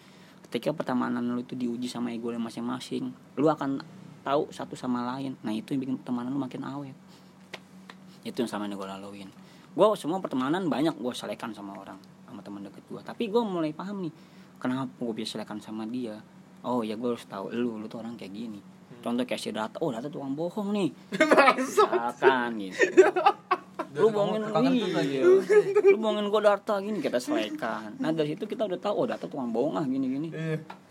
Ketika 0.47 0.72
pertemanan 0.72 1.24
lu 1.24 1.43
itu 1.43 1.57
diuji 1.57 1.91
sama 1.91 2.15
ego 2.15 2.32
lu 2.32 2.39
masing-masing 2.39 3.11
lu 3.36 3.51
akan 3.51 3.84
tahu 4.24 4.47
satu 4.53 4.78
sama 4.80 5.03
lain. 5.15 5.36
Nah 5.43 5.51
itu 5.51 5.76
yang 5.76 5.82
bikin 5.84 5.95
pertemanan 5.99 6.32
lu 6.32 6.39
makin 6.39 6.63
awet. 6.63 6.95
Itu 8.24 8.43
yang 8.43 8.51
sama 8.51 8.68
yang 8.68 8.80
gue 8.80 8.88
laluin. 8.88 9.30
Gue 9.76 9.88
semua 9.99 10.24
pertemanan 10.24 10.72
banyak 10.72 10.95
gue 10.95 11.13
selekan 11.13 11.51
sama 11.51 11.76
orang 11.76 11.99
sama 12.28 12.43
teman 12.43 12.61
deket 12.68 12.84
gue 12.86 13.01
tapi 13.01 13.32
gue 13.32 13.41
mulai 13.41 13.72
paham 13.72 14.03
nih 14.03 14.13
kenapa 14.59 14.91
gue 14.99 15.13
bisa 15.15 15.39
selekan 15.39 15.63
sama 15.63 15.88
dia 15.88 16.20
oh 16.65 16.81
ya 16.81 16.97
gue 16.97 17.09
harus 17.13 17.25
tahu. 17.27 17.53
Lu 17.53 17.77
lu 17.77 17.85
tuh 17.85 18.01
orang 18.01 18.17
kayak 18.17 18.33
gini. 18.33 18.59
Contoh 19.01 19.23
kayak 19.23 19.41
si 19.41 19.49
Data 19.53 19.77
oh 19.79 19.93
Data 19.93 20.09
tukang 20.09 20.33
bohong 20.33 20.73
nih. 20.73 20.89
Misalkan 21.57 22.57
gitu. 22.59 23.07
Lu 23.97 24.11
bohongin 24.11 24.45
iya 25.05 25.23
lu 25.81 25.97
bohongin 25.97 26.27
gue 26.27 26.41
Data 26.43 26.75
gini 26.83 26.99
kita 26.99 27.17
selekan 27.17 27.97
nah 27.97 28.11
dari 28.13 28.35
situ 28.35 28.45
kita 28.45 28.67
udah 28.67 28.77
tahu 28.77 28.93
oh 28.93 29.05
Data 29.07 29.25
tukang 29.25 29.49
bohong 29.49 29.79
ah 29.79 29.85
gini 29.85 30.05
gini 30.05 30.29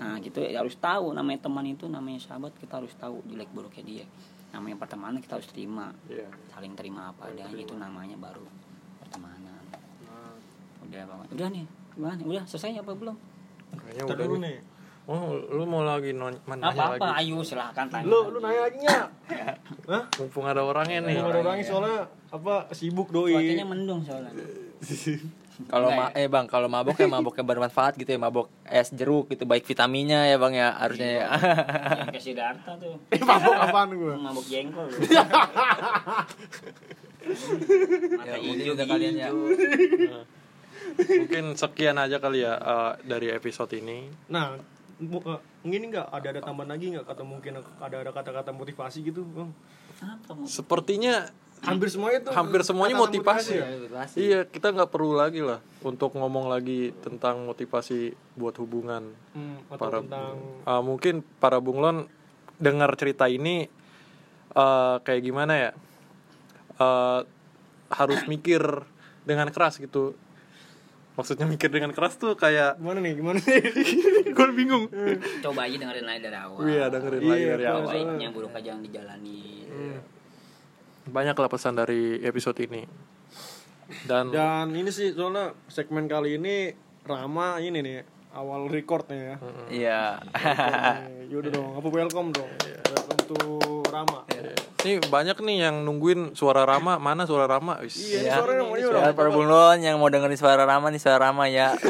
nah 0.01 0.17
gitu. 0.23 0.43
Ya 0.43 0.63
harus 0.63 0.79
tahu 0.79 1.13
namanya 1.13 1.45
teman 1.45 1.67
itu 1.67 1.87
namanya 1.87 2.23
sahabat 2.23 2.55
kita 2.57 2.81
harus 2.81 2.95
tahu 2.97 3.21
jelek 3.27 3.51
buruknya 3.53 3.85
dia. 3.85 4.07
Namanya 4.55 4.81
pertemanan 4.81 5.19
kita 5.21 5.37
harus 5.37 5.51
terima. 5.51 5.93
Iya. 6.09 6.31
saling 6.57 6.73
terima 6.73 7.13
apa 7.13 7.29
adanya 7.29 7.53
itu 7.59 7.75
namanya 7.77 8.17
baru 8.17 8.47
pertemanan. 9.05 9.61
Udah 10.89 11.03
banget 11.05 11.27
udah 11.37 11.49
nih 11.53 11.67
gimana? 11.93 12.21
Udah 12.25 12.45
selesai 12.49 12.81
apa 12.81 12.93
belum? 12.97 13.17
Kayaknya 13.77 14.03
udah 14.09 14.17
dulu 14.25 14.37
nih 14.41 14.76
oh 15.07 15.39
lu 15.39 15.65
mau 15.71 15.87
lagi 15.87 16.11
non 16.11 16.35
mana 16.51 16.75
apa 16.75 16.99
apa 16.99 17.07
lagi? 17.15 17.31
ayo 17.31 17.39
silahkan 17.47 17.87
tanya. 17.87 18.11
Lu 18.11 18.35
lu 18.35 18.39
nanya 18.43 18.67
aja 18.67 18.79
nya 18.79 18.99
Hah? 19.91 20.03
mumpung 20.19 20.47
ada 20.47 20.67
orangnya 20.67 20.99
nih. 21.07 21.23
Mau 21.23 21.31
ada 21.31 21.41
orangnya 21.47 21.65
soalnya 21.67 21.99
apa 22.35 22.67
sibuk 22.75 23.15
doi. 23.15 23.39
Cuacanya 23.39 23.67
mendung 23.67 24.03
soalnya. 24.03 24.35
Kalau 25.73 25.89
ma 25.89 26.13
eh 26.13 26.29
bang, 26.29 26.45
kalau 26.45 26.69
mabok 26.69 27.01
ya 27.01 27.09
mabok 27.09 27.33
yang 27.41 27.49
bermanfaat 27.49 27.97
gitu 27.97 28.13
ya, 28.13 28.21
mabok 28.21 28.53
es 28.69 28.93
jeruk 28.93 29.33
gitu, 29.33 29.49
baik 29.49 29.65
vitaminnya 29.65 30.29
ya 30.29 30.37
bang 30.37 30.53
ya 30.53 30.69
harusnya 30.77 31.09
ya. 31.09 31.27
yang 31.33 32.13
ke 32.17 32.21
Siddhartha 32.21 32.77
tuh. 32.77 33.01
Eh, 33.09 33.17
mabok 33.25 33.57
apaan 33.57 33.89
gue 33.97 34.15
mabuk 34.21 34.45
jengkol. 34.45 34.85
Ya 35.09 35.25
Mata 38.21 38.37
mungkin 38.37 38.61
hijau 38.61 38.77
udah 38.77 38.87
kalian 38.87 39.15
ya. 39.17 39.29
mungkin 40.95 41.45
sekian 41.57 41.97
aja 41.97 42.21
kali 42.21 42.45
ya 42.45 42.53
eh, 42.61 42.93
dari 43.09 43.33
episode 43.33 43.73
ini. 43.81 44.13
Nah 44.29 44.76
eh, 45.01 45.41
ini 45.69 45.85
nggak 45.93 46.09
ada 46.09 46.29
ada 46.33 46.41
tambahan 46.41 46.73
lagi 46.73 46.97
nggak? 46.97 47.05
Kata 47.05 47.23
mungkin 47.23 47.61
ada 47.61 47.97
ada 48.01 48.11
kata-kata 48.13 48.51
motivasi 48.53 49.05
gitu 49.05 49.25
bang? 49.25 49.51
Sepertinya 50.49 51.29
hampir 51.65 51.89
semuanya 51.89 52.21
tuh 52.21 52.33
hampir 52.37 52.61
semuanya 52.61 53.01
motivasi 53.01 53.53
ya? 53.57 53.67
iya 54.13 54.41
kita 54.45 54.77
nggak 54.77 54.93
perlu 54.93 55.17
lagi 55.17 55.41
lah 55.41 55.65
untuk 55.81 56.13
ngomong 56.13 56.53
lagi 56.53 56.93
tentang 57.01 57.49
motivasi 57.49 58.13
buat 58.37 58.57
hubungan. 58.61 59.17
Hmm, 59.33 59.65
atau 59.73 59.81
para 59.81 59.99
tentang 60.05 60.37
Ah, 60.69 60.85
mungkin 60.85 61.25
para 61.41 61.57
bunglon 61.63 62.09
dengar 62.61 62.93
cerita 63.01 63.29
ini 63.29 63.69
eh, 64.53 64.97
kayak 65.01 65.23
gimana 65.25 65.53
ya? 65.57 65.71
Eh, 66.77 67.21
harus 67.89 68.21
mikir 68.29 68.61
dengan 69.25 69.49
keras 69.51 69.81
gitu. 69.81 70.13
Maksudnya 71.17 71.49
mikir 71.49 71.73
dengan 71.73 71.97
keras 71.97 72.21
tuh 72.21 72.37
kayak 72.37 72.77
gimana 72.77 73.01
nih 73.01 73.13
gimana 73.17 73.39
nih 73.41 73.63
gue 74.37 74.49
bingung. 74.53 74.85
Coba 75.41 75.65
aja 75.65 75.77
dengerin 75.77 76.05
aja 76.07 76.21
dari 76.23 76.37
awal. 76.37 76.61
Iya 76.63 76.85
dengerin 76.87 77.21
lagi 77.21 77.33
Iya, 77.39 77.49
dari 77.49 77.65
betul. 77.65 77.75
awal. 77.75 77.89
baiknya 77.89 78.29
buruknya 78.31 78.61
jangan 78.63 78.83
dijalani. 78.85 79.41
Banyak 81.07 81.37
lah 81.37 81.49
pesan 81.49 81.75
dari 81.75 82.03
episode 82.21 82.59
ini. 82.61 82.83
Dan 84.03 84.29
dan 84.29 84.69
ini 84.71 84.91
sih 84.91 85.11
soalnya 85.11 85.55
segmen 85.67 86.05
kali 86.05 86.37
ini 86.37 86.75
Rama 87.03 87.63
ini 87.63 87.79
nih 87.79 87.99
awal 88.37 88.69
recordnya 88.69 89.17
ya. 89.17 89.37
Iya. 89.67 90.01
Nih, 91.09 91.33
Yaudah 91.33 91.51
dong, 91.51 91.73
apa 91.75 91.89
welcome 91.89 92.29
dong. 92.31 92.47
Welcome 92.87 93.21
to 93.27 93.37
Rama. 93.89 94.23
Ini 94.87 95.03
banyak 95.03 95.43
nih 95.43 95.67
yang 95.67 95.83
nungguin 95.83 96.31
suara 96.33 96.63
Rama. 96.63 96.95
Mana 97.01 97.27
suara 97.27 97.49
Rama? 97.49 97.81
Wis. 97.83 97.99
Iya, 97.99 98.23
ini 98.23 98.23
Iya. 98.23 98.33
suaranya 98.39 98.63
namanya 98.63 98.87
udah 98.87 99.03
Ya, 99.03 99.11
para 99.11 99.31
bunglon 99.33 99.79
yang 99.83 99.99
mau 99.99 100.07
dengerin 100.07 100.39
suara 100.39 100.63
Rama 100.63 100.87
nih 100.93 101.01
suara 101.01 101.19
Rama 101.27 101.49
ya. 101.49 101.75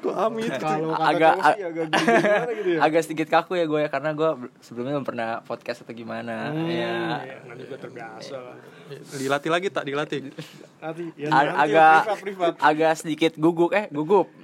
kok 0.00 0.14
amit 0.16 0.52
Kalau 0.54 0.90
kata 0.90 1.06
Agak- 1.06 1.36
sih 1.36 1.62
agak 1.62 1.86
gimana 1.88 2.50
gitu 2.52 2.70
ya 2.70 2.78
Agak 2.86 3.00
sedikit 3.02 3.28
kaku 3.28 3.52
ya 3.54 3.64
gue 3.64 3.80
ya 3.80 3.88
karena 3.88 4.10
gue 4.10 4.30
sebelumnya 4.58 4.92
belum 4.94 5.06
pernah 5.06 5.30
podcast 5.40 5.80
atau 5.80 5.92
gimana. 5.92 6.48
Hmm, 6.48 6.66
Ya. 6.66 7.20
ya, 7.20 7.36
nanti 7.44 7.62
juga 7.62 7.78
terbiasa 7.78 8.36
lah 8.36 8.56
dilatih 8.90 9.48
lagi 9.48 9.68
tak 9.68 9.84
dilatih 9.84 10.34
Nanti, 10.76 11.14
ya 11.14 11.28
A- 11.28 11.46
nanti 11.46 11.62
agak 11.70 11.94
privat, 12.18 12.18
privat 12.18 12.52
agak 12.58 12.92
sedikit 12.96 13.32
guguk 13.36 13.70
eh 13.70 13.86
gugup. 13.88 14.26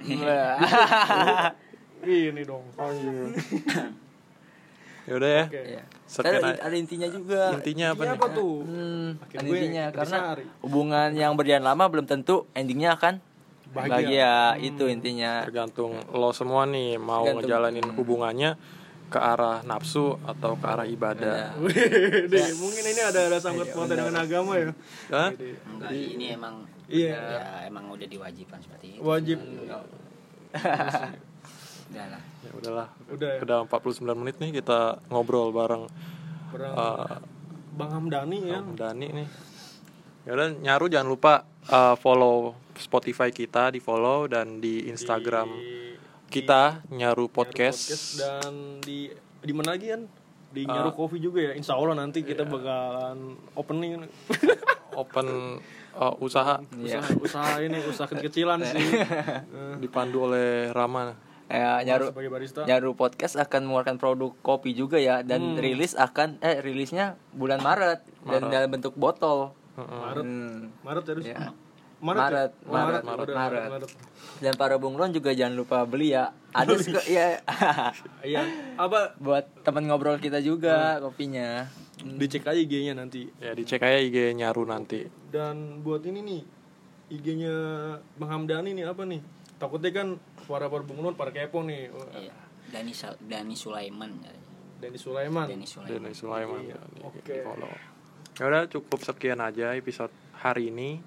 Ini 1.99 2.41
dong 2.41 2.63
Anjir. 2.73 3.35
ya 5.03 5.13
udah 5.13 5.29
ya 5.29 5.43
Oke 5.47 5.59
Iya. 5.67 5.83
Ada, 6.07 6.49
ada 6.61 6.75
intinya 6.77 7.07
juga. 7.07 7.51
intinya 7.53 7.91
apa 7.91 8.01
Ini 8.01 8.07
nih 8.07 8.15
apa 8.15 8.27
tuh? 8.29 8.55
Hmm, 8.63 9.07
ada 9.19 9.39
gue 9.41 9.57
intinya 9.57 9.85
karena 9.91 10.17
hari. 10.25 10.43
hubungan 10.61 11.09
yang 11.11 11.33
berjalan 11.33 11.63
lama 11.65 11.83
belum 11.85 12.05
tentu 12.05 12.47
endingnya 12.53 12.95
akan 12.95 13.19
Bahagia. 13.71 13.91
bahagia, 13.91 14.33
itu 14.59 14.83
intinya. 14.87 15.43
tergantung 15.45 15.99
lo 16.09 16.31
semua 16.31 16.63
nih 16.65 16.95
mau 16.97 17.21
Tergantung. 17.21 17.37
ngejalanin 17.43 17.87
hubungannya 17.93 18.51
ke 19.07 19.15
arah 19.15 19.63
nafsu 19.63 20.19
atau 20.23 20.59
ke 20.59 20.65
arah 20.67 20.83
ibadah. 20.83 21.55
Deh, 22.31 22.47
mungkin 22.59 22.83
ini 22.83 22.99
ada 22.99 23.31
ada 23.31 23.39
sangkut 23.39 23.71
pautnya 23.71 23.99
dengan 23.99 24.19
agama 24.19 24.59
ya? 24.59 24.71
Hah? 25.11 25.29
enggak 25.31 25.91
ini 25.93 26.35
emang 26.35 26.67
Iya. 26.87 27.15
ya, 27.15 27.43
emang 27.67 27.91
udah 27.91 28.07
diwajibkan 28.07 28.59
seperti 28.59 28.95
itu. 28.95 29.03
Wajib. 29.03 29.39
Udah 31.87 32.05
lah. 32.11 32.21
Ya 32.43 32.51
udahlah. 32.51 32.87
Udah 33.07 33.29
ya? 33.31 33.39
Udah 33.43 33.57
49 33.63 34.11
menit 34.15 34.35
nih 34.39 34.51
kita 34.53 34.99
ngobrol 35.07 35.51
bareng 35.51 35.87
eh, 36.55 37.15
Bang 37.75 37.91
Hamdani 37.91 38.37
ya. 38.43 38.59
Om 38.59 38.75
Dani 38.75 39.07
nih. 39.13 39.27
Ya 40.27 40.31
udah 40.35 40.47
nyaru 40.51 40.85
jangan 40.91 41.07
lupa 41.07 41.33
eh, 41.63 41.95
follow 41.95 42.55
Spotify 42.77 43.29
kita 43.33 43.73
di 43.73 43.81
follow 43.81 44.29
dan 44.29 44.61
di 44.61 44.87
Instagram 44.87 45.49
Di- 45.51 45.87
kita 46.27 46.83
nyaru 46.91 46.97
Nyaru 46.97 47.25
podcast, 47.31 48.19
dan 48.19 48.83
di 48.83 49.07
di 49.39 49.51
mana 49.55 49.79
lagi 49.79 49.87
kan 49.95 50.03
di 50.51 50.67
Nyaru 50.67 50.91
Coffee 50.91 51.23
juga 51.23 51.39
ya? 51.39 51.51
Insya 51.55 51.75
Allah 51.79 51.95
nanti 52.03 52.23
kita 52.23 52.43
bakalan 52.43 53.35
opening. 53.55 54.03
Open 54.97 55.61
eh, 55.93 56.13
usaha. 56.17 56.57
Iya. 56.73 57.05
usaha, 57.05 57.13
usaha 57.21 57.51
ini 57.61 57.77
usaha 57.85 58.07
kecil-kecilan 58.09 58.59
sih. 58.65 58.81
Eh, 58.97 59.75
dipandu 59.77 60.25
oleh 60.25 60.73
Rama. 60.73 61.13
Ya 61.47 61.79
nyaru 61.79 62.11
nyaru 62.67 62.91
podcast 62.97 63.39
akan 63.39 63.69
mengeluarkan 63.71 63.95
produk 63.95 64.35
kopi 64.43 64.75
juga 64.75 64.99
ya 64.99 65.23
dan 65.23 65.55
rilis 65.55 65.95
akan 65.95 66.43
eh 66.43 66.59
rilisnya 66.59 67.15
bulan 67.31 67.63
Maret, 67.63 68.03
dan 68.27 68.41
Maret. 68.43 68.51
dalam 68.51 68.69
bentuk 68.73 68.93
botol. 68.99 69.55
Maret. 69.79 70.25
Hmm. 70.27 70.75
Maret 70.83 71.03
terus 71.07 71.23
Ya. 71.23 71.55
Maret 71.97 72.21
Maret, 72.21 72.51
ya? 72.53 72.61
Oh, 72.61 72.71
Maret, 72.71 73.03
Maret, 73.03 73.27
Maret. 73.31 73.69
Maret. 73.71 73.91
dan 74.37 74.53
para 74.53 74.77
bunglon 74.77 75.09
juga 75.09 75.33
jangan 75.33 75.55
lupa 75.55 75.81
beli 75.83 76.13
ya 76.13 76.29
ada 76.51 76.69
suka 76.77 77.01
ya 77.03 77.41
Iya, 78.23 78.45
apa 78.75 79.17
buat 79.17 79.49
teman 79.61 79.85
ngobrol 79.85 80.17
kita 80.17 80.37
juga 80.39 80.99
kopinya 80.99 81.65
dicek 81.97 82.45
aja 82.45 82.53
IG-nya 82.55 82.93
nanti. 82.93 83.25
Ya 83.37 83.51
dicek 83.51 83.81
aja 83.81 83.97
IG 83.97 84.33
Nyaru 84.33 84.63
nanti. 84.63 85.09
Dan 85.27 85.81
buat 85.81 86.03
ini 86.03 86.21
nih 86.21 86.41
IG-nya 87.09 87.55
Bang 88.13 88.29
Hamdani 88.31 88.71
nih 88.71 88.85
apa 88.85 89.01
nih? 89.01 89.17
Takutnya 89.57 89.89
kan 89.91 90.07
para 90.45 90.67
para 90.67 90.85
bunglon 90.85 91.13
para 91.13 91.33
kepo 91.33 91.65
nih. 91.65 91.89
Iya. 92.13 92.35
Dani 92.69 92.93
Sal- 92.93 93.17
Dani 93.19 93.55
Sulaiman 93.55 94.13
Denny 94.77 94.93
Sulaiman. 94.95 95.49
Dani 95.49 95.65
Sulaiman 95.65 95.89
Denny 95.89 96.13
Sulaiman 96.13 96.61
Iya, 96.61 96.77
oke. 97.01 97.35
follow. 97.41 97.73
Ya 98.37 98.43
udah 98.45 98.63
cukup 98.69 98.99
sekian 99.01 99.41
aja 99.41 99.73
episode 99.73 100.13
hari 100.37 100.69
ini. 100.69 101.01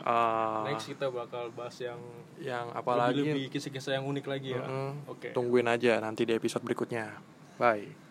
Eh, 0.00 0.62
Next 0.72 0.88
kita 0.88 1.06
bakal 1.12 1.52
bahas 1.52 1.76
yang 1.78 2.00
yang 2.40 2.66
lebih, 2.72 2.80
apalagi 2.80 3.20
lebih 3.20 3.46
kisah-kisah 3.52 4.00
yang 4.00 4.04
unik 4.08 4.26
lagi 4.26 4.56
ya. 4.56 4.64
Mm-mm. 4.64 4.90
Oke. 5.12 5.28
tungguin 5.36 5.68
aja 5.68 6.00
nanti 6.00 6.24
di 6.24 6.32
episode 6.32 6.64
berikutnya. 6.64 7.20
Bye. 7.60 8.09